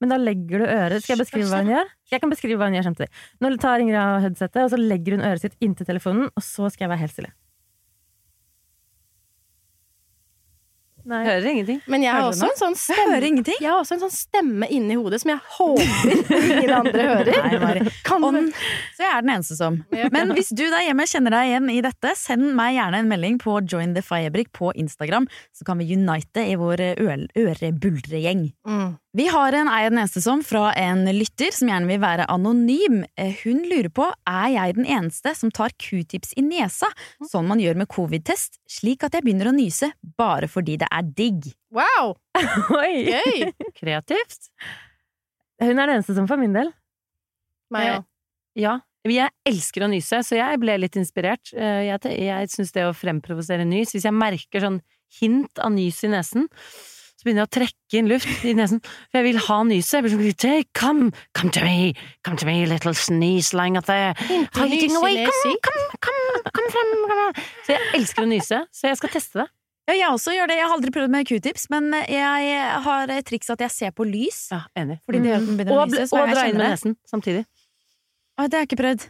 Men 0.00 0.12
da 0.12 0.18
legger 0.20 0.62
du 0.62 0.66
øret 0.68 1.04
Skal 1.04 1.16
jeg 1.16 1.24
beskrive 1.26 1.50
hva 1.50 1.60
hun 1.64 1.72
gjør? 1.74 1.90
Jeg 2.12 2.22
kan 2.22 2.32
beskrive 2.32 2.60
hva 2.60 2.70
hun 2.70 2.76
gjør 2.78 2.86
samtidig. 2.88 3.10
Nå 3.42 3.50
tar 3.60 3.82
Ingrid 3.84 3.98
av 4.00 4.22
headsetet, 4.24 4.62
og 4.62 4.72
så 4.72 4.80
legger 4.80 5.18
hun 5.18 5.26
øret 5.28 5.44
sitt 5.44 5.58
inntil 5.60 5.88
telefonen, 5.88 6.30
og 6.32 6.44
så 6.46 6.70
skal 6.72 6.86
jeg 6.86 6.94
være 6.94 7.04
helt 7.04 7.16
stille. 7.16 7.32
Nei. 11.06 11.20
Hører 11.26 11.46
ingenting. 11.52 11.78
Men 11.86 12.02
jeg 12.02 12.12
har 12.16 12.26
også 12.26 12.48
en 12.48 12.58
sånn 12.58 12.76
stemme 12.78 13.14
hører 13.14 13.26
ingenting. 13.28 13.58
Jeg 13.62 13.70
har 13.70 13.78
også 13.78 13.94
en 13.96 14.02
sånn 14.06 14.14
stemme 14.14 14.68
inni 14.74 14.96
hodet 14.98 15.20
som 15.22 15.32
jeg 15.32 15.42
håper 15.56 16.40
ingen 16.50 16.72
andre 16.74 17.06
hører. 17.12 17.38
Nei, 17.46 17.52
du 17.54 18.50
så 18.96 19.04
jeg 19.04 19.12
er 19.12 19.22
den 19.22 19.32
eneste 19.36 19.58
som. 19.58 19.78
Men 20.14 20.34
hvis 20.34 20.50
du 20.56 20.64
der 20.64 20.86
hjemme 20.88 21.06
kjenner 21.08 21.36
deg 21.36 21.52
igjen 21.52 21.70
i 21.76 21.80
dette, 21.84 22.14
send 22.18 22.50
meg 22.58 22.74
gjerne 22.76 23.02
en 23.02 23.10
melding 23.10 23.38
på 23.42 23.58
Join 23.70 23.94
the 23.96 24.02
Firebrick 24.04 24.50
på 24.56 24.72
Instagram, 24.74 25.28
så 25.54 25.66
kan 25.68 25.78
vi 25.78 25.94
unite 25.94 26.42
i 26.42 26.58
vår 26.58 26.82
ørebuldregjeng. 26.98 28.48
Mm. 28.66 28.96
Vi 29.16 29.24
har 29.32 29.54
en 29.56 29.68
Ei 29.72 29.86
den 29.88 29.96
eneste 29.96 30.20
som 30.20 30.42
fra 30.44 30.74
en 30.76 31.06
lytter 31.16 31.54
som 31.56 31.70
gjerne 31.70 31.88
vil 31.88 32.00
være 32.02 32.26
anonym. 32.28 32.98
Eh, 33.16 33.32
Hun 33.44 33.62
lurer 33.64 33.88
på 33.88 34.10
er 34.28 34.48
jeg 34.52 34.74
den 34.76 34.88
eneste 34.92 35.32
som 35.38 35.48
tar 35.56 35.72
q-tips 35.80 36.34
i 36.36 36.42
nesa, 36.44 36.90
sånn 37.24 37.46
man 37.48 37.62
gjør 37.62 37.78
med 37.80 37.88
covid-test, 37.88 38.58
slik 38.68 39.06
at 39.06 39.16
jeg 39.16 39.24
begynner 39.24 39.48
å 39.48 39.54
nyse 39.56 39.88
bare 40.20 40.50
fordi 40.52 40.76
det 40.82 40.90
er 40.92 41.06
digg. 41.16 41.46
Wow! 41.72 42.12
Oi! 42.76 43.06
Gøy! 43.08 43.46
Kreativt. 43.78 44.50
Hun 45.64 45.72
er 45.72 45.86
den 45.86 45.94
eneste 45.94 46.16
som 46.18 46.28
for 46.28 46.36
min 46.42 46.52
del. 46.52 46.68
Meg 47.72 47.94
òg. 47.94 48.04
Ja. 48.60 48.74
Jeg 49.06 49.30
elsker 49.46 49.84
å 49.86 49.88
nyse, 49.92 50.18
så 50.26 50.34
jeg 50.34 50.58
ble 50.60 50.74
litt 50.82 50.96
inspirert. 50.98 51.52
Eh, 51.54 51.86
Jeg, 51.86 52.12
jeg 52.26 52.50
syns 52.52 52.74
det 52.74 52.84
å 52.84 52.92
fremprovosere 52.96 53.64
nys 53.64 53.92
Hvis 53.94 54.04
jeg 54.08 54.16
merker 54.16 54.64
sånn 54.64 54.80
hint 55.20 55.62
av 55.62 55.70
nys 55.72 56.02
i 56.04 56.10
nesen, 56.10 56.48
så 57.26 57.32
begynner 57.32 57.42
jeg 57.42 57.50
å 57.50 57.54
trekke 57.56 57.98
inn 57.98 58.08
luft 58.10 58.44
i 58.46 58.52
nesen. 58.54 58.78
For 59.10 59.18
jeg 59.18 59.26
vil 59.26 59.38
ha 59.48 59.56
nyset. 59.66 59.96
Jeg 59.96 60.04
blir 60.06 60.12
sånn 60.14 60.64
Come, 60.76 61.10
come 61.34 61.50
to 61.50 61.64
me, 61.64 61.94
come 62.22 62.38
to 62.38 62.46
me, 62.46 62.54
little 62.70 62.94
sneeze 62.94 63.50
lying 63.56 63.76
up 63.76 63.86
there. 63.86 64.14
Hiding 64.54 64.94
away, 64.94 65.26
come, 65.26 65.56
come, 65.66 65.98
come, 66.06 66.42
come 66.54 66.70
frem, 66.70 66.92
come. 67.10 67.26
Så 67.66 67.74
jeg 67.74 67.90
elsker 67.98 68.22
å 68.22 68.30
nyse, 68.30 68.62
så 68.70 68.90
jeg 68.92 69.00
skal 69.00 69.10
teste 69.16 69.42
det. 69.42 69.48
Ja, 69.86 69.94
jeg 69.94 70.12
også 70.14 70.34
gjør 70.34 70.50
det. 70.50 70.56
Jeg 70.58 70.66
har 70.66 70.74
aldri 70.76 70.90
prøvd 70.94 71.12
med 71.14 71.26
q-tips, 71.26 71.68
men 71.70 71.92
jeg 72.10 72.56
har 72.86 73.12
et 73.14 73.26
triks 73.26 73.50
at 73.54 73.60
jeg 73.62 73.70
ser 73.74 73.92
på 73.94 74.06
lys. 74.06 74.40
Ja, 74.54 74.62
enig. 74.78 74.98
Fordi 75.06 75.20
det 75.22 75.34
den 75.36 75.52
begynner 75.58 75.74
å 75.76 75.82
Og, 75.82 75.92
nyse. 75.94 76.08
så 76.10 76.18
og 76.18 76.26
jeg 76.26 76.34
dra 76.38 76.46
inn 76.50 76.58
med 76.58 76.74
nesen 76.74 76.96
samtidig. 77.06 77.44
Å, 78.36 78.46
det 78.46 78.58
har 78.58 78.64
jeg 78.64 78.70
ikke 78.70 78.80
prøvd. 78.82 79.06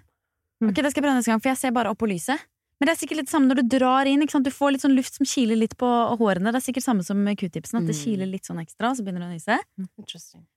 Mm. 0.61 0.69
Ok, 0.71 0.77
Det 0.81 0.91
skal 0.93 1.01
jeg 1.01 1.07
prøve 1.07 1.17
neste 1.21 1.33
gang, 1.33 1.41
for 1.45 1.53
jeg 1.53 1.61
ser 1.61 1.77
bare 1.77 1.93
opp 1.93 2.01
på 2.01 2.09
lyset. 2.09 2.45
Men 2.79 2.89
det 2.89 2.93
er 2.93 2.99
sikkert 3.07 3.17
litt 3.23 3.31
samme 3.33 3.49
når 3.49 3.63
du 3.63 3.79
drar 3.79 4.05
inn. 4.07 4.21
ikke 4.21 4.33
sant? 4.37 4.45
Du 4.45 4.51
får 4.53 4.73
litt 4.75 4.83
sånn 4.85 4.95
luft 4.95 5.15
som 5.17 5.25
kiler 5.25 5.57
litt 5.57 5.77
på 5.81 5.89
hårene. 6.21 6.53
Det 6.53 6.61
er 6.61 6.65
sikkert 6.73 6.85
samme 6.85 7.03
som 7.07 7.17
q-tipsen, 7.25 7.79
at 7.81 7.87
det 7.89 7.97
Mm. 7.97 8.03
kiler 8.05 8.27
litt 8.29 8.45
sånn 8.45 8.61
ekstra, 8.61 8.93
så 8.95 9.01
begynner 9.03 9.25
du 9.25 9.29
å 9.31 9.33
nyse. 9.33 9.59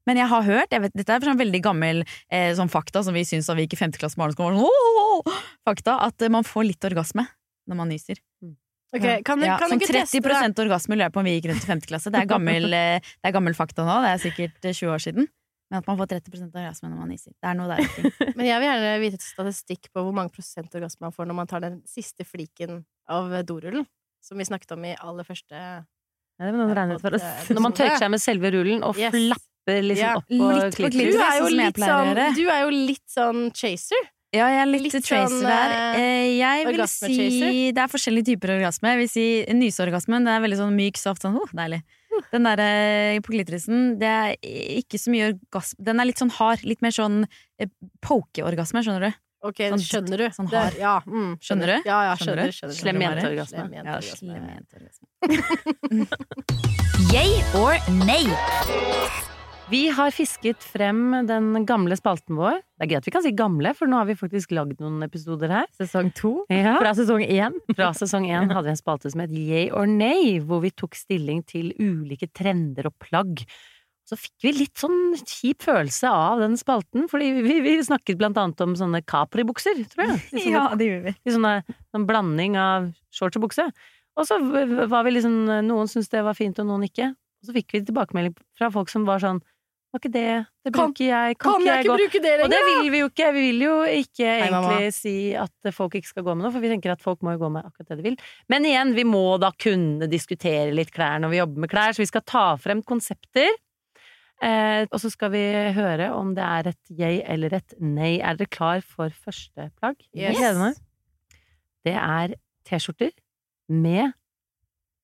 Men 0.05 0.17
jeg 0.17 0.27
har 0.27 0.41
hørt, 0.43 0.69
jeg 0.69 0.81
vet, 0.81 0.93
dette 0.93 1.09
er 1.15 1.19
sånn 1.21 1.37
veldig 1.39 1.61
gammel 1.63 2.03
eh, 2.29 2.51
sånn 2.55 2.69
fakta 2.69 3.03
som 3.05 3.13
vi 3.13 3.21
syns 3.23 3.47
da 3.47 3.53
vi 3.55 3.67
gikk 3.67 3.73
i 3.79 3.85
femteklasse 3.87 4.15
på 4.19 4.23
barneskolen, 4.27 4.59
sånn, 4.59 5.33
fakta, 5.65 5.95
at 6.01 6.21
eh, 6.21 6.27
man 6.29 6.43
får 6.43 6.67
litt 6.67 6.81
orgasme 6.91 7.25
når 7.69 7.75
man 7.75 7.87
nyser. 7.89 8.17
Okay, 8.91 9.21
kan, 9.23 9.37
du- 9.39 9.45
Ja, 9.45 9.57
kan 9.57 9.69
sånn 9.69 9.79
30 9.79 10.19
teste 10.21 10.59
orgasme 10.65 10.95
lurer 10.97 11.05
jeg 11.07 11.13
på 11.13 11.19
om 11.19 11.25
vi 11.25 11.39
gikk 11.39 11.49
rundt 11.51 11.63
i 11.63 11.67
femte 11.71 11.85
klasse. 11.87 12.11
Det 12.11 12.19
er 12.19 12.25
gammel, 12.25 12.65
eh, 12.73 12.99
det 12.99 13.23
er 13.23 13.31
gammel 13.31 13.53
fakta 13.53 13.85
nå, 13.85 14.01
det 14.01 14.11
er 14.11 14.29
sikkert 14.31 14.65
eh, 14.65 14.73
20 14.73 14.89
år 14.91 14.99
siden. 14.99 15.27
Men 15.69 15.79
at 15.83 15.87
man 15.87 15.97
får 15.99 16.07
30% 16.15 16.55
orgasme 16.57 16.89
når 16.89 16.97
man 16.97 17.09
nyser. 17.13 17.33
Det 17.37 17.45
er 17.51 17.53
noe 17.59 17.67
der. 17.69 17.83
Men 18.37 18.45
jeg 18.47 18.57
vil 18.61 18.67
gjerne 18.69 18.93
vite 19.03 19.19
et 19.19 19.25
statistikk 19.27 19.89
på 19.93 20.01
hvor 20.01 20.15
mange 20.17 20.33
prosent 20.33 20.73
orgasme 20.79 21.05
man 21.05 21.13
får 21.13 21.29
når 21.29 21.37
man 21.37 21.47
tar 21.51 21.61
den 21.61 21.75
siste 21.85 22.25
fliken 22.25 22.83
av 23.09 23.29
dorullen. 23.45 23.85
Som 24.25 24.37
vi 24.41 24.47
snakket 24.49 24.73
om 24.75 24.83
i 24.89 24.95
aller 24.99 25.23
første 25.27 25.55
Ja, 25.55 25.85
det 26.47 26.51
noen 26.55 26.73
regne 26.75 26.97
for. 26.99 27.13
Når 27.53 27.61
man 27.63 27.75
tørker 27.77 28.01
seg 28.01 28.11
med 28.11 28.19
selve 28.23 28.49
rullen 28.55 28.81
og 28.83 28.97
Yes. 28.99 29.13
flapper 29.13 29.83
liksom 29.85 30.05
Ja, 30.07 30.15
opp 30.17 30.25
på 30.27 30.49
litt 30.55 30.73
Du 30.73 30.77
klitoris. 30.89 31.19
er 31.21 31.37
jo 31.37 31.45
sånn 31.45 31.59
litt 31.59 31.79
sånn, 31.85 32.35
du 32.35 32.43
er 32.49 32.61
jo 32.65 32.69
litt 32.73 33.05
sånn 33.13 33.41
chaser. 33.53 34.09
Ja, 34.33 34.45
jeg 34.53 34.59
er 34.61 34.67
litt, 34.69 34.83
Litt 34.85 35.05
tracer 35.05 35.31
sånn, 35.33 35.41
der. 35.41 35.71
eh, 35.73 35.99
Eh, 35.99 36.37
Jeg 36.37 36.65
vil 36.67 36.87
si 36.87 37.71
Det 37.73 37.81
er 37.81 37.87
forskjellige 37.89 38.25
typer 38.33 38.51
orgasme. 38.59 38.91
Jeg 38.93 38.99
vil 38.99 39.09
si 39.09 39.45
Nyseorgasmen 39.53 40.25
det 40.25 40.33
er 40.35 40.41
veldig 40.43 40.59
sånn 40.59 40.75
myk, 40.77 40.97
soft, 41.01 41.21
sånn 41.25 41.35
oh, 41.39 41.49
deilig. 41.53 41.81
Den 42.31 42.43
der 42.45 42.59
eh, 42.61 43.19
på 43.25 43.31
klitorisen, 43.33 43.97
det 43.99 44.07
er 44.09 44.35
ikke 44.79 44.99
så 45.01 45.09
mye 45.13 45.31
orgasme 45.33 45.83
Den 45.83 45.99
er 45.99 46.05
litt 46.05 46.19
sånn 46.21 46.29
hard. 46.37 46.61
Litt 46.63 46.81
mer 46.85 46.91
sånn 46.93 47.23
eh, 47.59 47.67
poke-orgasme, 48.05 48.83
skjønner 48.85 49.09
du? 49.09 49.11
Ok, 49.41 49.55
Sånn- 49.71 49.79
skjønner 49.79 50.17
du? 50.19 50.25
sånn 50.35 50.49
Det- 50.51 50.59
hard. 50.59 50.75
Ja, 50.77 50.99
mm, 51.07 51.37
Skjønner 51.39 51.65
du? 51.71 51.77
Ja, 51.87 51.99
ja, 52.09 52.15
Skjønner 52.19 52.43
skjønner. 52.43 52.45
du? 52.45 52.51
skjønner, 52.59 52.75
Slem 52.75 52.99
jenteorgasme. 53.05 53.57
Slem 53.57 53.71
Ja, 53.73 53.79
jenteorgasme. 53.79 54.19
slem 54.19 54.45
jenteorgasme. 54.51 55.07
Yay 57.13 57.31
or 57.55 57.73
nay? 58.05 58.25
Vi 59.69 59.83
har 59.93 60.09
fisket 60.09 60.63
frem 60.65 61.11
den 61.29 61.65
gamle 61.69 61.93
spalten 61.97 62.39
vår. 62.39 62.55
Det 62.81 62.87
er 62.89 62.97
at 62.97 63.05
vi 63.05 63.11
kan 63.13 63.21
si 63.21 63.29
gamle, 63.37 63.69
for 63.77 63.89
nå 63.89 63.99
har 63.99 64.07
vi 64.09 64.15
faktisk 64.17 64.55
lagd 64.57 64.79
noen 64.81 65.03
episoder 65.05 65.51
her. 65.53 65.67
Sesong 65.77 66.09
to. 66.17 66.31
Ja. 66.49 66.73
Fra 66.81 66.95
sesong 66.97 67.21
én. 67.21 67.57
Fra 67.77 67.91
sesong 67.93 68.25
én 68.25 68.49
hadde 68.49 68.65
vi 68.65 68.73
en 68.73 68.79
spalte 68.79 69.11
som 69.13 69.21
het 69.21 69.33
Yay 69.35 69.67
or 69.69 69.85
nay, 69.85 70.39
hvor 70.41 70.63
vi 70.63 70.71
tok 70.73 70.97
stilling 70.97 71.43
til 71.45 71.69
ulike 71.77 72.31
trender 72.33 72.89
og 72.89 72.95
plagg. 73.03 73.43
Så 74.09 74.17
fikk 74.17 74.47
vi 74.47 74.55
litt 74.57 74.81
sånn 74.81 75.13
kjip 75.19 75.61
følelse 75.67 76.09
av 76.09 76.41
den 76.41 76.57
spalten, 76.57 77.05
fordi 77.11 77.29
vi, 77.45 77.59
vi 77.61 77.75
snakket 77.85 78.17
blant 78.17 78.41
annet 78.41 78.65
om 78.65 78.73
sånne 78.79 79.03
Capri-bukser, 79.05 79.83
tror 79.93 80.07
jeg. 80.07 80.17
Sånne, 80.31 80.55
Ja, 80.55 80.65
det 80.81 80.89
gjør 80.89 81.05
vi. 81.05 81.15
I 81.29 81.35
sånne, 81.37 81.53
sånn 81.93 82.09
blanding 82.09 82.57
av 82.57 82.89
shorts 83.13 83.37
og 83.37 83.45
bukse. 83.45 83.69
Og 84.17 84.25
så 84.25 84.41
var 84.89 85.05
vi 85.05 85.13
liksom 85.13 85.37
Noen 85.69 85.93
syntes 85.93 86.09
det 86.09 86.25
var 86.25 86.33
fint, 86.41 86.57
og 86.57 86.71
noen 86.73 86.89
ikke. 86.89 87.11
Og 87.13 87.51
så 87.51 87.53
fikk 87.55 87.77
vi 87.77 87.85
tilbakemelding 87.85 88.33
fra 88.57 88.73
folk 88.73 88.89
som 88.89 89.05
var 89.05 89.21
sånn 89.21 89.43
Var 89.89 89.99
ikke 90.03 90.11
det 90.13 90.23
Det 90.65 90.71
Kan- 90.73 90.91
bruker 90.91 91.05
jeg. 91.07 91.37
Kan, 91.39 91.53
Kan 91.53 91.65
jeg 91.65 91.79
ikke 91.83 91.89
gå? 91.89 91.95
bruke 91.97 92.19
det 92.21 92.33
Og 92.43 92.49
det 92.51 92.59
vil 92.67 92.91
vi 92.93 92.99
jo 92.99 93.07
ikke. 93.09 93.29
Vi 93.33 93.41
vil 93.47 93.61
jo 93.65 93.75
ikke 93.89 94.27
mamma. 94.51 94.67
egentlig 94.75 94.93
si 94.93 95.13
at 95.33 95.73
folk 95.73 95.95
ikke 95.97 96.07
skal 96.11 96.23
gå 96.23 96.35
med 96.35 96.43
noe, 96.45 96.51
for 96.53 96.59
vi 96.61 96.69
tenker 96.69 96.91
at 96.93 97.01
folk 97.01 97.21
må 97.25 97.33
jo 97.33 97.39
gå 97.45 97.49
med 97.51 97.65
akkurat 97.65 97.87
det 97.89 97.97
de 97.97 98.03
vil. 98.03 98.17
Men 98.47 98.63
igjen, 98.69 98.93
vi 98.93 99.03
må 99.03 99.23
da 99.41 99.49
kunne 99.57 100.07
diskutere 100.11 100.71
litt 100.73 100.91
klær 100.93 101.17
når 101.23 101.29
vi 101.33 101.37
jobber 101.41 101.57
med 101.65 101.69
klær, 101.71 101.95
så 101.97 102.03
vi 102.03 102.05
skal 102.11 102.21
ta 102.21 102.55
frem 102.61 102.83
konsepter. 102.83 103.49
Eh, 104.41 104.85
og 104.91 104.99
så 105.01 105.09
skal 105.11 105.31
vi 105.33 105.41
høre 105.75 106.13
om 106.15 106.33
det 106.37 106.43
er 106.45 106.67
et 106.69 106.93
jeg 106.95 107.23
eller 107.27 107.53
et 107.57 107.73
nei. 107.81 108.19
Er 108.21 108.37
dere 108.39 108.47
klar 108.47 108.81
for 108.85 109.09
første 109.09 109.71
plagg? 109.81 109.97
Yes. 110.15 110.29
Jeg 110.29 110.35
gleder 110.37 110.59
meg. 110.59 110.75
Det 111.83 111.95
er 111.97 112.35
T-skjorter 112.69 113.11
med 113.73 114.13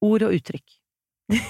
ord 0.06 0.22
og 0.30 0.32
uttrykk. 0.38 0.78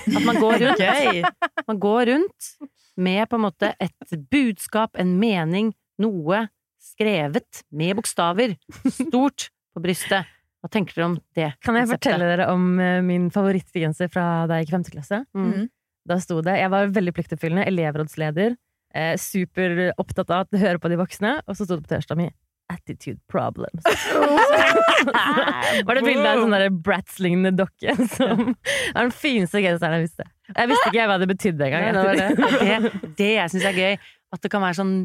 At 0.07 0.23
man 0.23 0.39
går 0.39 0.55
rundt, 0.63 1.35
man 1.67 1.79
går 1.83 2.05
rundt 2.13 2.49
med 2.97 3.29
på 3.29 3.39
en 3.39 3.45
måte 3.47 3.73
et 3.81 4.15
budskap, 4.31 4.95
en 4.99 5.17
mening, 5.19 5.73
noe 6.01 6.45
skrevet 6.85 7.63
med 7.73 7.97
bokstaver, 7.97 8.55
stort 8.93 9.49
på 9.75 9.83
brystet. 9.83 10.31
Hva 10.63 10.71
tenker 10.73 10.97
dere 10.97 11.07
om 11.11 11.15
det? 11.37 11.51
Kan 11.61 11.77
jeg 11.77 11.85
konseptet? 11.85 12.09
fortelle 12.09 12.29
dere 12.31 12.45
om 12.49 12.79
eh, 12.81 13.01
min 13.05 13.27
favorittgenser 13.33 14.09
fra 14.09 14.47
da 14.49 14.57
jeg 14.57 14.65
gikk 14.65 14.71
i 14.71 14.77
femte 14.79 14.93
klasse? 14.95 15.19
Mm. 15.37 15.67
Da 16.09 16.17
sto 16.21 16.39
det 16.45 16.55
Jeg 16.57 16.71
var 16.73 16.89
veldig 16.93 17.13
pliktoppfyllende, 17.17 17.67
elevrådsleder, 17.69 18.55
eh, 18.97 19.13
super 19.21 19.91
opptatt 20.01 20.33
av 20.33 20.49
å 20.49 20.61
høre 20.61 20.81
på 20.81 20.89
de 20.89 20.97
voksne, 21.01 21.35
og 21.45 21.57
så 21.57 21.67
sto 21.67 21.77
det 21.77 21.85
på 21.85 21.93
T-skjorta 21.93 22.17
mi 22.17 22.31
Attitude 22.73 23.21
problems. 23.29 23.85
var 25.85 25.93
det 25.93 26.01
bilde 26.01 26.25
av 26.25 26.31
en 26.31 26.47
sånn 26.47 26.55
der 26.55 26.71
Bratz-lignende 26.73 27.53
dokke 27.59 27.93
som 28.15 28.55
er 28.95 29.03
den 29.03 29.13
fineste 29.13 29.61
genseren 29.61 29.99
jeg 29.99 30.07
visste. 30.07 30.25
Jeg 30.51 30.69
visste 30.69 30.91
ikke 30.91 31.07
hva 31.09 31.17
det 31.21 31.29
betydde 31.31 31.67
engang. 31.67 31.97
det, 31.97 32.25
det. 32.37 32.49
det, 32.61 33.13
det 33.17 33.31
jeg 33.33 33.53
syns 33.53 33.67
er 33.71 33.79
gøy, 33.79 33.95
at 34.35 34.43
det 34.43 34.51
kan 34.53 34.63
være 34.63 34.79
sånn 34.81 34.95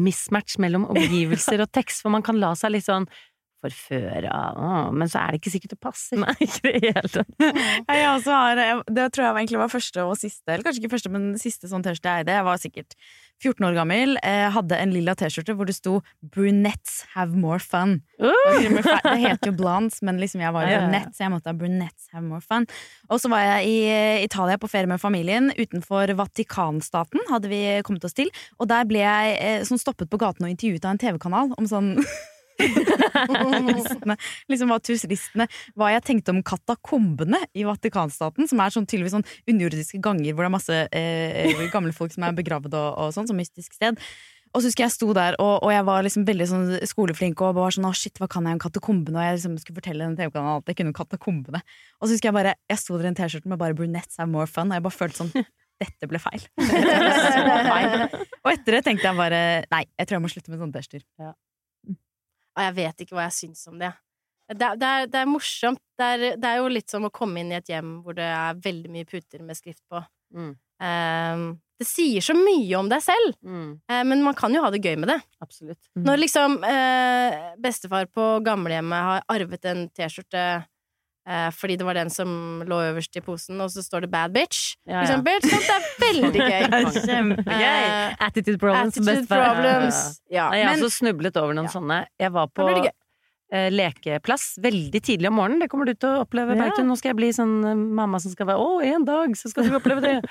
mismatch 0.00 0.60
mellom 0.62 0.86
omgivelser 0.92 1.64
og 1.64 1.72
tekst, 1.74 2.04
for 2.04 2.14
man 2.14 2.24
kan 2.24 2.38
la 2.40 2.52
seg 2.58 2.76
litt 2.76 2.86
sånn 2.86 3.08
forføre 3.62 4.30
av 4.32 4.92
Men 4.96 5.08
så 5.08 5.20
er 5.22 5.32
det 5.36 5.40
ikke 5.42 5.52
sikkert 5.54 5.74
det 5.76 5.80
passer. 5.80 6.16
Nei, 6.22 6.34
ikke 6.40 6.62
det 6.68 6.82
hele 6.88 7.08
tatt. 7.08 7.32
Ja, 7.90 7.94
jeg 7.96 8.10
også 8.16 8.36
har, 8.36 8.56
jeg- 8.56 8.84
det 8.96 9.08
tror 9.12 9.24
jeg 9.28 9.34
egentlig 9.44 9.58
var 9.62 9.72
første 9.72 10.04
og 10.06 10.16
siste, 10.20 10.46
eller 10.52 10.64
kanskje 10.66 10.82
ikke 10.84 10.94
første, 10.96 11.10
men 11.12 11.34
siste 11.40 11.68
sånn 11.70 11.82
T-skjorte 11.84 12.08
jeg 12.14 12.24
eide. 12.24 12.38
Jeg 12.40 12.44
var 12.46 12.56
sikkert 12.62 12.94
14 13.40 13.64
år 13.64 13.72
gammel, 13.78 14.18
eh, 14.22 14.50
hadde 14.52 14.76
en 14.76 14.90
lilla 14.92 15.14
T-skjorte 15.16 15.54
hvor 15.56 15.64
det 15.64 15.74
sto 15.74 16.02
'Brunettes 16.20 17.06
have 17.14 17.32
more 17.34 17.56
fun'. 17.58 18.02
Fe- 18.20 19.00
Det 19.00 19.20
heter 19.22 19.48
jo 19.48 19.54
blondes, 19.56 20.02
men 20.04 20.18
liksom 20.20 20.42
jeg 20.44 20.52
var 20.52 20.66
jo 20.68 20.76
brunett, 20.82 21.08
så 21.16 21.24
jeg 21.24 21.32
måtte 21.32 21.48
ha 21.48 21.54
'Brunettes 21.56 22.08
have 22.12 22.22
more 22.26 22.40
fun'. 22.44 22.68
Og 23.08 23.18
så 23.20 23.30
var 23.32 23.40
jeg 23.40 23.66
i 23.66 23.78
eh, 23.88 24.24
Italia 24.24 24.58
på 24.60 24.68
ferie 24.68 24.86
med 24.86 25.00
familien. 25.00 25.50
Utenfor 25.56 26.12
Vatikanstaten 26.20 27.20
hadde 27.30 27.48
vi 27.48 27.62
kommet 27.82 28.04
oss 28.04 28.12
til. 28.12 28.28
Og 28.60 28.68
der 28.68 28.84
ble 28.84 28.98
jeg 29.00 29.38
eh, 29.40 29.64
sånn 29.64 29.80
stoppet 29.80 30.10
på 30.12 30.18
gaten 30.20 30.44
og 30.44 30.52
intervjuet 30.52 30.84
av 30.84 30.90
en 30.92 30.98
TV-kanal 31.00 31.54
om 31.56 31.64
sånn 31.66 31.96
liksom 34.50 34.72
var 34.72 34.82
turistene 34.84 35.46
Hva 35.78 35.92
jeg 35.94 36.04
tenkte 36.06 36.34
om 36.34 36.42
katakombene 36.46 37.40
i 37.54 37.64
Vatikanstaten, 37.68 38.48
som 38.50 38.60
er 38.62 38.74
sånn 38.74 38.88
tydeligvis 38.88 39.16
sånn 39.18 39.26
underjordiske 39.50 40.02
ganger 40.02 40.34
hvor 40.34 40.44
det 40.44 40.50
er 40.50 40.56
masse 40.56 40.82
eh, 40.90 41.64
gamle 41.72 41.94
folk 41.96 42.14
som 42.14 42.26
er 42.26 42.36
begravd 42.36 42.74
og, 42.74 42.90
og 42.96 43.16
sånn, 43.16 43.28
som 43.30 43.38
mystisk 43.40 43.76
sted. 43.76 43.98
Og 44.50 44.62
så 44.62 44.70
husker 44.70 44.82
jeg 44.82 44.94
sto 44.96 45.12
der, 45.14 45.36
og, 45.38 45.62
og 45.62 45.70
jeg 45.70 45.84
var 45.86 46.02
liksom 46.02 46.24
veldig 46.26 46.46
sånn 46.50 46.64
skoleflink 46.90 47.38
og 47.46 47.54
var 47.54 47.74
sånn 47.74 47.86
å 47.86 47.92
shit, 47.94 48.18
hva 48.18 48.26
kan 48.30 48.48
jeg 48.48 48.58
om 48.58 48.62
katakombene? 48.64 49.20
Og 49.20 49.22
jeg 49.22 49.36
liksom 49.36 49.54
skulle 49.62 49.78
fortelle 49.78 50.08
den 50.08 50.16
TV-kanalen 50.18 50.64
at 50.64 50.72
jeg 50.72 50.80
kunne 50.80 50.90
om 50.90 50.96
katakombene. 50.96 51.60
Og 52.00 52.08
så 52.08 52.16
husker 52.16 52.30
jeg 52.30 52.36
bare, 52.40 52.56
jeg 52.72 52.82
sto 52.82 52.98
der 52.98 53.06
i 53.06 53.12
en 53.12 53.18
T-skjorte 53.20 53.52
med 53.52 53.60
bare 53.62 53.76
'brunettes 53.78 54.18
have 54.18 54.30
more 54.30 54.50
fun', 54.50 54.72
og 54.72 54.80
jeg 54.80 54.86
bare 54.88 54.98
følte 54.98 55.22
sånn 55.22 55.46
dette 55.80 56.08
ble 56.10 56.18
feil. 56.20 56.42
Dette 56.58 57.44
ble 57.46 57.60
feil. 57.68 58.26
Og 58.42 58.50
etter 58.52 58.76
det 58.76 58.82
tenkte 58.88 59.06
jeg 59.06 59.16
bare 59.16 59.40
nei, 59.70 59.84
jeg 59.86 60.08
tror 60.08 60.18
jeg 60.18 60.24
må 60.26 60.32
slutte 60.34 60.52
med 60.52 60.64
sånne 60.64 60.76
T-skjorter. 60.76 61.06
Og 62.60 62.66
jeg 62.68 62.76
vet 62.76 63.04
ikke 63.04 63.16
hva 63.16 63.26
jeg 63.30 63.38
syns 63.38 63.64
om 63.70 63.80
det. 63.80 63.94
Det 64.50 64.68
det 64.76 64.86
er, 64.86 65.06
det 65.08 65.20
er 65.22 65.28
morsomt. 65.30 65.80
Det 65.96 66.06
er, 66.06 66.24
det 66.36 66.48
er 66.48 66.58
jo 66.60 66.72
litt 66.72 66.92
som 66.92 67.06
å 67.06 67.12
komme 67.14 67.40
inn 67.40 67.52
i 67.54 67.56
et 67.56 67.70
hjem 67.70 68.00
hvor 68.04 68.16
det 68.18 68.26
er 68.26 68.58
veldig 68.60 68.90
mye 68.92 69.08
puter 69.08 69.40
med 69.46 69.56
skrift 69.56 69.82
på. 69.88 70.02
Mm. 70.36 70.52
Ehm, 70.84 71.44
det 71.80 71.86
sier 71.88 72.24
så 72.24 72.34
mye 72.36 72.76
om 72.76 72.90
deg 72.90 73.02
selv, 73.04 73.36
Mm, 73.40 73.80
uh, 73.88 74.02
men 74.04 74.22
man 74.24 74.36
kan 74.36 74.52
jo 74.52 74.60
ha 74.64 74.70
det 74.72 74.82
gøy 74.84 74.98
med 75.00 75.08
det. 75.14 75.20
absolutt. 75.40 75.80
Når 75.96 76.20
liksom 76.20 76.58
uh, 76.60 77.56
bestefar 77.56 78.10
på 78.12 78.26
gamlehjemmet 78.44 79.06
har 79.06 79.24
arvet 79.32 79.64
en 79.64 79.86
T-skjorte 79.88 80.44
fordi 81.54 81.76
det 81.78 81.84
var 81.86 81.94
den 81.94 82.10
som 82.10 82.62
lå 82.66 82.78
øverst 82.90 83.14
i 83.16 83.20
posen, 83.22 83.60
og 83.60 83.68
så 83.70 83.82
står 83.84 84.00
det 84.06 84.10
'bad 84.10 84.32
bitch', 84.34 84.74
Ja, 84.86 84.92
ja. 84.92 85.02
eksempel. 85.02 85.40
det 85.40 85.52
er 85.52 85.84
veldig 86.00 86.40
gøy. 86.50 86.62
Kjempegøy! 87.06 87.66
Eh, 87.66 88.16
Attitude 88.26 88.58
problems. 88.58 88.96
Attitude 88.96 89.26
problems. 89.28 90.20
Ja. 90.30 90.50
Jeg 90.56 90.66
har 90.66 90.74
også 90.80 90.90
snublet 91.04 91.36
over 91.36 91.54
noen 91.54 91.68
sånne. 91.68 92.06
Jeg 92.18 92.32
var 92.32 92.48
på 92.48 92.66
eh, 93.52 93.68
lekeplass 93.70 94.56
veldig 94.62 95.02
tidlig 95.02 95.28
om 95.28 95.34
morgenen. 95.38 95.60
Det 95.60 95.68
kommer 95.70 95.86
du 95.86 95.94
til 95.94 96.08
å 96.08 96.24
oppleve, 96.24 96.56
Ja. 96.56 96.70
Nå 96.82 96.96
skal 96.96 97.10
jeg 97.12 97.16
bli 97.20 97.30
sånn 97.36 97.64
eh, 97.64 97.74
mamma 97.74 98.18
som 98.18 98.32
skal 98.32 98.46
være 98.46 98.58
Å, 98.58 98.80
en 98.96 99.04
dag 99.04 99.36
så 99.36 99.50
skal 99.50 99.68
du 99.68 99.76
oppleve 99.76 100.00
det. 100.00 100.16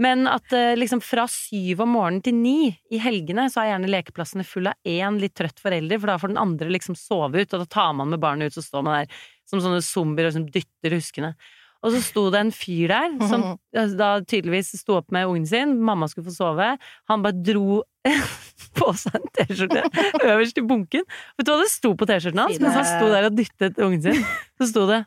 Men 0.00 0.26
at 0.30 0.50
eh, 0.56 0.76
liksom 0.78 1.02
fra 1.04 1.26
syv 1.28 1.82
om 1.84 1.90
morgenen 1.92 2.22
til 2.24 2.34
ni 2.34 2.70
i 2.90 2.98
helgene, 3.02 3.50
så 3.52 3.60
er 3.60 3.74
gjerne 3.74 3.90
lekeplassene 3.90 4.46
full 4.48 4.70
av 4.70 4.78
én 4.88 5.18
litt 5.20 5.34
trøtt 5.36 5.60
forelder, 5.60 6.00
for 6.00 6.06
da 6.08 6.16
får 6.22 6.32
den 6.32 6.40
andre 6.40 6.70
liksom 6.72 6.96
sove 6.96 7.42
ut, 7.42 7.52
og 7.52 7.60
da 7.60 7.66
tar 7.68 7.92
man 7.98 8.08
med 8.08 8.22
barnet 8.22 8.48
ut, 8.48 8.56
så 8.56 8.64
står 8.64 8.82
man 8.86 9.02
der 9.02 9.18
som 9.50 9.62
sånne 9.62 9.82
zombier 9.84 10.30
liksom 10.30 10.46
dytter 10.54 10.96
huskene. 10.96 11.34
Og 11.80 11.94
så 11.94 12.00
sto 12.04 12.26
det 12.32 12.40
en 12.42 12.52
fyr 12.52 12.90
der 12.92 13.14
som 13.30 13.44
eh, 13.72 13.94
da 14.00 14.10
tydeligvis 14.20 14.74
sto 14.82 14.98
opp 14.98 15.08
med 15.14 15.28
ungen 15.28 15.48
sin, 15.48 15.78
mamma 15.84 16.08
skulle 16.10 16.28
få 16.28 16.36
sove. 16.36 16.74
Han 17.10 17.24
bare 17.24 17.40
dro 17.40 17.80
på 18.78 18.90
seg 18.96 19.16
en 19.16 19.30
T-skjorte 19.36 19.84
øverst 20.24 20.60
i 20.60 20.66
bunken. 20.66 21.06
Vet 21.38 21.48
du 21.48 21.52
hva 21.54 21.62
det 21.62 21.70
sto 21.72 21.94
på 21.96 22.08
T-skjorten 22.08 22.44
hans 22.44 22.60
mens 22.60 22.76
han 22.78 22.88
sto 22.88 23.08
der 23.12 23.30
og 23.30 23.38
dyttet 23.38 23.80
ungen 23.80 24.04
sin? 24.04 24.28
Så 24.60 24.72
sto 24.72 24.86
det 24.90 25.04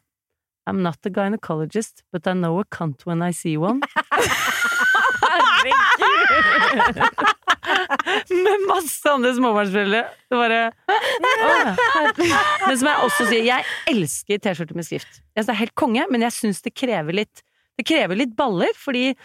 I'm 0.66 0.80
not 0.80 1.06
a 1.06 1.10
gynecologist, 1.10 2.04
but 2.12 2.26
I 2.26 2.34
know 2.34 2.58
a 2.60 2.64
cunt 2.64 3.06
when 3.06 3.22
I 3.22 3.32
see 3.32 3.58
one. 3.58 3.82
Med 5.64 7.33
masse 8.74 9.14
andre 9.14 9.32
småbarnsforeldre. 9.38 10.02
Det 10.30 10.40
bare 10.40 10.62
Men 12.68 12.80
som 12.82 12.90
jeg 12.90 13.06
også 13.08 13.30
sier, 13.30 13.46
jeg 13.48 13.70
elsker 13.94 14.44
T-skjorter 14.44 14.78
med 14.78 14.88
skrift. 14.90 15.22
Jeg 15.34 15.44
synes 15.44 15.52
det 15.52 15.56
er 15.56 15.64
helt 15.64 15.78
konge, 15.80 16.10
men 16.12 16.26
jeg 16.28 16.38
syns 16.42 16.62
det 16.66 16.76
krever 16.76 17.24
litt 17.24 17.46
Det 17.80 17.88
krever 17.90 18.20
litt 18.20 18.36
baller, 18.38 18.70
fordi 18.78 19.16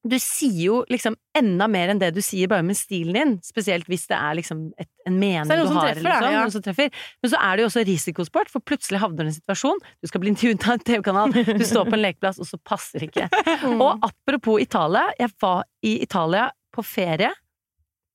du 0.00 0.16
sier 0.20 0.60
jo 0.64 0.76
liksom 0.88 1.16
enda 1.36 1.66
mer 1.68 1.90
enn 1.92 1.98
det 2.00 2.10
du 2.16 2.20
sier 2.24 2.48
bare 2.48 2.64
med 2.64 2.78
stilen 2.78 3.16
din, 3.16 3.34
spesielt 3.44 3.88
hvis 3.90 4.06
det 4.08 4.16
er 4.16 4.38
liksom 4.38 4.62
et, 4.80 4.88
en 5.08 5.18
mening 5.20 5.50
du 5.50 5.74
har, 5.76 5.90
treffer, 5.92 6.06
liksom, 6.06 6.36
ja. 6.36 6.44
som 6.54 6.64
treffer. 6.64 7.02
Men 7.20 7.32
så 7.32 7.40
er 7.44 7.56
det 7.56 7.64
jo 7.64 7.68
også 7.68 7.84
risikosport, 7.88 8.52
for 8.52 8.64
plutselig 8.64 9.02
havner 9.02 9.28
du 9.28 9.28
i 9.28 9.34
en 9.34 9.36
situasjon, 9.36 9.82
du 10.00 10.08
skal 10.08 10.24
bli 10.24 10.32
intervjuet 10.32 10.64
av 10.64 10.78
en 10.78 10.86
TV-kanal, 10.88 11.36
du 11.36 11.66
står 11.68 11.90
på 11.90 11.98
en 11.98 12.04
lekeplass, 12.06 12.40
og 12.40 12.48
så 12.48 12.60
passer 12.64 13.04
det 13.04 13.10
ikke. 13.10 13.28
Og 13.84 14.08
apropos 14.08 14.64
Italia, 14.64 15.04
jeg 15.20 15.34
var 15.42 15.64
i 15.84 15.98
Italia 16.06 16.48
på 16.72 16.84
ferie, 16.86 17.32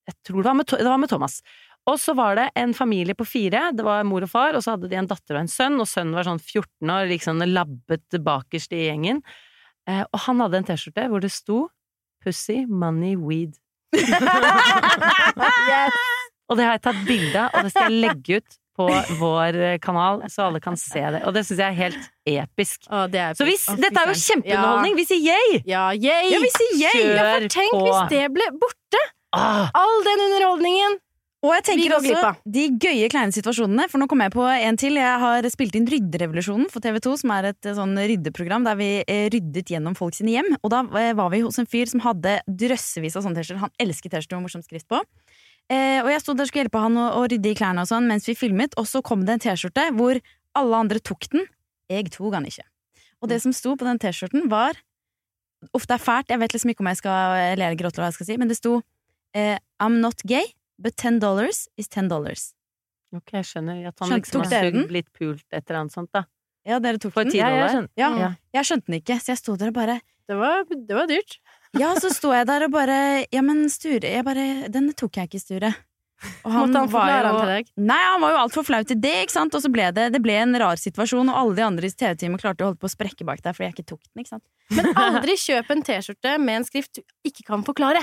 jeg 0.06 0.16
tror 0.26 0.42
det 0.42 0.48
var 0.48 0.58
med, 0.58 0.66
det 0.70 0.90
var 0.90 1.00
med 1.02 1.10
Thomas. 1.10 1.40
Og 1.86 2.00
så 2.02 2.16
var 2.18 2.34
det 2.38 2.48
en 2.58 2.72
familie 2.74 3.14
på 3.14 3.26
fire, 3.26 3.68
det 3.76 3.84
var 3.86 4.02
mor 4.06 4.24
og 4.26 4.30
far, 4.30 4.56
og 4.58 4.62
så 4.64 4.74
hadde 4.74 4.88
de 4.90 4.98
en 4.98 5.06
datter 5.06 5.36
og 5.36 5.44
en 5.44 5.50
sønn, 5.50 5.78
og 5.82 5.86
sønnen 5.86 6.16
var 6.18 6.26
sånn 6.26 6.42
14 6.42 6.90
år, 6.90 7.06
liksom 7.12 7.42
labbet 7.46 8.18
bakerst 8.26 8.74
i 8.74 8.88
gjengen. 8.88 9.22
Eh, 9.86 10.02
og 10.02 10.18
han 10.26 10.42
hadde 10.42 10.58
en 10.62 10.66
T-skjorte 10.66 11.06
hvor 11.12 11.22
det 11.22 11.30
sto 11.34 11.68
Pussy, 12.26 12.64
money, 12.66 13.14
weed. 13.14 13.54
Og 16.46 16.54
det 16.58 16.62
har 16.66 16.76
jeg 16.76 16.82
tatt 16.84 16.98
bilde 17.06 17.40
av, 17.42 17.54
og 17.58 17.66
det 17.66 17.72
skal 17.72 17.90
jeg 17.90 18.02
legge 18.04 18.36
ut 18.38 18.56
på 18.76 18.86
vår 19.18 19.56
kanal, 19.82 20.20
så 20.30 20.46
alle 20.46 20.60
kan 20.62 20.76
se 20.78 21.00
det. 21.00 21.22
Og 21.26 21.34
det 21.34 21.42
syns 21.48 21.62
jeg 21.62 21.72
er 21.72 21.78
helt 21.78 22.08
episk. 22.28 22.86
Å, 22.86 23.06
det 23.10 23.22
er 23.22 23.38
Så 23.38 23.46
hvis, 23.48 23.64
Å, 23.72 23.74
dette 23.80 24.02
er 24.02 24.12
jo 24.12 24.18
kjempeunderholdning! 24.20 24.94
Vi 24.98 25.06
sier 25.08 25.22
yay! 25.24 25.60
Ja, 25.66 25.88
yay! 25.96 26.30
Ja, 26.30 26.42
vi 26.44 26.50
sier 26.54 26.76
yay! 26.84 27.06
Ja, 27.16 27.24
for 27.32 27.48
tenk 27.56 27.74
på. 27.74 27.82
hvis 27.88 28.12
det 28.12 28.22
ble 28.36 28.46
borte! 28.62 29.02
Ah, 29.36 29.66
All 29.76 30.00
den 30.06 30.24
underholdningen! 30.28 31.00
Og 31.44 31.52
jeg 31.52 31.64
tenker 31.66 31.94
også 31.98 32.30
de 32.48 32.62
gøye 32.80 33.08
kleine 33.12 33.34
situasjonene, 33.34 33.86
for 33.92 34.00
nå 34.00 34.08
kommer 34.10 34.26
jeg 34.26 34.34
på 34.34 34.44
en 34.48 34.78
til. 34.80 34.96
Jeg 34.98 35.20
har 35.22 35.46
spilt 35.52 35.76
inn 35.78 35.86
Rydderevolusjonen 35.90 36.70
for 36.72 36.82
TV2, 36.82 37.12
som 37.20 37.32
er 37.36 37.50
et 37.52 37.68
eh, 37.68 37.76
sånn 37.76 37.92
ryddeprogram 37.94 38.64
der 38.66 38.78
vi 38.80 38.88
eh, 39.04 39.26
ryddet 39.32 39.70
gjennom 39.70 39.94
folk 39.98 40.16
sine 40.16 40.32
hjem. 40.32 40.48
Og 40.62 40.72
da 40.72 40.80
eh, 40.98 41.12
var 41.18 41.30
vi 41.34 41.42
hos 41.44 41.60
en 41.60 41.68
fyr 41.70 41.92
som 41.92 42.02
hadde 42.02 42.38
drøssevis 42.48 43.18
av 43.18 43.26
sånne 43.26 43.38
T-skjorter. 43.38 43.62
Han 43.62 43.74
elsket 43.84 44.16
T-skjorter 44.16 44.40
med 44.40 44.48
morsom 44.48 44.64
skrift 44.64 44.88
på. 44.90 45.02
Eh, 45.70 46.00
og 46.00 46.10
jeg 46.10 46.24
stod 46.24 46.40
der 46.40 46.48
og 46.48 46.50
skulle 46.50 46.64
hjelpe 46.64 46.82
han 46.82 46.98
å, 46.98 47.06
å 47.20 47.28
rydde 47.28 47.52
i 47.52 47.58
klærne 47.58 47.84
og 47.84 47.90
sånn 47.92 48.08
mens 48.10 48.26
vi 48.30 48.34
filmet, 48.38 48.74
og 48.80 48.88
så 48.88 49.04
kom 49.04 49.22
det 49.28 49.36
en 49.36 49.44
T-skjorte 49.46 49.90
hvor 49.98 50.18
alle 50.56 50.82
andre 50.82 51.04
tok 51.04 51.28
den. 51.36 51.46
Jeg 51.92 52.10
tok 52.16 52.32
den 52.34 52.48
ikke. 52.48 52.66
Og 53.22 53.30
det 53.30 53.42
som 53.44 53.54
sto 53.54 53.76
på 53.76 53.86
den 53.86 54.00
T-skjorten, 54.02 54.48
var 54.50 54.80
Uff, 55.74 55.86
det 55.88 55.96
er 55.96 56.02
fælt, 56.02 56.28
jeg 56.30 56.38
vet 56.38 56.52
liksom 56.52 56.70
ikke 56.70 56.82
om 56.84 56.88
jeg 56.90 56.98
skal 57.00 57.32
le 57.34 57.64
eller 57.64 57.78
gråte, 57.80 57.96
eller 57.96 58.04
hva 58.04 58.12
jeg 58.12 58.16
skal 58.18 58.26
si, 58.28 58.34
men 58.38 58.50
det 58.50 58.58
sto 58.58 58.74
eh, 59.36 59.58
I'm 59.82 60.00
not 60.00 60.22
gay, 60.24 60.46
but 60.80 60.96
ten 60.96 61.18
dollars 61.20 61.66
is 61.76 61.88
ten 61.92 62.08
dollars. 62.08 62.52
ok, 63.14 63.30
jeg 63.38 63.44
skjønner. 63.52 63.84
At 63.88 64.00
han 64.02 64.10
liksom 64.18 64.42
har 64.50 64.88
blitt 64.90 65.12
pult, 65.16 65.44
et 65.52 65.62
eller 65.70 65.84
annet 65.84 65.92
sånt, 65.94 66.10
da. 66.12 66.24
Ja, 66.66 66.80
dere 66.82 66.98
tok 66.98 67.14
den? 67.14 67.30
Ja, 67.38 67.48
jeg 67.54 67.70
skjønte. 67.76 67.92
Ja, 68.00 68.08
Ja. 68.18 68.30
jeg 68.58 68.64
skjønte 68.66 68.86
den 68.90 68.98
ikke, 69.00 69.16
så 69.22 69.32
jeg 69.32 69.38
sto 69.38 69.54
der 69.56 69.68
og 69.70 69.76
bare 69.78 70.00
Det 70.26 70.34
var, 70.36 70.64
det 70.66 70.96
var 70.96 71.06
dyrt. 71.06 71.36
Ja, 71.78 71.92
så 72.02 72.10
sto 72.10 72.32
jeg 72.34 72.46
der 72.48 72.64
og 72.66 72.72
bare 72.74 73.26
Ja, 73.30 73.42
men 73.46 73.68
Sture 73.70 74.00
Jeg 74.10 74.24
bare 74.24 74.68
Den 74.72 74.88
tok 74.98 75.12
jeg 75.20 75.28
ikke, 75.30 75.40
Sture. 75.40 75.70
Og 76.44 76.50
Måtte 76.50 76.80
han 76.80 76.88
var 76.88 76.88
forklare 76.88 77.22
jo- 77.22 77.28
han 77.28 77.40
til 77.46 77.50
deg? 77.54 77.66
Nei, 77.76 77.98
han 78.10 78.20
var 78.24 78.30
jo 78.32 78.38
altfor 78.40 78.64
flau 78.66 78.82
til 78.88 78.98
det, 78.98 79.12
ikke 79.26 79.34
sant? 79.36 79.54
Og 79.54 79.60
så 79.62 79.70
ble 79.70 79.92
det, 79.92 80.06
det 80.16 80.20
ble 80.24 80.32
en 80.40 80.56
rar 80.58 80.76
situasjon, 80.80 81.28
og 81.28 81.36
alle 81.36 81.54
de 81.54 81.62
andre 81.62 81.84
i 81.86 81.90
TV-teamet 81.92 82.40
klarte 82.40 82.64
å 82.64 82.70
holde 82.72 82.80
på 82.80 82.88
å 82.88 82.94
sprekke 82.96 83.24
bak 83.28 83.42
deg 83.44 83.54
fordi 83.54 83.68
jeg 83.68 83.74
ikke 83.76 83.86
tok 83.92 84.00
den, 84.02 84.24
ikke 84.24 84.32
sant? 84.34 84.44
Men 84.76 84.94
aldri 84.96 85.36
kjøp 85.36 85.70
en 85.76 85.82
T-skjorte 85.86 86.38
med 86.40 86.54
en 86.62 86.64
skrift 86.64 86.94
du 86.98 87.02
ikke 87.28 87.44
kan 87.46 87.62
forklare. 87.62 88.00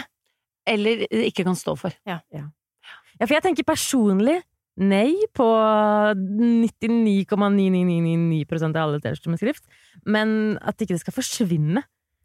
Eller 0.69 1.05
ikke 1.09 1.45
kan 1.47 1.57
stå 1.59 1.73
for. 1.79 1.91
Ja. 2.07 2.17
Ja, 2.33 3.25
for 3.25 3.35
jeg 3.35 3.43
tenker 3.45 3.65
personlig 3.67 4.37
nei 4.81 5.13
på 5.37 5.45
99,9999 6.17 8.71
av 8.71 8.79
alle 8.81 9.01
T-skjorter 9.03 9.33
med 9.33 9.41
skrift, 9.41 9.65
men 10.09 10.27
at 10.65 10.81
ikke 10.81 10.95
det 10.95 11.03
skal 11.03 11.17
forsvinne. 11.19 11.81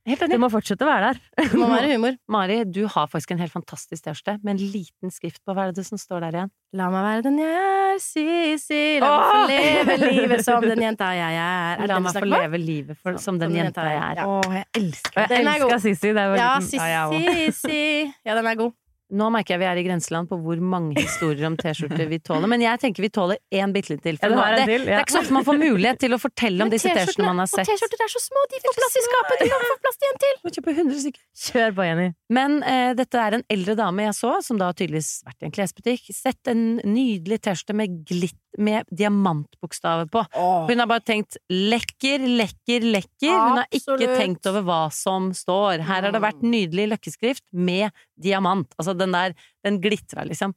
Helt 0.09 0.23
Det 0.33 0.39
må 0.41 0.49
fortsette 0.53 0.87
å 0.87 0.89
være 0.89 1.11
der. 1.13 1.19
Det 1.39 1.59
må 1.59 1.69
være 1.69 1.91
humor. 1.93 2.17
Mari, 2.35 2.59
du 2.65 2.81
har 2.89 3.11
faktisk 3.13 3.35
en 3.35 3.43
helt 3.43 3.53
fantastisk 3.53 4.07
T-skjorte 4.07 4.39
med 4.43 4.57
en 4.57 4.73
liten 4.73 5.13
skrift 5.13 5.43
på. 5.45 5.53
Hva 5.53 5.69
er 5.69 5.77
det 5.77 5.85
som 5.87 6.01
står 6.01 6.25
der 6.27 6.39
igjen? 6.41 6.53
La 6.79 6.89
meg 6.93 7.05
være 7.07 7.25
den 7.29 7.39
jeg 7.41 7.53
er, 7.59 8.01
si, 8.03 8.25
si. 8.61 8.81
La 9.03 9.13
meg 9.13 9.29
få 9.29 9.45
leve 9.53 9.99
livet 10.03 10.45
som 10.45 10.65
den 10.65 10.83
jenta 10.85 11.13
jeg 11.17 11.39
er. 11.45 11.87
La 11.89 12.01
meg 12.05 12.19
få 12.19 12.25
leve 12.29 12.61
livet 12.61 13.01
for, 13.01 13.21
som 13.23 13.41
den 13.41 13.57
jenta 13.57 13.87
jeg 13.89 14.03
er. 14.03 14.25
Å, 14.25 14.41
jeg 14.59 14.69
elsker 14.83 15.17
Og 15.17 15.25
jeg 15.25 15.39
er 15.39 15.49
jeg 15.49 16.35
var 16.35 16.37
Ja, 16.43 16.51
liten. 16.59 16.77
Ja, 16.79 16.91
jeg 16.93 17.09
også. 17.09 17.39
si, 17.39 17.57
si. 17.63 18.13
Ja, 18.25 18.37
den 18.39 18.53
er 18.53 18.61
god. 18.65 18.77
Nå 19.09 19.31
merker 19.33 19.55
jeg 19.55 19.63
vi 19.63 19.67
er 19.71 19.79
i 19.81 19.85
grenseland 19.87 20.29
på 20.29 20.37
hvor 20.43 20.61
mange 20.61 21.01
historier 21.01 21.47
om 21.49 21.55
T-skjorter 21.57 22.11
vi 22.11 22.19
tåler. 22.21 22.51
Men 22.51 22.61
jeg 22.61 22.81
tenker 22.83 23.05
vi 23.07 23.09
tåler 23.15 23.39
én 23.57 23.73
bitte 23.73 23.95
liten 23.95 24.05
til. 24.05 24.19
For 24.21 24.35
ja, 24.35 24.49
det, 24.53 24.59
det, 24.59 24.67
til, 24.69 24.85
det 24.85 24.97
er 24.99 25.05
ikke 25.07 25.15
så 25.15 25.23
ofte 25.23 25.37
man 25.39 25.47
får 25.47 25.61
mulighet 25.63 26.01
til 26.03 26.17
å 26.17 26.19
fortelle 26.21 26.67
om 26.67 26.73
disse 26.73 26.93
T-skjortene 26.93 27.31
man 27.31 27.41
har 27.41 27.49
Og 27.49 27.55
sett. 27.55 27.71
T-skjorter 27.71 28.05
er 28.05 28.13
så 28.13 28.23
små, 28.27 28.45
de 28.53 28.61
får 28.67 28.77
plass 28.81 28.99
i 29.01 29.05
skapet! 29.07 29.45
Du 29.45 29.53
kan 29.55 29.65
få 29.65 29.79
plass 29.87 30.01
til 30.03 30.11
en 30.13 30.21
til! 30.25 30.35
Må 30.45 30.53
kjøpe 30.59 30.75
100 30.77 31.01
stykker. 31.07 31.23
Kjør 31.49 31.79
på, 31.79 31.87
Jenny. 31.89 32.09
Men 32.39 32.59
eh, 32.69 32.91
dette 32.99 33.23
er 33.25 33.39
en 33.39 33.47
eldre 33.57 33.79
dame 33.81 34.09
jeg 34.11 34.19
så, 34.21 34.35
som 34.45 34.61
da 34.61 34.69
har 34.69 34.77
tydeligvis 34.77 35.13
vært 35.31 35.41
i 35.41 35.49
en 35.49 35.57
klesbutikk. 35.57 36.13
Sett 36.13 36.53
en 36.53 36.67
nydelig 36.85 37.41
T-skjorte 37.49 37.79
med, 37.81 38.03
glitt- 38.13 38.37
med 38.59 38.89
diamantbokstaver 38.95 40.09
på. 40.13 40.23
Hun 40.33 40.81
har 40.81 40.89
bare 40.89 41.05
tenkt 41.05 41.37
lekker, 41.53 42.25
lekker, 42.41 42.87
lekker. 42.97 43.35
Hun 43.35 43.61
har 43.61 43.69
ikke 43.75 44.09
tenkt 44.17 44.49
over 44.51 44.65
hva 44.67 44.81
som 44.95 45.31
står. 45.37 45.85
Her 45.87 46.09
har 46.09 46.15
det 46.15 46.23
vært 46.25 46.43
nydelig 46.47 46.89
løkkeskrift 46.95 47.45
med 47.53 47.93
diamant. 48.17 48.73
Altså 48.81 48.97
den 48.97 49.13
der, 49.15 49.37
den 49.67 49.81
glitra 49.85 50.25
liksom. 50.29 50.57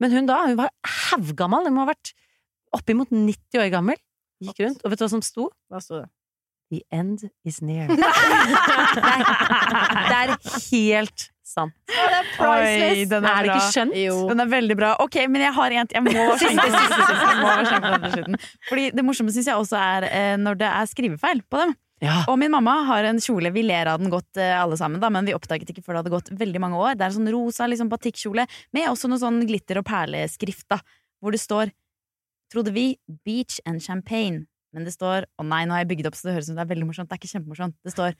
Men 0.00 0.14
hun 0.16 0.28
da, 0.28 0.42
hun 0.46 0.60
var 0.60 0.70
haugammal. 1.10 1.66
Hun 1.68 1.76
må 1.76 1.84
ha 1.86 1.92
vært 1.92 2.14
oppimot 2.76 3.10
90 3.12 3.64
år 3.64 3.70
gammel. 3.72 3.98
Gikk 4.40 4.62
rundt, 4.64 4.80
og 4.84 4.92
vet 4.92 5.00
du 5.00 5.04
hva 5.04 5.12
som 5.12 5.24
sto? 5.24 5.50
Hva 5.68 5.80
sto 5.84 6.00
det? 6.00 6.08
The 6.70 6.80
end 6.94 7.24
is 7.44 7.58
near. 7.66 7.90
det 10.10 10.14
er 10.14 10.36
helt 10.70 11.26
sant. 11.50 11.74
Oi, 11.90 13.04
den 13.10 13.26
Er 13.26 13.44
det 13.44 13.52
ikke 13.52 13.72
skjønt? 13.74 13.96
Jo. 13.98 14.16
Den 14.30 14.42
er 14.44 14.50
veldig 14.50 14.76
bra. 14.78 14.94
Ok, 15.02 15.18
men 15.28 15.44
jeg 15.44 15.54
har 15.56 15.76
en 15.82 15.94
Jeg 15.96 16.04
må 16.06 16.10
skjenke 16.40 18.24
den. 18.24 18.40
Fordi 18.68 18.88
det 18.96 19.04
morsomme 19.06 19.34
syns 19.34 19.50
jeg 19.50 19.58
også 19.58 19.78
er 19.80 20.08
eh, 20.10 20.34
når 20.40 20.60
det 20.62 20.68
er 20.70 20.90
skrivefeil 20.90 21.42
på 21.50 21.64
dem. 21.64 21.76
Ja. 22.00 22.22
Og 22.32 22.38
min 22.40 22.52
mamma 22.52 22.78
har 22.88 23.04
en 23.04 23.18
kjole, 23.20 23.50
vi 23.52 23.60
ler 23.66 23.90
av 23.92 24.00
den 24.00 24.08
godt 24.12 24.38
eh, 24.40 24.54
alle 24.56 24.78
sammen, 24.80 25.02
da, 25.02 25.10
men 25.12 25.26
vi 25.28 25.34
oppdaget 25.36 25.68
ikke 25.68 25.82
før 25.84 25.98
det 25.98 26.00
hadde 26.00 26.14
gått 26.14 26.30
veldig 26.40 26.62
mange 26.64 26.78
år. 26.80 26.94
Det 26.96 27.04
er 27.04 27.12
en 27.12 27.18
sånn 27.18 27.32
rosa 27.34 27.68
liksom, 27.68 27.90
batikkjole 27.92 28.46
med 28.76 28.88
også 28.88 29.10
noe 29.12 29.20
sånn 29.20 29.42
glitter- 29.44 29.82
og 29.82 29.84
perleskrift, 29.88 30.64
da, 30.72 30.80
hvor 31.20 31.36
det 31.36 31.42
står, 31.42 31.74
trodde 32.52 32.72
vi, 32.72 32.86
beach 33.26 33.60
and 33.68 33.84
champagne. 33.84 34.46
Men 34.72 34.86
det 34.86 34.94
står 34.94 35.26
Å 35.36 35.44
nei, 35.44 35.64
nå 35.66 35.74
har 35.74 35.82
jeg 35.82 35.90
bygd 35.90 36.08
opp 36.08 36.16
så 36.16 36.28
det 36.28 36.36
høres 36.38 36.46
ut 36.46 36.52
som 36.52 36.60
det 36.60 36.64
er 36.64 36.72
veldig 36.72 36.86
morsomt. 36.88 37.10
Det 37.10 37.16
er 37.16 37.20
ikke 37.20 37.32
kjempemorsomt. 37.34 37.76
Det 37.84 37.92
står 37.92 38.16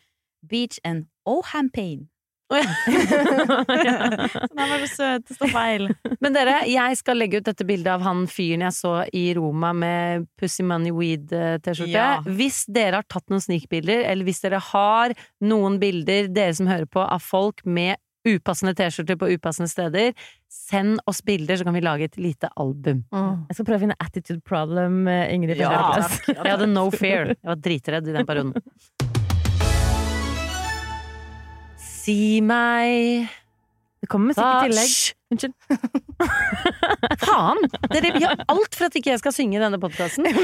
beach 0.50 0.80
and 0.84 1.06
oh 1.24 1.40
champagne. 1.46 2.08
Så 4.51 4.55
den 4.55 4.70
var 4.70 4.86
søt. 4.90 5.26
Det 5.28 5.36
står 5.36 5.53
feil. 5.55 5.86
Men 6.20 6.34
dere, 6.34 6.57
jeg 6.70 6.98
skal 6.98 7.20
legge 7.20 7.40
ut 7.40 7.46
dette 7.46 7.66
bildet 7.66 7.92
av 7.94 8.05
han 8.05 8.26
fyren 8.30 8.64
jeg 8.66 8.76
så 8.76 8.94
i 9.16 9.30
Roma 9.38 9.72
med 9.76 10.26
Pussy 10.40 10.64
Money 10.66 10.92
Weed-T-skjorte. 10.96 11.94
Ja. 11.94 12.20
Hvis 12.26 12.64
dere 12.70 13.01
har 13.01 13.09
tatt 13.11 13.28
noen 13.30 13.44
snikbilder, 13.44 14.05
eller 14.11 14.26
hvis 14.26 14.42
dere 14.44 14.61
har 14.70 15.14
noen 15.46 15.78
bilder, 15.82 16.30
dere 16.32 16.57
som 16.59 16.70
hører 16.70 16.88
på, 16.90 17.05
av 17.05 17.22
folk 17.22 17.62
med 17.64 18.01
upassende 18.28 18.74
T-skjorter 18.76 19.16
på 19.16 19.30
upassende 19.32 19.70
steder, 19.70 20.11
send 20.53 20.98
oss 21.09 21.22
bilder, 21.24 21.57
så 21.57 21.64
kan 21.64 21.76
vi 21.76 21.80
lage 21.84 22.11
et 22.11 22.18
lite 22.20 22.51
album. 22.61 23.05
Jeg 23.48 23.57
skal 23.57 23.68
prøve 23.68 23.80
å 23.80 23.84
finne 23.86 23.96
attitude 24.03 24.42
problem, 24.44 25.07
eh, 25.09 25.30
Ingrid. 25.34 25.62
Ja. 25.62 26.03
Jeg 26.28 26.44
hadde 26.44 26.68
no 26.68 26.90
fear. 26.90 27.32
Jeg 27.32 27.48
var 27.48 27.62
dritredd 27.64 28.11
i 28.11 28.18
den 28.18 28.28
perioden. 28.28 28.53
Si 32.11 32.40
meg 32.42 33.28
Det 34.02 34.08
kommer 34.11 34.32
musikk 34.32 34.42
i 34.42 34.66
tillegg. 34.66 34.88
Hysj! 34.90 35.14
Unnskyld. 35.30 35.54
Faen! 37.22 37.61
Dere 37.92 38.11
gjør 38.18 38.40
alt 38.50 38.74
for 38.78 38.88
at 38.88 38.96
ikke 38.98 39.12
jeg 39.12 39.20
skal 39.20 39.34
synge 39.36 39.58
i 39.58 39.62
denne 39.62 39.78
podkasten. 39.82 40.26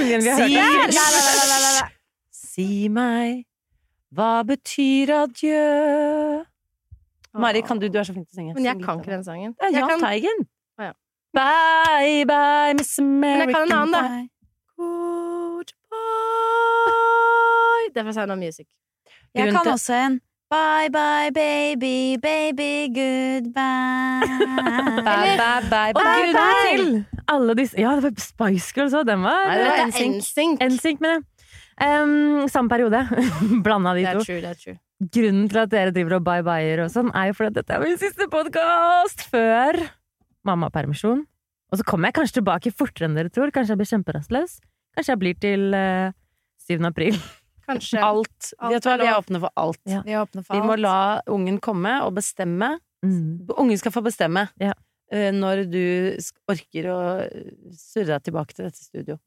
Si, 2.36 2.36
si 2.36 2.66
meg, 2.92 3.40
hva 4.14 4.28
betyr 4.46 5.10
adjø? 5.16 5.64
Mari, 7.36 7.60
kan 7.66 7.80
du? 7.82 7.88
Du 7.90 7.98
er 7.98 8.06
så 8.06 8.14
flink 8.14 8.28
til 8.28 8.36
å 8.36 8.38
synge. 8.42 8.54
Men 8.60 8.68
jeg 8.68 8.76
kan 8.84 9.00
ikke 9.02 9.12
den 9.16 9.24
sangen. 9.26 9.56
Det 9.58 9.66
er 9.66 9.74
Jahn 9.80 9.90
kan- 9.90 10.04
Teigen. 10.06 10.38
Ah, 10.78 10.84
ja. 10.86 10.92
Bye, 11.36 12.22
bye, 12.30 12.76
Miss 12.78 12.94
Men 13.02 13.42
jeg 13.42 13.48
kan 13.56 13.66
en 13.66 13.72
annen, 13.80 13.92
da. 13.96 14.00
Goodbye 16.76 17.90
Det 17.90 18.00
er 18.00 18.06
fra 18.06 18.14
Sound 18.20 18.32
of 18.36 18.38
Music. 18.40 18.66
Jeg 19.34 19.52
kan 19.52 19.66
også 19.74 19.92
en 20.06 20.20
Bye 20.46 20.88
bye 20.94 21.30
baby, 21.34 22.16
baby 22.22 22.86
goodbye. 22.94 24.22
Bye, 25.02 25.34
bye, 25.36 25.62
bye, 25.66 25.90
Og 25.90 25.98
bye, 25.98 26.20
grunnen 26.22 26.36
bye. 26.36 26.76
til 26.76 27.24
alle 27.34 27.54
disse 27.58 27.80
Ja, 27.82 27.96
det 27.98 28.04
var 28.04 28.12
Spice 28.22 28.70
Girls 28.76 28.94
òg. 28.94 29.08
Den 29.08 29.24
var 29.26 29.40
Nei, 29.48 29.56
det 29.58 29.64
var 29.66 29.88
NSYNC. 29.90 30.60
NSYNC. 30.62 31.00
Mener 31.02 31.16
jeg. 31.18 31.24
Um, 31.82 32.46
samme 32.48 32.70
periode. 32.70 33.00
Blanda 33.66 33.94
de 33.98 34.04
to. 34.06 34.22
true, 34.22 34.38
det 34.44 34.52
true. 34.62 34.76
Grunnen 35.16 35.48
til 35.50 35.58
at 35.64 35.72
dere 35.74 35.90
driver 35.92 36.14
og 36.20 36.22
bye-byer 36.28 36.84
og 36.86 36.92
sånn, 36.94 37.10
er 37.12 37.32
jo 37.32 37.34
fordi 37.36 37.58
dette 37.58 37.74
er 37.74 37.82
min 37.82 37.98
siste 38.00 38.28
podkast 38.32 39.26
før 39.32 39.80
mammapermisjon. 40.46 41.24
Og 41.74 41.80
så 41.80 41.84
kommer 41.84 42.08
jeg 42.08 42.20
kanskje 42.20 42.38
tilbake 42.38 42.70
fortere 42.72 43.10
enn 43.10 43.18
dere 43.18 43.34
tror. 43.34 43.50
Kanskje 43.52 43.74
jeg 43.74 43.82
blir 43.82 43.90
kjemperastløs. 43.90 44.54
Kanskje 44.94 45.12
jeg 45.12 45.20
blir 45.24 45.42
til 45.42 45.74
uh, 45.74 46.14
7. 46.70 46.78
april. 46.86 47.18
Kanskje. 47.66 48.00
Alt. 48.02 48.52
Alt 48.58 48.72
Vet 48.76 48.82
du 48.82 48.88
hva, 48.90 48.96
vi 49.00 49.06
er 49.10 49.18
åpne 49.20 49.40
for 49.42 49.50
alt. 49.56 49.80
Ja. 49.90 50.02
Vi 50.06 50.12
er 50.14 50.22
åpne 50.24 50.44
for 50.46 50.54
Vi 50.54 50.62
må 50.66 50.72
alt. 50.76 50.80
la 50.86 50.96
ungen 51.26 51.58
komme 51.60 51.96
og 52.06 52.14
bestemme. 52.14 52.78
Mm. 53.04 53.46
Ungen 53.58 53.78
skal 53.78 53.92
få 53.92 54.02
bestemme 54.06 54.48
Ja. 54.62 54.72
eh, 55.12 55.30
når 55.32 55.64
du 55.70 56.16
orker 56.48 56.88
å 56.90 57.00
surre 57.76 58.06
deg 58.16 58.22
tilbake 58.24 58.54
til 58.54 58.64
dette 58.70 58.82
studio. 58.82 59.18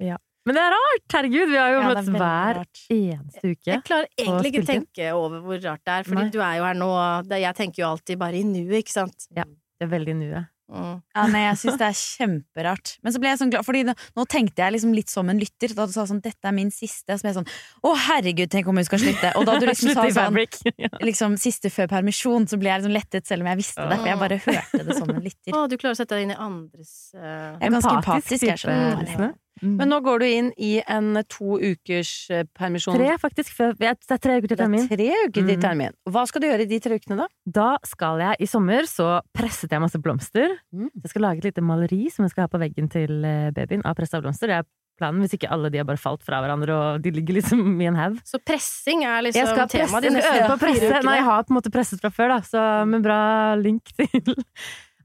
Men 0.47 0.55
det 0.55 0.61
er 0.63 0.71
rart! 0.71 1.03
Herregud, 1.13 1.49
vi 1.51 1.57
har 1.59 1.69
jo 1.73 1.79
Ja, 1.81 1.87
veldig 1.93 2.13
hver 2.15 2.55
rart. 2.57 2.79
eneste 2.89 3.43
uke. 3.51 3.67
Jeg 3.69 3.83
klarer 3.83 4.07
egentlig 4.17 4.53
ikke 4.53 4.65
tenke 4.65 5.11
over 5.13 5.41
hvor 5.43 5.59
rart 5.61 5.83
det 5.85 5.93
er, 5.99 6.03
fordi 6.07 6.23
Nei. 6.23 6.29
du 6.31 6.39
er 6.41 6.55
jo 6.57 6.63
her 6.63 6.73
nå. 6.79 6.89
Jeg 7.29 7.55
tenker 7.55 7.83
jo 7.83 7.89
alltid 7.91 8.17
bare 8.17 8.39
i 8.39 8.43
nuet, 8.43 8.79
ikke 8.83 8.95
sant? 8.95 9.27
Det 9.35 9.43
er 9.81 9.87
veldig 9.91 10.15
nuet. 10.15 10.47
Mm. 10.69 10.99
Ja, 11.15 11.23
nei, 11.33 11.41
jeg 11.47 11.57
syns 11.63 11.79
det 11.81 11.87
er 11.87 11.97
kjemperart. 11.97 12.91
Men 13.01 13.15
så 13.15 13.21
ble 13.21 13.31
jeg 13.31 13.39
sånn 13.41 13.53
glad, 13.53 13.65
Fordi 13.65 13.81
nå, 13.87 13.95
nå 14.19 14.25
tenkte 14.29 14.61
jeg 14.61 14.75
liksom 14.75 14.93
litt 14.93 15.09
som 15.09 15.31
en 15.31 15.41
lytter. 15.41 15.73
Da 15.77 15.87
du 15.89 15.93
sa 15.95 16.05
sånn 16.09 16.21
'dette 16.21 16.45
er 16.45 16.53
min 16.55 16.69
siste', 16.73 17.09
så 17.09 17.25
ble 17.25 17.31
jeg 17.31 17.39
sånn 17.39 17.49
'å 17.81 17.95
herregud, 18.05 18.51
tenk 18.53 18.69
om 18.69 18.77
hun 18.77 18.85
skal 18.85 19.01
slutte'. 19.01 19.33
Og 19.39 19.47
da 19.49 19.57
du 19.57 19.65
liksom 19.65 19.93
sa 19.97 20.05
sånn 20.13 20.37
liksom, 21.09 21.37
siste 21.41 21.73
før 21.73 21.89
permisjon, 21.89 22.47
så 22.47 22.59
ble 22.61 22.69
jeg 22.69 22.83
liksom 22.83 22.95
lettet 22.95 23.27
selv 23.27 23.45
om 23.45 23.51
jeg 23.51 23.61
visste 23.63 23.89
det. 23.89 23.97
For 23.97 24.11
jeg 24.13 24.21
bare 24.23 24.41
hørte 24.45 24.85
det 24.85 24.97
som 25.01 25.09
en 25.09 25.23
lytter. 25.25 25.57
Å, 25.57 25.65
du 25.67 25.77
klarer 25.77 25.97
å 25.97 25.99
sette 25.99 26.15
deg 26.15 26.27
inn 26.27 26.35
i 26.35 26.39
andres 26.39 26.93
uh, 27.17 27.57
Jeg 27.57 27.69
er 27.69 27.77
ganske 27.79 27.95
empatisk, 27.97 28.45
jeg 28.45 28.61
skjønner. 28.61 29.33
Mm. 29.61 29.75
Men 29.79 29.91
nå 29.91 29.99
går 30.05 30.19
du 30.19 30.25
inn 30.27 30.49
i 30.57 30.71
en 30.87 31.23
to 31.29 31.57
ukers 31.59 32.11
eh, 32.31 32.43
permisjon. 32.57 32.95
Tre, 32.95 33.17
faktisk. 33.21 33.55
Det 33.79 33.89
er 33.89 34.21
tre 34.21 34.37
uker 34.39 34.47
til 34.47 34.55
Det 34.55 34.59
er 34.59 34.65
termin. 34.65 34.87
tre 34.87 35.09
uker 35.27 35.47
til 35.47 35.59
Mm. 35.59 35.93
Hva 36.09 36.25
skal 36.27 36.41
du 36.41 36.47
gjøre 36.47 36.63
i 36.63 36.69
de 36.69 36.79
tre 36.79 36.95
ukene, 36.99 37.17
da? 37.19 37.27
Da 37.45 37.69
skal 37.85 38.19
jeg 38.23 38.35
I 38.39 38.47
sommer 38.49 38.87
så 38.89 39.21
presset 39.35 39.71
jeg 39.71 39.81
masse 39.81 39.99
blomster. 40.01 40.57
Mm. 40.73 40.89
Jeg 41.03 41.09
skal 41.11 41.21
lage 41.21 41.37
et 41.43 41.49
lite 41.51 41.61
maleri 41.65 42.09
som 42.09 42.23
jeg 42.25 42.31
skal 42.31 42.47
ha 42.47 42.51
på 42.51 42.59
veggen 42.61 42.89
til 42.89 43.25
eh, 43.25 43.49
babyen 43.51 43.83
av 43.85 43.95
pressa 43.99 44.21
blomster. 44.21 44.47
Det 44.47 44.59
er 44.61 44.67
planen, 44.99 45.23
hvis 45.23 45.35
ikke 45.37 45.49
alle 45.51 45.71
de 45.71 45.79
har 45.79 45.87
bare 45.87 45.99
falt 46.01 46.23
fra 46.27 46.41
hverandre 46.43 46.75
og 46.75 47.03
de 47.03 47.13
ligger 47.15 47.39
liksom 47.39 47.61
i 47.79 47.87
en 47.89 47.95
haug. 47.99 48.19
Så 48.27 48.39
pressing 48.43 49.05
er 49.07 49.23
liksom 49.23 49.39
Jeg 49.39 49.53
skal 49.53 49.71
temaet 49.71 50.03
ditt? 50.07 50.19
skal 50.19 50.41
øve 50.41 50.49
på 50.51 50.59
presse. 50.65 51.03
Nei, 51.07 51.15
jeg 51.19 51.27
har 51.29 51.43
på 51.47 51.53
en 51.53 51.59
måte 51.59 51.71
presset 51.73 52.03
fra 52.03 52.11
før, 52.13 52.33
da, 52.35 52.39
så 52.45 52.65
med 52.89 53.05
bra 53.05 53.19
link 53.59 53.93
til 53.95 54.35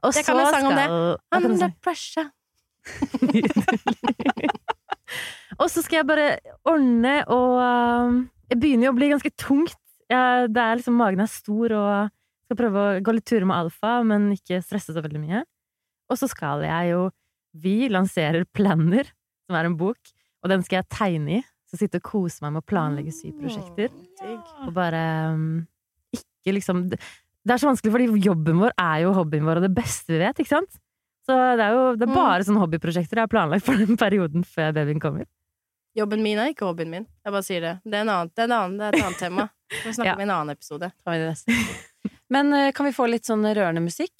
Og 0.04 0.12
Jeg 0.12 0.26
kan 0.26 0.36
en 0.36 0.50
sang 0.52 0.66
om 0.68 0.74
det. 0.76 0.88
Hva 0.90 1.38
kan 1.40 1.50
Under 1.52 1.70
pressure. 1.80 2.26
Og 5.60 5.68
så 5.70 5.82
skal 5.84 6.00
jeg 6.00 6.08
bare 6.08 6.28
ordne 6.66 7.20
og 7.30 7.58
um, 7.60 8.30
Jeg 8.50 8.60
begynner 8.60 8.88
jo 8.88 8.94
å 8.94 8.98
bli 8.98 9.10
ganske 9.12 9.32
tungt. 9.40 9.78
Jeg, 10.10 10.50
det 10.52 10.60
er 10.60 10.78
liksom, 10.78 10.98
magen 11.00 11.24
er 11.24 11.30
stor, 11.30 11.74
og 11.78 11.94
skal 12.44 12.58
prøve 12.58 12.82
å 12.82 13.02
gå 13.04 13.14
litt 13.16 13.26
turer 13.28 13.46
med 13.48 13.56
Alfa, 13.56 13.96
men 14.06 14.34
ikke 14.34 14.62
stresse 14.64 14.94
så 14.94 15.04
veldig 15.04 15.22
mye. 15.22 15.44
Og 16.12 16.20
så 16.20 16.28
skal 16.28 16.64
jeg 16.66 16.92
jo 16.92 17.06
Vi 17.54 17.88
lanserer 17.88 18.44
Planner, 18.50 19.06
som 19.46 19.56
er 19.56 19.68
en 19.68 19.78
bok, 19.78 20.00
og 20.42 20.50
den 20.50 20.64
skal 20.66 20.82
jeg 20.82 20.92
tegne 20.92 21.38
i. 21.38 21.42
Så 21.70 21.78
sitte 21.80 22.00
og 22.02 22.06
kose 22.06 22.44
meg 22.44 22.54
med 22.54 22.62
å 22.62 22.68
planlegge 22.68 23.14
syprosjekter. 23.14 23.94
Mm. 24.20 24.40
Og 24.66 24.74
bare 24.76 25.02
um, 25.34 25.62
ikke 26.14 26.58
liksom 26.58 26.84
Det 26.92 27.50
er 27.50 27.60
så 27.60 27.70
vanskelig, 27.70 27.92
fordi 27.94 28.26
jobben 28.26 28.60
vår 28.60 28.74
er 28.80 29.04
jo 29.04 29.14
hobbyen 29.16 29.46
vår 29.48 29.60
og 29.60 29.66
det 29.66 29.74
beste 29.76 30.14
vi 30.14 30.22
vet, 30.22 30.40
ikke 30.40 30.52
sant? 30.52 30.80
Så 31.24 31.36
det 31.56 31.64
er 31.64 31.72
jo 31.72 31.84
det 31.96 32.04
er 32.04 32.10
Mm. 32.12 32.18
bare 32.18 32.44
sånne 32.44 32.60
hobbyprosjekter 32.60 33.16
jeg 33.16 33.22
har 33.24 33.32
planlagt 33.32 33.64
for 33.64 33.74
den 33.80 33.96
perioden 33.96 34.44
før 34.44 34.72
babyen 34.76 35.00
kommer. 35.00 35.24
Jobben 35.96 36.22
min 36.22 36.38
er 36.38 36.50
ikke 36.52 36.66
hobbyen 36.66 36.90
min. 36.90 37.06
Jeg 37.24 37.32
bare 37.32 37.42
sier 37.46 37.60
det. 37.62 37.74
Det 37.84 37.94
er, 37.94 38.00
en 38.02 38.08
annen, 38.10 38.30
det 38.34 38.42
er, 38.42 38.44
en 38.50 38.56
annen, 38.58 38.78
det 38.78 38.84
er 38.86 38.98
et 38.98 39.04
annet 39.06 39.18
tema. 39.22 39.48
Vi 39.70 39.92
snakke 39.94 40.06
Ja. 40.10 40.14
om 40.14 40.20
i 40.20 40.26
en 40.26 40.30
annen 40.30 40.50
episode. 40.56 40.90
Men 42.30 42.52
eh, 42.52 42.72
kan 42.72 42.86
vi 42.86 42.92
få 42.92 43.06
litt 43.08 43.24
sånn 43.24 43.44
rørende 43.46 43.80
musikk? 43.84 44.12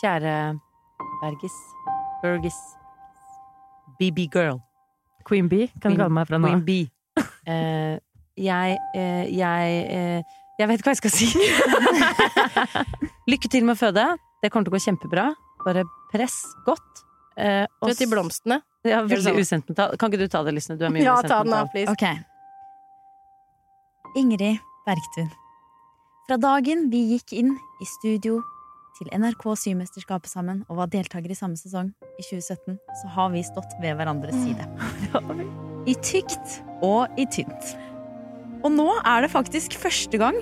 Kjære 0.00 0.58
Bergis. 1.22 1.56
Bergis. 2.22 2.58
BB 4.00 4.26
Girl. 4.34 4.58
Queen 5.28 5.48
Bee 5.48 5.68
kan 5.82 5.92
du 5.94 5.98
kalle 6.02 6.12
meg 6.14 6.28
fra 6.28 6.38
nå 6.38 6.48
Queen 6.50 6.60
av. 6.60 6.66
Bee. 6.66 6.90
Eh, 7.46 7.96
jeg 8.36 8.76
eh, 8.94 9.24
Jeg 9.32 9.86
eh, 9.96 10.36
Jeg 10.56 10.68
vet 10.70 10.80
ikke 10.80 10.88
hva 10.88 10.94
jeg 10.94 11.02
skal 11.02 11.12
si. 11.12 11.26
Lykke 13.30 13.50
til 13.52 13.66
med 13.66 13.76
å 13.76 13.80
føde. 13.80 14.06
Det 14.42 14.50
kommer 14.52 14.68
til 14.68 14.72
å 14.72 14.76
gå 14.78 14.82
kjempebra. 14.86 15.26
Bare 15.66 15.84
press 16.12 16.38
godt. 16.64 17.02
Eh, 17.36 17.66
Du 17.82 17.90
vet 17.90 18.00
de 18.00 18.08
blomstene? 18.08 18.62
Ja, 18.86 19.02
veldig 19.04 19.34
usentimental. 19.42 19.96
Kan 20.00 20.12
ikke 20.12 20.24
du 20.24 20.30
ta 20.32 20.42
det, 20.46 20.54
Lysne? 20.56 20.78
Du 20.80 20.86
er 20.86 20.94
mye 20.94 21.04
Ja, 21.04 21.18
ta 21.26 21.42
den 21.44 21.52
av, 21.56 21.68
please. 21.72 21.90
Okay. 21.92 22.22
Ingrid 24.16 24.62
Bergtun. 24.86 25.28
Fra 26.26 26.38
dagen 26.40 26.88
vi 26.90 27.02
gikk 27.12 27.34
inn 27.36 27.52
i 27.82 27.86
studio 27.86 28.40
til 28.96 29.10
NRK 29.12 29.44
Symesterskapet 29.60 30.30
sammen 30.32 30.62
og 30.70 30.78
var 30.80 30.88
deltakere 30.90 31.34
i 31.34 31.38
samme 31.38 31.58
sesong 31.60 31.90
i 32.16 32.24
2017, 32.24 32.78
så 33.02 33.10
har 33.12 33.28
vi 33.34 33.42
stått 33.44 33.76
ved 33.82 33.98
hverandres 33.98 34.38
side. 34.40 34.64
I 35.92 35.94
tykt 36.02 36.60
og 36.82 37.12
i 37.20 37.26
tynt. 37.30 37.74
Og 38.66 38.74
nå 38.74 38.88
er 39.06 39.22
det 39.22 39.30
faktisk 39.30 39.78
første 39.78 40.18
gang 40.18 40.38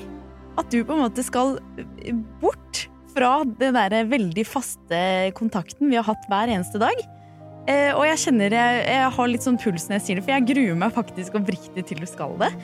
at 0.56 0.70
du 0.72 0.80
på 0.86 0.94
en 0.94 1.04
måte 1.04 1.24
skal 1.26 1.58
bort 2.40 2.86
fra 3.14 3.42
den 3.44 3.76
der 3.76 4.06
veldig 4.10 4.44
faste 4.48 5.00
kontakten 5.36 5.90
vi 5.90 5.98
har 5.98 6.06
hatt 6.08 6.24
hver 6.30 6.50
eneste 6.50 6.80
dag. 6.82 6.98
Eh, 7.64 7.92
og 7.96 8.04
jeg 8.04 8.20
kjenner 8.26 8.52
jeg, 8.52 8.80
jeg 8.92 9.12
har 9.16 9.28
litt 9.30 9.44
sånn 9.44 9.56
puls 9.60 9.86
når 9.88 9.96
jeg 9.96 10.04
sier 10.06 10.18
det, 10.18 10.24
for 10.26 10.34
jeg 10.34 10.46
gruer 10.50 10.76
meg 10.76 10.92
faktisk 10.96 11.38
oppriktig 11.38 11.86
til 11.88 12.02
du 12.02 12.08
skal 12.08 12.36
det. 12.42 12.52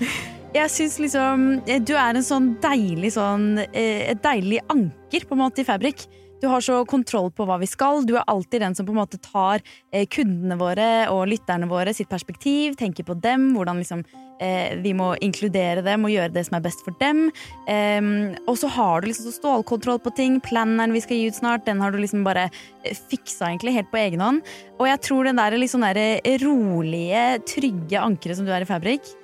Jeg 0.50 0.66
synes 0.74 0.96
liksom 0.98 1.42
eh, 1.62 1.78
Du 1.78 1.92
er 1.94 2.16
en 2.18 2.24
sånn 2.26 2.48
deilig 2.58 3.12
sånn 3.14 3.61
eh, 3.68 4.08
Et 4.11 4.18
deilig 4.18 4.58
anker 4.66 5.22
på 5.28 5.36
en 5.36 5.40
måte 5.44 5.62
i 5.62 5.66
Fabrik. 5.68 6.02
Du 6.41 6.49
har 6.49 6.64
så 6.64 6.80
kontroll 6.88 7.28
på 7.36 7.45
hva 7.45 7.59
vi 7.61 7.68
skal. 7.68 8.05
Du 8.09 8.14
er 8.16 8.24
alltid 8.30 8.62
den 8.64 8.74
som 8.76 8.86
på 8.88 8.95
en 8.95 9.01
måte 9.03 9.20
tar 9.20 9.61
eh, 9.93 10.07
kundene 10.09 10.57
våre 10.61 10.88
og 11.12 11.26
lytterne 11.28 11.68
våre 11.68 11.93
sitt 11.97 12.09
perspektiv, 12.09 12.78
tenker 12.80 13.05
på 13.05 13.16
dem, 13.20 13.51
hvordan 13.57 13.82
liksom 13.82 14.05
eh, 14.41 14.72
vi 14.80 14.95
må 14.97 15.12
inkludere 15.20 15.84
dem 15.84 16.09
og 16.09 16.14
gjøre 16.14 16.32
det 16.32 16.47
som 16.49 16.57
er 16.57 16.64
best 16.64 16.80
for 16.86 16.97
dem. 17.03 17.26
Eh, 17.68 18.01
og 18.47 18.57
så 18.61 18.72
har 18.72 19.05
du 19.05 19.11
liksom 19.11 19.28
så 19.28 19.36
stålkontroll 19.36 20.01
på 20.01 20.14
ting. 20.16 20.41
Planneren 20.45 20.97
vi 20.97 21.05
skal 21.05 21.20
gi 21.20 21.28
ut 21.28 21.41
snart, 21.43 21.66
den 21.68 21.84
har 21.84 21.93
du 21.93 22.01
liksom 22.01 22.24
bare 22.24 22.49
eh, 22.49 22.97
fiksa 23.12 23.51
egentlig 23.51 23.76
helt 23.76 23.93
på 23.93 24.01
egen 24.01 24.24
hånd. 24.24 24.45
Og 24.80 24.88
jeg 24.88 25.05
tror 25.11 25.28
den 25.28 25.41
der 25.41 25.61
sånn 25.70 25.84
der 25.84 26.01
rolige, 26.41 27.24
trygge 27.53 28.01
ankeret 28.01 28.41
som 28.41 28.49
du 28.49 28.55
er 28.57 28.64
i 28.64 28.70
Fabrik, 28.70 29.16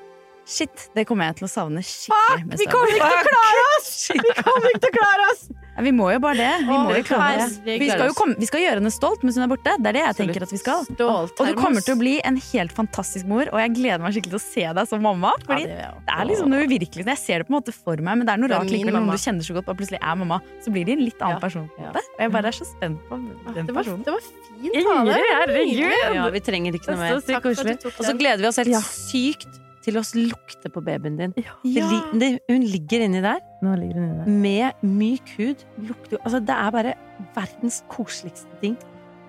Shit, 0.47 0.91
det 0.95 1.03
kommer 1.09 1.27
jeg 1.27 1.41
til 1.41 1.49
å 1.49 1.51
savne 1.51 1.81
skikkelig. 1.83 2.45
Fuck, 2.47 2.61
Vi 2.61 2.69
kommer 2.71 2.93
ikke 2.93 3.09
til 3.11 3.17
å 3.19 3.31
klare 3.33 3.64
oss! 3.73 3.95
Vi 4.14 4.35
kommer 4.39 4.69
ikke 4.71 4.85
til 4.85 4.93
å 4.93 4.99
klare 5.01 5.31
oss! 5.33 5.49
Ja, 5.77 5.83
vi 5.85 5.93
må 5.93 6.07
jo 6.09 6.20
bare 6.24 6.37
det. 6.41 6.53
Vi, 6.64 6.72
må 6.72 6.95
jo 6.97 7.03
klare 7.05 7.47
det. 7.64 7.74
Vi 7.83 7.89
skal 7.91 8.09
jo 8.09 8.14
komme, 8.16 8.37
vi 8.41 8.47
skal 8.49 8.62
gjøre 8.62 8.81
henne 8.81 8.93
stolt 8.95 9.24
mens 9.27 9.37
hun 9.37 9.45
er 9.45 9.51
borte. 9.53 9.74
Det 9.77 9.91
er 9.91 9.97
det 9.99 10.03
jeg 10.07 10.16
tenker 10.22 10.47
at 10.47 10.53
vi 10.55 10.61
skal. 10.62 10.87
Og 10.89 11.43
du 11.51 11.53
kommer 11.59 11.85
til 11.85 11.97
å 11.97 11.99
bli 12.01 12.14
en 12.24 12.39
helt 12.41 12.72
fantastisk 12.72 13.29
mor, 13.29 13.51
og 13.53 13.61
jeg 13.61 13.74
gleder 13.77 14.01
meg 14.01 14.16
skikkelig 14.16 14.33
til 14.33 14.41
å 14.41 14.45
se 14.47 14.64
deg 14.81 14.89
som 14.89 15.05
mamma. 15.05 15.35
Fordi 15.45 15.66
det 15.68 16.16
er 16.16 16.31
liksom 16.31 16.49
noe 16.55 16.64
uvirkelig. 16.64 17.05
Jeg 17.12 17.20
ser 17.20 17.45
det 17.45 17.49
på 17.51 17.53
en 17.53 17.59
måte 17.59 17.77
for 17.77 18.01
meg, 18.01 18.22
men 18.22 18.24
det 18.24 18.33
er 18.35 18.41
noe 18.41 18.53
rart 18.55 18.72
likevel. 18.72 18.97
Noen 18.97 19.12
du 19.12 19.20
kjenner 19.27 19.45
så 19.51 19.59
godt, 19.59 19.68
og 19.68 19.79
plutselig 19.83 20.01
er 20.01 20.16
mamma. 20.22 20.41
Så 20.64 20.72
blir 20.72 20.89
de 20.89 20.97
en 20.97 21.05
litt 21.05 21.20
annen 21.20 21.45
person. 21.45 21.68
Og 21.77 22.01
jeg 22.24 22.33
bare 22.39 22.53
er 22.55 22.57
så 22.57 22.68
spent 22.72 23.05
på 23.11 23.20
Ah, 23.47 23.53
den 23.55 23.68
personen. 23.70 24.03
det 24.07 24.12
var 24.16 24.24
fin 24.24 24.83
tale. 24.87 25.05
Ingrid, 25.07 25.29
herregud! 25.37 26.16
Ja, 26.16 26.24
vi 26.33 26.41
trenger 26.41 26.81
ikke 26.81 26.95
noe 26.95 27.01
mer. 27.05 27.20
Takk 27.20 27.47
for 27.47 27.53
at 27.53 27.68
du 27.68 27.87
tok 27.91 28.01
Og 28.01 28.09
så 28.09 28.16
gleder 28.18 28.43
vi 28.43 28.49
oss 28.49 28.59
helt 28.62 28.81
sykt 28.89 29.62
til 29.87 30.01
å 30.01 30.05
lukte 30.18 30.72
på 30.72 30.82
babyen 30.84 31.16
din. 31.20 31.37
Ja. 31.39 31.55
Det, 31.62 32.03
det, 32.20 32.30
hun 32.51 32.66
ligger 32.66 33.07
inni 33.07 33.22
der 33.24 33.41
ligger 33.62 34.03
inne 34.03 34.18
der. 34.20 34.28
med 34.45 34.84
myk 34.87 35.32
hud. 35.39 35.64
Lukter, 35.87 36.20
altså, 36.22 36.43
det 36.43 36.59
er 36.59 36.74
bare 36.74 36.95
verdens 37.37 37.82
koseligste 37.93 38.61
ting. 38.62 38.76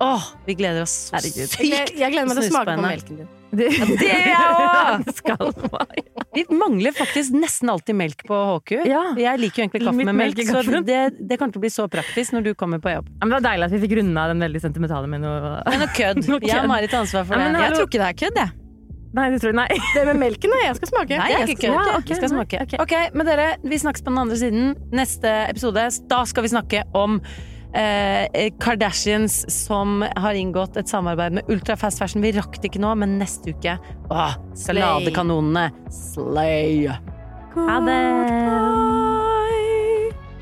Åh, 0.04 0.28
vi 0.46 0.54
gleder 0.54 0.84
oss 0.86 0.94
så 1.08 1.18
Herregud. 1.18 1.42
Jeg 1.42 1.88
sykt! 1.88 1.98
jeg 1.98 2.14
gleder 2.14 2.28
meg 2.30 2.38
til 2.38 2.44
å 2.44 2.50
smake 2.52 2.70
på 2.70 2.78
på 2.78 2.86
melken 2.86 3.20
din. 3.24 3.34
Det, 3.48 3.70
Det 3.98 4.10
gjør 4.12 4.28
jeg 4.28 5.38
òg! 5.40 6.12
Vi 6.38 6.44
mangler 6.54 6.94
faktisk 6.94 7.34
nesten 7.34 7.72
alltid 7.74 7.98
melk 7.98 8.22
på 8.28 8.38
HQ. 8.52 8.74
Ja. 8.86 9.02
Jeg 9.18 9.42
liker 9.42 9.64
jo 9.64 9.66
egentlig 9.66 9.82
kaffe 9.88 10.06
med 10.12 10.20
melk, 10.20 10.44
så 10.46 10.62
det, 10.86 11.00
det 11.18 11.40
kommer 11.40 11.56
til 11.56 11.64
å 11.64 11.66
bli 11.66 11.74
så 11.74 11.88
praktisk 11.90 12.36
når 12.36 12.50
du 12.50 12.52
kommer 12.60 12.84
på 12.84 12.94
jobb. 12.94 13.10
Ja, 13.16 13.24
men 13.24 13.34
det 13.34 13.40
var 13.40 13.48
deilig 13.50 13.70
at 13.72 13.76
vi 13.78 13.82
fikk 13.88 13.98
runda 14.04 14.28
den 14.36 14.46
veldig 14.46 14.64
sentimentale 14.68 15.10
med 15.10 15.26
noe 15.26 15.58
Men 15.66 15.82
noe 15.86 15.92
kødd. 15.98 16.24
Noe 16.36 16.44
Jeg 16.46 16.62
og. 16.62 16.70
Marit 16.70 16.94
har 16.94 17.08
ansvar 17.08 17.26
for 17.26 17.42
Ja, 17.42 17.50
det. 17.50 17.66
Jeg 17.66 17.78
tror 17.80 17.90
ikke 17.90 18.04
det 18.04 18.10
er 18.12 18.24
kødd, 18.26 18.42
jeg. 18.46 18.67
Nei, 19.18 19.28
det 19.34 19.40
tror 19.42 19.50
jeg 19.52 19.58
nei. 19.58 19.68
Det 19.96 20.04
med 20.12 20.20
melken, 20.22 20.52
nei, 20.54 20.64
jeg 20.68 20.76
skal 20.78 20.90
smake. 20.94 21.18
Nei, 21.18 21.30
jeg 21.34 21.48
ikke 21.48 21.58
skal 21.58 21.74
smake. 21.74 21.90
Ja, 21.90 21.98
ok, 21.98 22.08
Vi 22.14 22.16
skal 22.22 22.30
smake. 22.36 22.56
ok. 22.68 22.74
Ok, 22.86 22.94
men 23.18 23.26
dere, 23.30 23.48
vi 23.66 23.80
snakkes 23.82 24.04
på 24.06 24.12
den 24.14 24.22
andre 24.24 24.38
siden. 24.40 24.64
Neste 24.94 25.32
episode, 25.50 25.88
da 26.12 26.20
skal 26.30 26.46
vi 26.46 26.52
snakke 26.54 26.84
om 26.98 27.18
eh, 27.74 28.52
Kardashians 28.62 29.40
som 29.54 30.04
har 30.16 30.38
inngått 30.38 30.78
et 30.78 30.90
samarbeid 30.92 31.32
med 31.40 31.50
Ultra 31.52 31.76
Fast 31.82 32.00
Fashion. 32.04 32.22
Vi 32.24 32.32
rakk 32.38 32.62
det 32.62 32.70
ikke 32.72 32.84
nå, 32.84 32.94
men 33.02 33.18
neste 33.22 33.56
uke 33.58 33.74
åh, 34.12 34.38
skal 34.54 34.76
Slay. 34.78 34.84
lade 34.86 35.12
kanonene. 35.18 35.66
Slay! 35.94 36.88
Ha 37.58 37.80
det! 37.88 38.02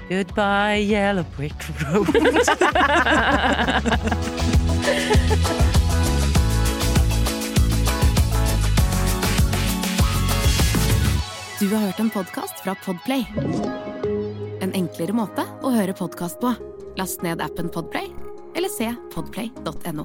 Goodbye, 0.06 0.84
yellow 0.86 1.26
brick 1.36 1.56
road. 1.82 2.12
Du 11.60 11.70
har 11.74 11.80
hørt 11.80 12.00
en 12.00 12.10
podkast 12.10 12.64
fra 12.64 12.76
Podplay. 12.86 13.24
En 14.60 14.74
enklere 14.76 15.14
måte 15.16 15.46
å 15.64 15.70
høre 15.72 15.94
podkast 15.96 16.42
på. 16.42 16.52
Last 17.00 17.24
ned 17.24 17.40
appen 17.40 17.70
Podplay, 17.72 18.10
eller 18.60 18.72
se 18.72 18.90
podplay.no. 19.14 20.04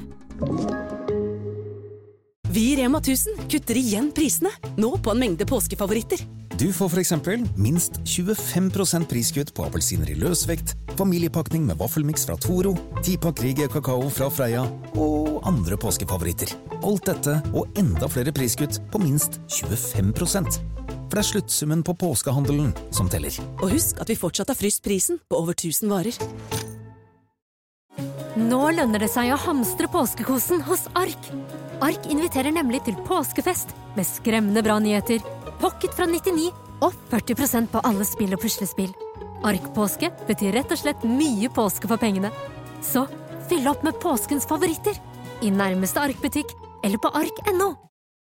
Vi 2.55 2.64
i 2.68 2.76
Rema 2.78 3.03
1000 3.03 3.51
kutter 3.51 3.82
igjen 3.82 4.12
prisene, 4.14 4.55
nå 4.78 4.92
på 5.03 5.11
en 5.11 5.24
mengde 5.24 5.46
påskefavoritter. 5.51 6.22
Du 6.55 6.68
får 6.76 6.94
for 6.94 7.03
eksempel 7.03 7.42
minst 7.59 7.98
25% 8.07 9.11
priskutt 9.11 9.51
på 9.57 9.66
appelsiner 9.66 10.14
i 10.14 10.18
løsvekt, 10.22 10.76
familiepakning 10.98 11.66
med 11.66 11.82
vaffelmiks 11.82 12.30
fra 12.30 12.38
Toro, 12.38 12.76
Tipakk 13.03 13.42
rige 13.42 13.66
kakao 13.74 14.07
fra 14.12 14.30
Freia 14.30 14.68
og 14.94 15.40
andre 15.51 15.78
påskefavoritter. 15.82 16.55
Alt 16.78 17.11
dette 17.11 17.40
og 17.51 17.80
enda 17.80 18.07
flere 18.12 18.34
priskutt 18.34 18.78
på 18.92 19.03
minst 19.03 19.42
25 19.51 20.14
For 21.11 21.18
det 21.18 21.24
er 21.24 21.30
sluttsummen 21.32 21.80
på 21.82 21.96
påskehandelen 21.98 22.70
som 22.94 23.08
teller. 23.11 23.34
Og 23.58 23.72
husk 23.74 23.98
at 23.98 24.11
vi 24.12 24.18
fortsatt 24.18 24.52
har 24.52 24.58
fryst 24.58 24.84
prisen 24.84 25.18
på 25.26 25.40
over 25.42 25.56
1000 25.58 25.90
varer. 25.90 26.14
Nå 28.38 28.61
lønner 28.76 29.02
det 29.02 29.11
seg 29.11 29.32
å 29.34 29.40
hamstre 29.42 29.90
påskekosen 29.90 30.62
hos 30.68 30.86
Ark. 30.94 31.32
Ark 31.82 32.06
inviterer 32.14 32.54
nemlig 32.54 32.84
til 32.86 32.94
påskefest 33.08 33.74
med 33.96 34.06
skremmende 34.06 34.62
bra 34.62 34.78
nyheter, 34.78 35.18
pocket 35.58 35.98
fra 35.98 36.06
99 36.06 36.46
og 36.86 36.94
40% 37.11 37.72
på 37.74 37.82
alle 37.90 38.06
spill 38.06 38.38
og 38.38 38.44
puslespill. 38.46 38.94
Ark-påske 39.42 40.12
betyr 40.30 40.54
rett 40.61 40.70
og 40.70 40.78
slett 40.78 41.04
mye 41.11 41.50
påske 41.50 41.90
for 41.90 41.98
pengene. 41.98 42.30
Så 42.86 43.08
fyll 43.50 43.66
opp 43.66 43.82
med 43.82 43.98
påskens 43.98 44.46
favoritter 44.46 44.94
i 45.42 45.50
nærmeste 45.50 46.06
Ark-butikk 46.06 46.54
eller 46.86 47.02
på 47.02 47.11
ark.no. 47.18 47.74